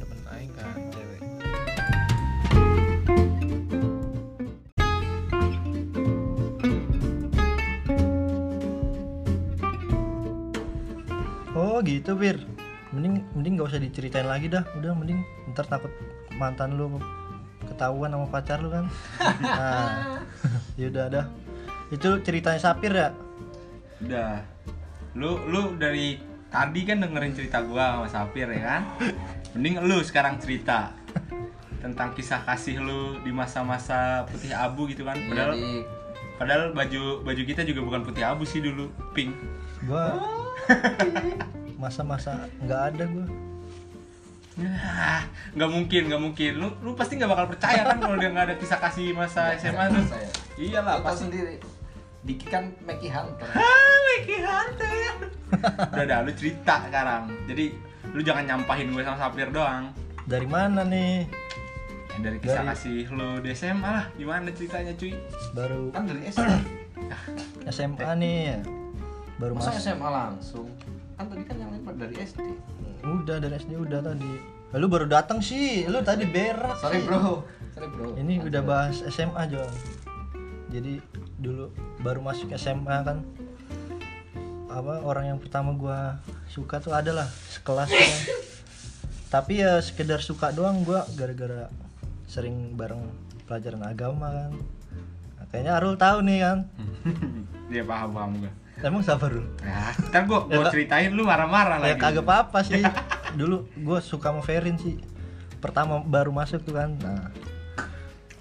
[0.00, 1.20] temen aing kan cewek.
[11.52, 12.40] Oh gitu Bir
[12.96, 14.64] Mending mending gak usah diceritain lagi dah.
[14.80, 15.20] Udah mending
[15.52, 15.92] ntar takut
[16.40, 16.96] mantan lu
[17.78, 18.90] ketahuan sama pacar lu kan
[19.38, 20.18] Nah
[20.82, 21.26] yaudah dah
[21.94, 23.14] Itu ceritanya Sapir ya
[24.02, 24.42] Udah.
[25.18, 26.18] Lu lu dari
[26.48, 28.82] tadi kan dengerin cerita gua sama Sapir ya kan?
[29.54, 30.94] Mending lu sekarang cerita
[31.78, 35.18] tentang kisah kasih lu di masa-masa putih abu gitu kan.
[35.18, 35.52] Iya, Padahal
[36.38, 39.34] padahal baju baju kita juga bukan putih abu sih dulu, pink.
[39.86, 40.14] Gua
[41.82, 43.26] Masa-masa nggak ada gua
[45.54, 46.52] nggak mungkin, nggak mungkin.
[46.56, 49.84] Lu lu pasti nggak bakal percaya kan kalau dia nggak ada kisah kasih masa SMA
[49.88, 50.04] tuh.
[50.04, 50.28] Saya.
[50.54, 51.26] Iyalah, pasti.
[51.26, 51.56] sendiri.
[52.18, 53.46] Diki kan Mackie Hunter.
[53.48, 55.12] Ah, Mickey Hunter.
[55.94, 57.30] Udah dah, lu cerita sekarang.
[57.46, 57.72] Jadi
[58.10, 59.94] lu jangan nyampahin gue sama Sapir doang.
[60.24, 61.24] Dari mana nih
[62.10, 65.14] Ya, dari kisah Dari- kasih lu di SMA lah, gimana ceritanya cuy?
[65.54, 66.42] Baru Kan dari SD.
[67.64, 68.58] SMA nih
[69.38, 70.66] Baru Masa masuk SMA langsung?
[71.14, 72.42] Kan tadi kan yang lempar dari SD.
[73.10, 74.32] Udah dari SD udah tadi
[74.70, 77.06] Lu baru datang sih Lu tadi berak Sorry sih.
[77.06, 77.40] bro.
[77.72, 78.12] Sorry bro.
[78.14, 78.68] Ini udah Lanjut.
[78.68, 79.72] bahas SMA Jon
[80.68, 81.00] Jadi
[81.34, 83.24] dulu baru masuk SMA kan
[84.68, 88.12] apa orang yang pertama gua suka tuh adalah sekelas kan.
[89.28, 91.72] tapi ya sekedar suka doang gua gara-gara
[92.24, 93.00] sering bareng
[93.44, 94.52] pelajaran agama kan
[95.34, 96.58] Nah, kayaknya Arul tahu nih kan
[97.72, 98.52] Dia paham paham gue.
[98.80, 100.72] Emang siapa Arul Nah, ntar gue Ya, gua Pak.
[100.72, 102.00] ceritain lu marah-marah ya lagi.
[102.00, 102.82] kagak apa-apa sih
[103.34, 104.96] dulu gue suka sama Ferin sih
[105.58, 107.28] pertama baru masuk tuh kan nah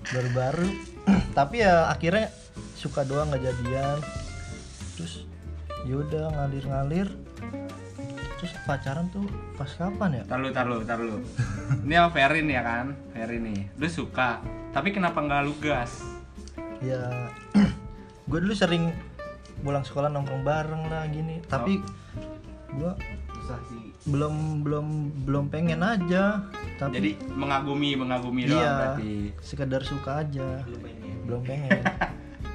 [0.08, 0.70] baru-baru
[1.38, 2.30] tapi ya akhirnya
[2.74, 3.98] suka doang nggak jadian
[4.94, 5.26] terus
[5.84, 7.08] yaudah ngalir-ngalir
[8.38, 11.18] terus pacaran tuh pas kapan ya Tar lu, tar lu, tar lu.
[11.82, 12.94] Ini sama Ferin ya kan?
[13.10, 13.66] Ferin nih.
[13.74, 14.38] Lu suka,
[14.70, 16.06] tapi kenapa nggak lu gas?
[16.78, 17.02] ya
[18.30, 18.94] gue dulu sering
[19.60, 21.42] pulang sekolah nongkrong bareng lah gini.
[21.46, 21.82] Tapi
[22.68, 22.92] gue
[23.32, 23.96] Susah sih.
[24.06, 24.88] belum belum
[25.24, 26.46] belum pengen aja.
[26.78, 29.14] Tapi Jadi mengagumi, mengagumi doang iya berarti.
[29.40, 30.62] sekedar suka aja.
[31.26, 31.72] Belum pengen.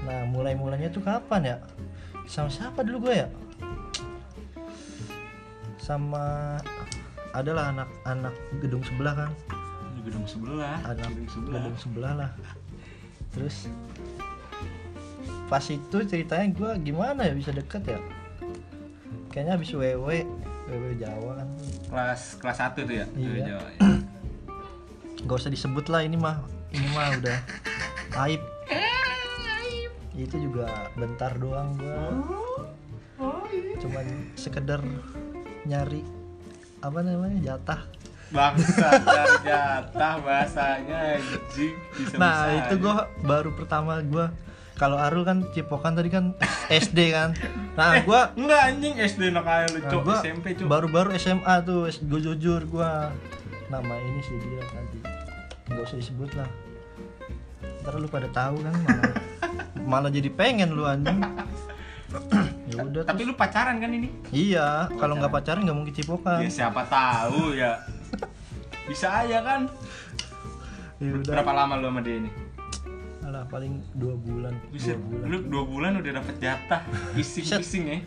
[0.02, 1.56] Nah mulai mulainya tuh kapan ya?
[2.26, 3.28] Sama siapa dulu gue ya?
[5.78, 6.58] Sama
[7.32, 9.30] adalah anak-anak gedung sebelah kan.
[10.02, 10.78] Gedung sebelah.
[10.82, 11.54] anak gedung sebelah.
[11.62, 12.30] gedung sebelah lah.
[13.30, 13.70] Terus
[15.50, 17.98] pas itu ceritanya gue gimana ya bisa deket ya
[19.32, 20.08] kayaknya habis WW
[20.68, 21.48] WW Jawa kan
[21.92, 23.06] Kelas kelas 1 tuh ya?
[23.12, 23.44] Iya.
[23.52, 23.80] Jawa, ya.
[25.28, 26.40] gak usah disebut lah ini mah
[26.72, 27.38] ini mah udah
[28.28, 28.42] aib
[30.12, 32.04] itu juga bentar doang gua
[33.80, 34.84] cuman sekedar
[35.64, 36.04] nyari
[36.84, 37.80] apa namanya jatah
[38.32, 38.88] Bangsa
[39.44, 41.76] jatah bahasanya anjing.
[42.16, 44.32] Nah itu gua baru pertama gua
[44.82, 46.34] kalau Arul kan cipokan tadi kan
[46.66, 47.30] SD kan
[47.78, 50.66] nah gua enggak anjing SD nak kayak lu, nah, gua SMP, Cok.
[50.66, 53.14] baru-baru SMA tuh gue jujur gua
[53.70, 54.98] nama ini sih dia tadi
[55.70, 56.50] nggak usah disebut lah
[57.86, 59.14] ntar lu pada tahu kan malah
[59.90, 61.22] malah jadi pengen lu anjing
[62.74, 64.12] ya udah Tapi lu pacaran kan ini?
[64.36, 66.44] Iya, kalau nggak pacaran nggak mungkin cipokan.
[66.44, 67.80] Ya siapa tahu ya.
[68.88, 69.64] Bisa aja kan.
[71.00, 71.32] Ya udah.
[71.40, 72.28] Berapa lama lu sama dia ini?
[73.22, 74.54] Alah, paling dua bulan.
[74.68, 75.24] Bisa Dua bulan.
[75.26, 76.82] lu dua bulan udah dapet jatah.
[77.14, 77.98] Pising-pising ya.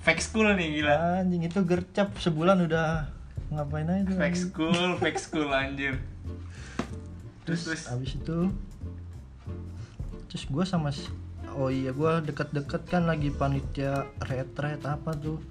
[0.00, 1.20] Fake school nih gila.
[1.20, 3.08] Anjing itu gercep sebulan udah
[3.50, 4.16] ngapain aja tuh.
[4.16, 5.96] Fake school, fake school anjir.
[7.44, 7.82] Terus terus.
[7.88, 8.38] Abis itu
[10.30, 11.10] terus gue sama si-
[11.58, 15.42] oh iya gue deket-deket kan lagi panitia retret apa tuh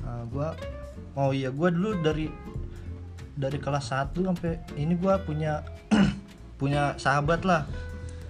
[0.00, 0.48] nah, gue
[1.12, 2.32] oh iya gue dulu dari
[3.36, 5.60] dari kelas 1 sampai ini gue punya
[6.60, 7.68] punya sahabat lah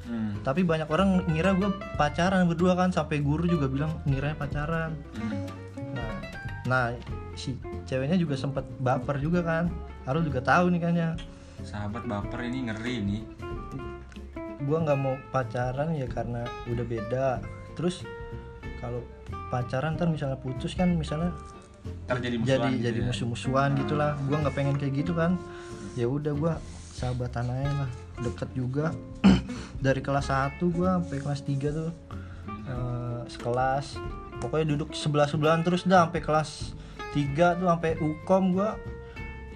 [0.08, 0.40] Hmm.
[0.40, 1.68] tapi banyak orang ngira gue
[2.00, 5.44] pacaran berdua kan sampai guru juga bilang ngiranya pacaran hmm.
[5.92, 6.12] nah
[6.64, 6.84] nah
[7.36, 9.68] si ceweknya juga sempet baper juga kan
[10.08, 11.10] Arul juga tahu nih kan ya
[11.58, 13.22] Sahabat baper ini ngeri nih.
[14.64, 17.26] gue nggak mau pacaran ya karena udah beda
[17.76, 18.04] terus
[18.80, 19.04] kalau
[19.52, 21.36] pacaran ntar misalnya putus kan misalnya
[22.08, 23.06] Ntar jadi musuhan jadi gitu jadi ya.
[23.12, 25.36] musuh-musuhan gitulah gue nggak pengen kayak gitu kan
[25.96, 26.52] ya udah gue
[26.96, 27.90] sahabatan aja lah
[28.20, 28.92] deket juga
[29.78, 31.90] dari kelas 1 gue sampai kelas 3 tuh
[32.68, 33.86] eh, sekelas.
[34.38, 36.74] Pokoknya duduk sebelah sebelahan terus dah sampai kelas
[37.14, 38.70] 3 tuh sampai ukom gue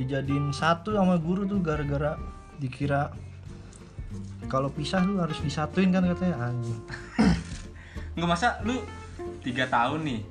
[0.00, 2.16] dijadiin satu sama guru tuh gara-gara
[2.56, 3.12] dikira
[4.50, 6.80] kalau pisah lu harus disatuin kan katanya anjing.
[8.18, 8.82] Nggak masa lu
[9.40, 10.22] tiga tahun nih.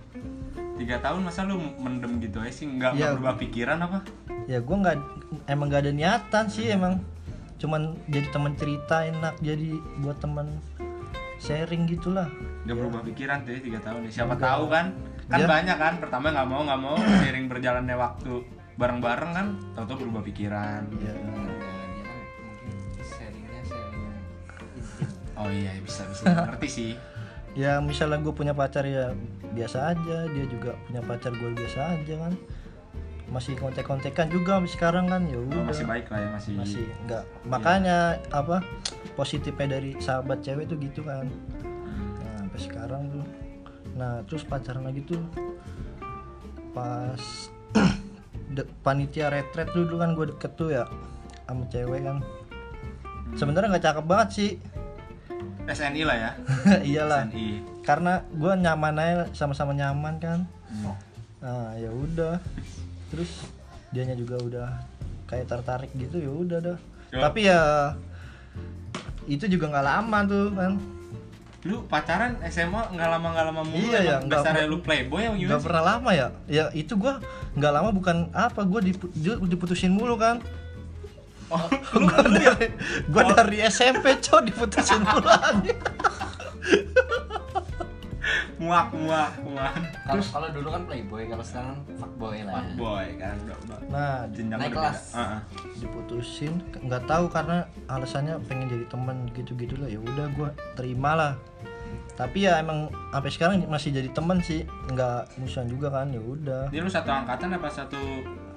[0.82, 2.66] tiga tahun masa lu mendem gitu aja sih?
[2.66, 4.02] Nggak nggak berubah pikiran apa?
[4.50, 4.98] Ya gue nggak
[5.46, 7.02] emang nggak ada niatan sih emang
[7.62, 10.58] cuman jadi teman cerita enak jadi buat teman
[11.38, 12.26] sharing gitulah.
[12.66, 14.12] Nggak berubah pikiran tuh ya, tiga tahun ya.
[14.12, 14.50] siapa Enggak.
[14.50, 14.86] tahu kan?
[15.30, 15.48] Kan Iya.
[15.48, 18.32] banyak kan pertama nggak mau nggak mau seiring berjalannya waktu
[18.76, 19.48] bareng-bareng kan
[19.78, 20.82] tahu-tahu berubah pikiran.
[20.98, 21.54] Ya dia mungkin
[23.00, 26.24] sharingnya sharing intim oh iya bisa bisa.
[26.50, 26.92] Ngerti sih.
[27.52, 29.12] Ya misalnya gue punya pacar ya
[29.52, 32.34] biasa aja dia juga punya pacar gue biasa aja kan
[33.32, 35.64] masih kontek-kontekan juga sekarang kan ya udah.
[35.72, 37.24] Masih baik lah ya masih, masih enggak.
[37.48, 38.60] makanya apa
[39.16, 41.26] positifnya dari sahabat cewek tuh gitu kan.
[41.64, 42.20] Hmm.
[42.20, 43.26] nah sampai sekarang tuh.
[43.96, 45.24] Nah terus pacaran lagi tuh
[46.76, 47.24] pas
[48.56, 50.84] de- panitia retret tuh dulu kan gue deket tuh ya
[51.48, 52.20] sama cewek kan.
[53.40, 54.52] Sebenarnya nggak cakep banget sih.
[55.72, 56.32] SNI lah ya.
[56.92, 57.32] Iyalah.
[57.32, 60.40] SNI karena gue nyaman aja sama-sama nyaman kan.
[60.72, 60.96] Hmm.
[61.42, 62.38] nah ya udah
[63.12, 63.44] terus
[63.92, 64.68] dianya juga udah
[65.28, 66.78] kayak tertarik gitu ya udah dah.
[67.12, 67.20] Yo.
[67.20, 67.92] tapi ya
[69.28, 70.74] itu juga nggak lama tuh kan.
[71.62, 75.36] Lu pacaran SMA nggak lama nggak lama mulu Iya ya, dasarnya pernah- lu playboy yang
[75.38, 76.28] nggak gimana pernah lama ya.
[76.48, 77.22] Ya itu gua
[77.54, 79.12] nggak lama bukan apa gua dipu-
[79.46, 80.42] diputusin mulu kan.
[81.52, 81.68] Oh,
[82.00, 82.56] lu, lu ya?
[83.12, 85.78] gua dari SMP cow diputusin mulu anjing.
[88.62, 89.74] muak muak muak.
[90.06, 92.78] Kalau kalau dulu kan playboy kalau sekarang fuckboy lah ya.
[92.78, 93.78] boy kan udah udah.
[93.90, 95.00] Nah jenjang Naik udah kelas.
[95.18, 95.40] Heeh.
[95.82, 99.90] diputusin nggak tahu karena alasannya pengen jadi teman gitu-gitu lah.
[99.90, 101.34] Ya udah gua terima lah.
[102.14, 104.62] Tapi ya emang sampai sekarang masih jadi teman sih.
[104.94, 106.70] Nggak musuhan juga kan ya udah.
[106.70, 107.98] Dia lu satu angkatan apa satu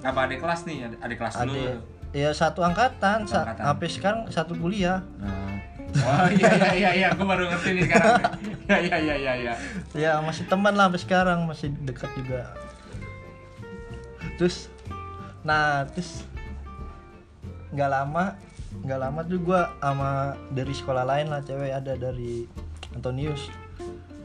[0.05, 0.85] apa adik kelas nih?
[0.85, 1.49] Adik, adik kelas lu?
[1.49, 1.65] Ada
[2.15, 3.63] ya satu angkatan, sa- angkatan.
[3.67, 5.01] sampai sekarang satu kuliah.
[5.17, 5.44] Nah.
[5.95, 8.21] Oh iya iya iya iya, gue baru ngerti nih sekarang.
[8.67, 9.53] Iya iya iya iya iya.
[9.95, 12.51] ya masih teman lah sampai sekarang masih dekat juga
[14.35, 14.67] terus
[15.45, 16.27] nah terus
[17.71, 18.35] nggak lama
[18.83, 22.43] nggak lama tuh gua sama dari sekolah lain lah cewek ada dari
[22.95, 23.47] Antonius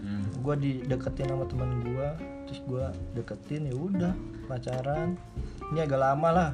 [0.01, 0.25] Hmm.
[0.41, 2.17] gua dideketin sama temen gua
[2.49, 4.17] terus gua deketin ya udah
[4.49, 5.13] pacaran
[5.71, 6.51] ini agak lama lah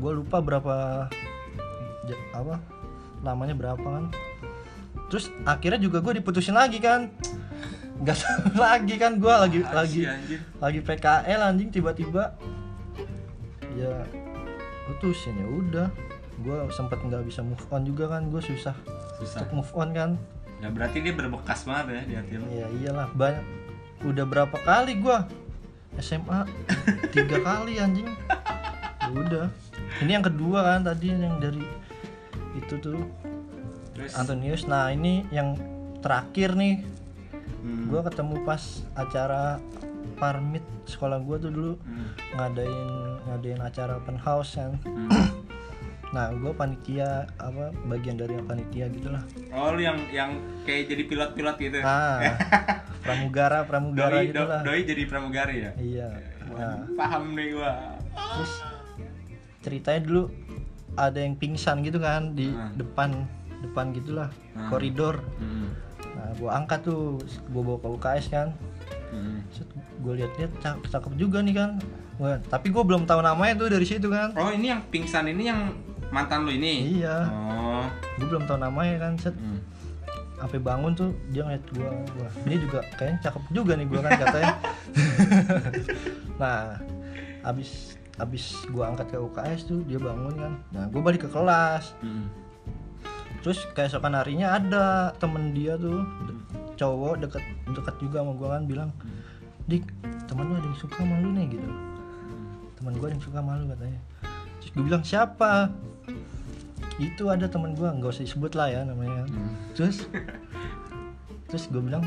[0.00, 1.06] gua lupa berapa
[2.32, 2.56] apa
[3.22, 4.10] lamanya berapa kan.
[5.08, 7.08] Terus akhirnya juga gue diputusin lagi kan.
[8.02, 10.38] Nggak tahu lagi kan gua lagi lagi Asih, anjir.
[10.58, 12.34] lagi PKL anjing tiba-tiba
[13.72, 14.04] ya
[14.86, 15.88] putusin ya udah.
[16.42, 18.74] Gue sempet nggak bisa move on juga kan gue susah
[19.16, 19.46] Susah.
[19.46, 20.10] untuk move on kan.
[20.58, 22.44] Ya berarti dia berbekas banget ya di hati lu.
[22.50, 23.08] ya iyalah.
[23.14, 23.44] Banyak
[24.02, 25.16] udah berapa kali gue
[26.00, 26.42] SMA
[27.10, 28.10] tiga kali anjing.
[28.98, 29.46] Ya udah.
[30.00, 31.62] Ini yang kedua kan tadi yang dari
[32.56, 33.00] itu tuh.
[33.92, 34.12] Terus?
[34.16, 34.64] Antonius.
[34.68, 35.56] Nah ini yang
[36.00, 36.82] terakhir nih.
[37.62, 38.62] Hmm, gue ketemu pas
[38.98, 39.62] acara
[40.18, 41.74] parmit sekolah gue tuh dulu.
[41.86, 42.88] Hmm, ngadain
[43.30, 44.76] ngadain acara open house kan.
[44.82, 45.42] Hmm.
[46.12, 50.36] nah gue panitia apa bagian dari panitia gitulah Oh lu yang yang
[50.68, 51.80] kayak jadi pilot-pilot gitu.
[51.80, 52.36] ah
[53.00, 55.72] pramugara pramugara doi, do, gitulah doi jadi pramugari ya.
[55.80, 56.08] iya.
[56.52, 56.84] Nah.
[57.00, 57.96] Paham nih gua.
[58.12, 58.52] terus
[59.64, 60.22] ceritanya dulu
[60.94, 62.72] ada yang pingsan gitu kan di Hmm.
[62.74, 63.10] depan
[63.60, 64.68] depan gitulah Hmm.
[64.68, 65.72] koridor Hmm.
[66.12, 68.48] nah gue angkat tuh gue bawa ke UKS kan
[69.08, 69.44] Hmm.
[69.98, 71.70] gue lihat-lihat cakep, cakep juga nih kan
[72.16, 75.46] Wah, tapi gue belum tahu namanya tuh dari situ kan Oh ini yang pingsan ini
[75.46, 75.72] yang
[76.08, 76.98] mantan lu ini?
[76.98, 77.88] iya Oh.
[78.14, 79.58] gue belum tahu namanya kan set Hmm.
[80.34, 84.12] sampai bangun tuh dia ngeliat gua gua ini juga kayaknya cakep juga nih gua kan
[84.22, 84.54] katanya
[86.36, 86.76] nah
[87.44, 90.52] abis abis gua angkat ke UKS tuh dia bangun kan.
[90.70, 91.98] Nah gua balik ke kelas.
[92.00, 92.30] Hmm.
[93.42, 96.06] terus keesokan harinya ada temen dia tuh
[96.78, 97.42] cowok deket
[97.74, 98.90] deket juga sama gua kan bilang
[99.66, 99.82] dik
[100.30, 101.70] temen lu ada yang suka sama lu nih gitu.
[102.78, 104.00] Temen gua ada yang suka sama lu katanya.
[104.62, 105.52] Terus gue bilang siapa?
[107.02, 109.26] Itu ada temen gua nggak usah disebut lah ya namanya.
[109.26, 109.52] Hmm.
[109.74, 110.06] terus
[111.50, 112.06] terus gue bilang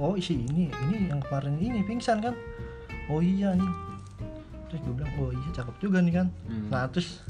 [0.00, 2.32] oh isi ini ini yang kemarin ini pingsan kan?
[3.12, 3.85] Oh iya nih
[4.66, 6.68] terus gue bilang oh iya cakep juga nih kan Hmm.
[6.68, 7.22] nah terus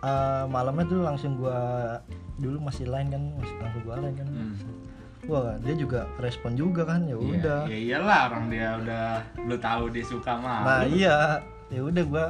[0.00, 1.58] eh, malamnya tuh langsung gue
[2.36, 4.54] dulu masih lain kan masih langsung gue lain kan Hmm.
[5.24, 9.04] wah dia juga respon juga kan ya Iya, udah Ya iyalah orang dia udah
[9.42, 10.60] lu tahu dia suka mah.
[10.62, 12.26] nah iya ya udah gue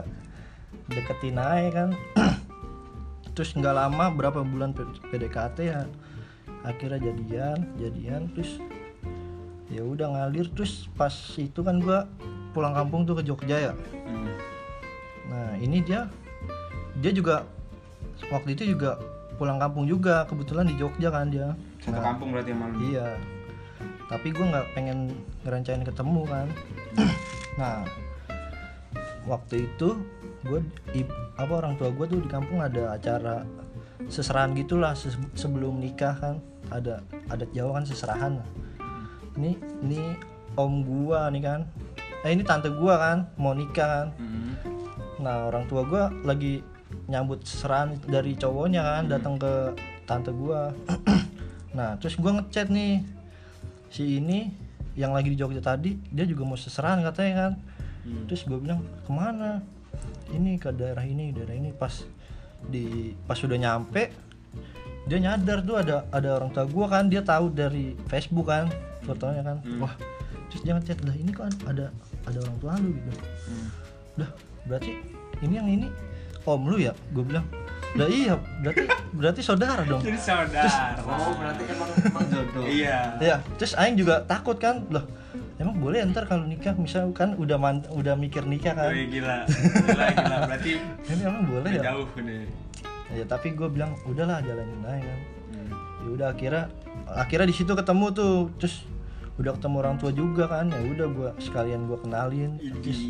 [0.87, 1.89] deketin aja kan
[3.35, 4.71] terus nggak lama berapa bulan
[5.11, 5.83] PDKT ya
[6.63, 8.63] akhirnya jadian jadian terus
[9.67, 12.07] ya udah ngalir terus pas itu kan gua
[12.55, 13.73] pulang kampung tuh ke Jogja ya.
[14.07, 14.31] Hmm.
[15.25, 16.07] nah ini dia
[17.03, 17.43] dia juga
[18.31, 18.95] waktu itu juga
[19.35, 21.59] pulang kampung juga kebetulan di Jogja kan dia.
[21.83, 22.79] Satu Nah, kampung berarti lu.
[22.87, 23.19] iya.
[24.07, 25.11] Tapi gue nggak pengen
[25.43, 26.47] ngerencanain ketemu kan.
[27.55, 27.83] Nah
[29.25, 29.99] waktu itu
[30.45, 30.61] gue
[31.35, 33.43] apa orang tua gue tuh di kampung ada acara
[34.07, 36.37] seserahan gitulah se- sebelum nikah kan.
[36.71, 38.33] Ada adat Jawa kan seserahan
[39.35, 39.53] ini
[39.83, 40.01] ini
[40.55, 41.61] om gua nih kan
[42.25, 44.53] eh ini tante gua kan mau nikah kan Hmm.
[45.21, 46.55] Nah orang tua gue lagi
[47.07, 49.53] nyambut serahan dari cowoknya kan datang ke
[50.05, 50.73] tante gua.
[51.77, 53.05] nah terus gua ngechat nih
[53.89, 54.51] si ini
[54.99, 57.53] yang lagi di Jogja tadi dia juga mau seserahan katanya kan.
[58.05, 58.25] Hmm.
[58.29, 59.65] Terus gue bilang ke mana?
[60.29, 62.05] Ini ke daerah ini daerah ini pas
[62.65, 64.09] di pas sudah nyampe
[65.05, 68.73] dia nyadar tuh ada ada orang tua gua kan dia tahu dari Facebook kan
[69.05, 69.85] fotonya kan Hmm.
[69.85, 69.95] wah
[70.49, 71.93] terus dia ngechat lah ini kok ada
[72.25, 73.11] ada orang tua lu gitu
[73.45, 73.69] Hmm.
[74.17, 74.31] Dah,
[74.65, 74.93] berarti
[75.41, 75.87] ini yang ini
[76.45, 76.97] om lu ya?
[77.11, 77.45] Gue bilang,
[77.95, 80.03] Dah iya, berarti berarti saudara dong.
[80.03, 80.99] Jadi saudara.
[80.99, 82.65] Oh berarti emang emang jodoh.
[82.67, 82.99] Iya.
[83.19, 85.07] Ya, terus Aing juga takut kan, loh.
[85.55, 88.91] Emang boleh ntar kalau nikah misal kan udah man, udah mikir nikah kan?
[88.91, 89.47] Wih, gila.
[89.87, 90.37] Gila, gila.
[90.51, 90.73] Berarti
[91.07, 91.83] Ini emang boleh udah ya?
[91.95, 92.43] jauh nih.
[93.15, 95.21] Ya tapi gue bilang udahlah jalanin aja kan.
[95.55, 95.71] Hmm.
[96.03, 96.65] Ya udah akhirnya
[97.07, 98.83] akhirnya di situ ketemu tuh, terus
[99.35, 100.67] udah ketemu orang tua juga kan.
[100.69, 102.59] Ya udah gua sekalian gua kenalin.
[102.81, 103.01] Terus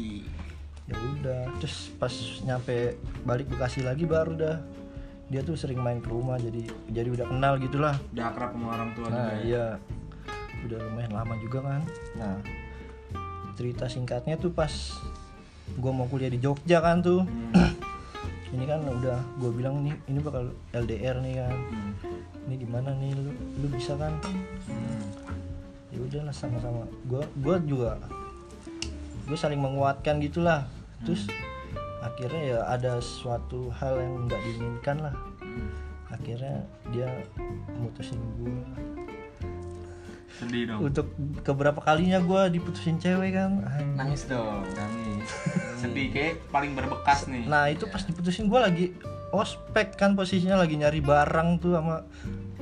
[0.84, 2.92] ya udah terus pas nyampe
[3.22, 4.56] balik Bekasi lagi baru dah
[5.24, 8.90] dia tuh sering main ke rumah jadi jadi udah kenal gitulah Udah akrab sama orang
[8.92, 9.32] tua nah juga.
[9.32, 9.40] ya?
[9.40, 9.66] iya
[10.62, 11.80] udah lumayan lama juga kan
[12.14, 12.36] nah
[13.54, 14.68] cerita singkatnya tuh pas
[15.74, 17.72] gua mau kuliah di Jogja kan tuh Hmm.
[18.52, 21.92] ini kan udah gue bilang nih ini bakal LDR nih kan Hmm.
[22.44, 25.00] ini gimana nih lu lu bisa kan Hmm.
[25.94, 27.90] Ya udahlah sama-sama gue gua juga
[29.24, 30.66] gue saling menguatkan gitulah
[31.06, 31.30] terus
[32.02, 35.14] akhirnya ya ada suatu hal yang nggak diinginkan lah
[36.10, 37.08] akhirnya dia
[37.78, 38.58] mutusin gue
[40.34, 40.90] Sedih dong.
[40.90, 41.14] untuk
[41.46, 43.94] keberapa kalinya gue diputusin cewek kan Anjing.
[43.94, 44.66] Nangis dong.
[44.74, 45.30] Nangis.
[45.78, 47.46] Sedih kayak paling berbekas nih.
[47.46, 48.86] nah itu pas diputusin gue lagi
[49.30, 52.02] ospek kan posisinya lagi nyari barang tuh sama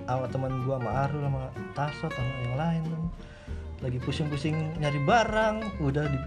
[0.05, 1.43] sama teman gue sama Arul sama
[1.73, 2.83] Tasot sama yang lain
[3.79, 6.19] lagi pusing-pusing nyari barang udah di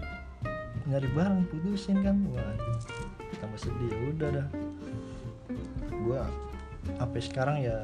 [0.86, 2.52] nyari barang putusin kan wah
[3.34, 4.46] tambah sedih ya udah dah
[5.90, 6.20] gue
[6.94, 7.78] sampai sekarang ya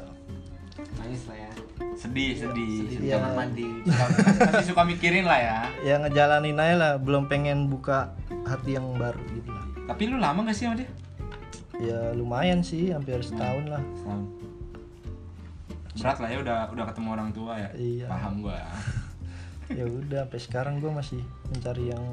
[0.73, 1.51] Nangis lah ya.
[1.93, 2.89] Sedih, sedih.
[2.89, 3.21] Sedih Iya.
[3.21, 3.69] kamar mandi.
[3.85, 4.09] Suka-
[4.49, 5.59] Masih suka mikirin lah ya.
[5.85, 10.41] ya ngejalanin aja lah belum pengen buka hati yang baru gitu lah Tapi lu lama
[10.43, 10.89] gak sih sama dia?
[11.77, 14.23] ya lumayan sih hampir setahun lah Setahun.
[15.99, 17.69] Berat lah ya udah udah ketemu orang tua ya.
[17.77, 18.07] Iya.
[18.09, 18.57] Paham gua.
[19.79, 22.05] ya udah sampai sekarang gue masih mencari yang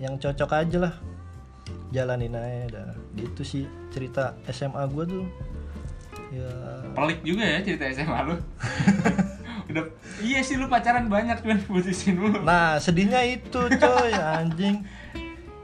[0.00, 0.94] yang cocok aja lah
[1.92, 5.24] jalanin aja dah gitu sih cerita SMA gue tuh
[6.32, 6.50] ya
[6.94, 8.34] Pelik juga ya cerita SMA lu.
[9.70, 9.86] udah
[10.18, 12.42] iya sih lu pacaran banyak cuman putusin mulu.
[12.42, 14.82] nah sedihnya itu coy anjing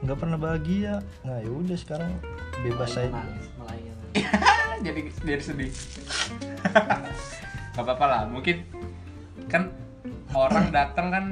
[0.05, 2.11] nggak pernah bahagia nah ya udah sekarang
[2.63, 3.47] bebas aja nangis.
[4.85, 5.71] jadi jadi sedih.
[7.77, 8.65] Gak apa-apa lah, mungkin
[9.47, 9.69] kan
[10.33, 11.25] orang datang kan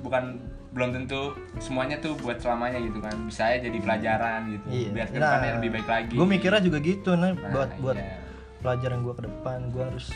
[0.00, 0.24] bukan
[0.70, 5.06] belum tentu semuanya tuh buat selamanya gitu kan bisa aja jadi pelajaran gitu iya biar
[5.10, 8.22] ke depannya lebih baik lagi gue mikirnya juga gitu nah, Nah, buat buat iya.
[8.62, 10.06] pelajaran gue ke depan gue harus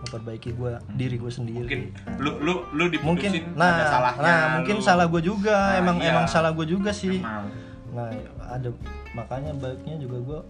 [0.00, 1.80] memperbaiki gue diri gue sendiri mungkin
[2.16, 4.84] lu lu lu mungkin nah ada salahnya nah mungkin lu.
[4.84, 6.10] salah gue juga Nah, emang iya.
[6.16, 7.44] emang salah gue juga sih Emang.
[7.92, 8.08] nah
[8.48, 8.72] ada
[9.12, 10.40] makanya baiknya juga gue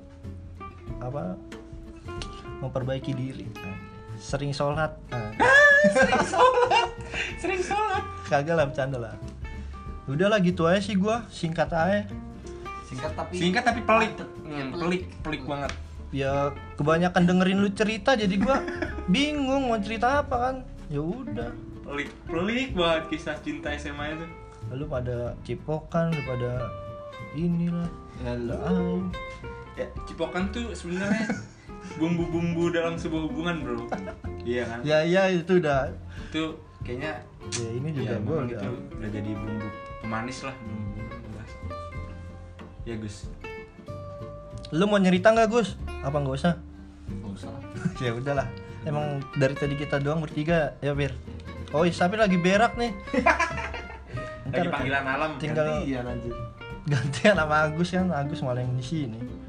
[1.03, 1.35] apa
[2.61, 3.47] memperbaiki diri.
[4.21, 4.93] Sering sholat.
[5.09, 5.33] Nah,
[7.41, 8.05] sering sholat.
[8.29, 9.15] Kagak lah bercanda lah.
[10.11, 12.05] Udah lah gitu aja sih gue singkat aja.
[12.91, 14.13] Singkat tapi singkat tapi pelik.
[14.43, 15.73] Hmm, Iya, pelik pelik banget.
[16.11, 18.57] Ya kebanyakan dengerin lu cerita jadi gue
[19.15, 20.57] bingung mau cerita apa kan.
[20.91, 21.55] Ya udah.
[21.87, 24.27] Pelik pelik banget kisah cinta SMA itu.
[24.75, 25.17] Lalu pada
[25.47, 26.53] cipokan lu pada
[27.39, 27.91] inilah.
[28.21, 28.53] Ya, lu.
[28.53, 29.01] lah ah.
[29.79, 31.25] ya cipokan tuh sebenarnya
[31.99, 33.87] bumbu-bumbu dalam sebuah hubungan bro.
[34.47, 34.79] Iya kan?
[34.87, 35.91] Ya ya itu udah.
[36.31, 39.69] Itu kayaknya ya ini ya, juga gue memang udah itu udah jadi bumbu
[40.05, 40.91] pemanis lah bumbu
[42.89, 43.29] ya Gus.
[44.75, 45.77] Lu mau nyerita nggak Gus?
[46.03, 46.55] Apa nggak usah?
[47.11, 47.63] Nggak usah lah.
[48.05, 48.49] ya udahlah.
[48.83, 51.13] Emang dari tadi kita doang bertiga ya Bir
[51.71, 52.91] oh iya tapi lagi berak nih.
[54.51, 56.35] Lagi panggilan alam tinggal Iya lanjut.
[56.91, 58.11] gantian sama Agus kan.
[58.11, 59.15] Agus malah yang di sini.
[59.15, 59.40] Ya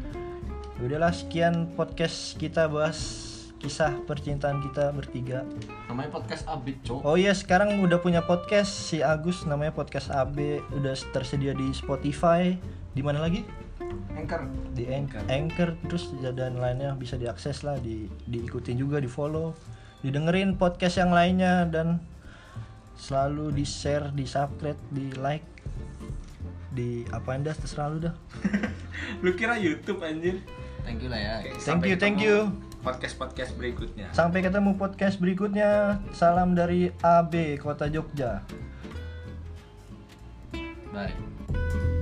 [0.82, 3.30] udahlah sekian podcast kita bahas
[3.62, 5.46] kisah percintaan kita bertiga.
[5.86, 7.06] Namanya podcast Abid, Cok.
[7.06, 12.58] oh iya sekarang udah punya podcast si Agus namanya podcast AB udah tersedia di Spotify.
[12.98, 13.46] Di mana lagi?
[14.18, 14.42] Anchor.
[14.72, 19.52] di Anchor, Anchor terus dan lainnya bisa diakses lah di diikutin juga di follow
[20.00, 22.00] didengerin podcast yang lainnya dan
[22.96, 25.46] selalu di share di subscribe di like
[26.72, 28.16] di apa anda terserah lu dah.
[29.24, 30.40] Lu kira YouTube anjir?
[30.84, 32.50] Thank you lah ya Thank you, thank you.
[32.82, 34.10] Podcast podcast berikutnya.
[34.10, 38.42] sampai ketemu podcast berikutnya salam dari AB Kota Jogja
[40.90, 42.01] bye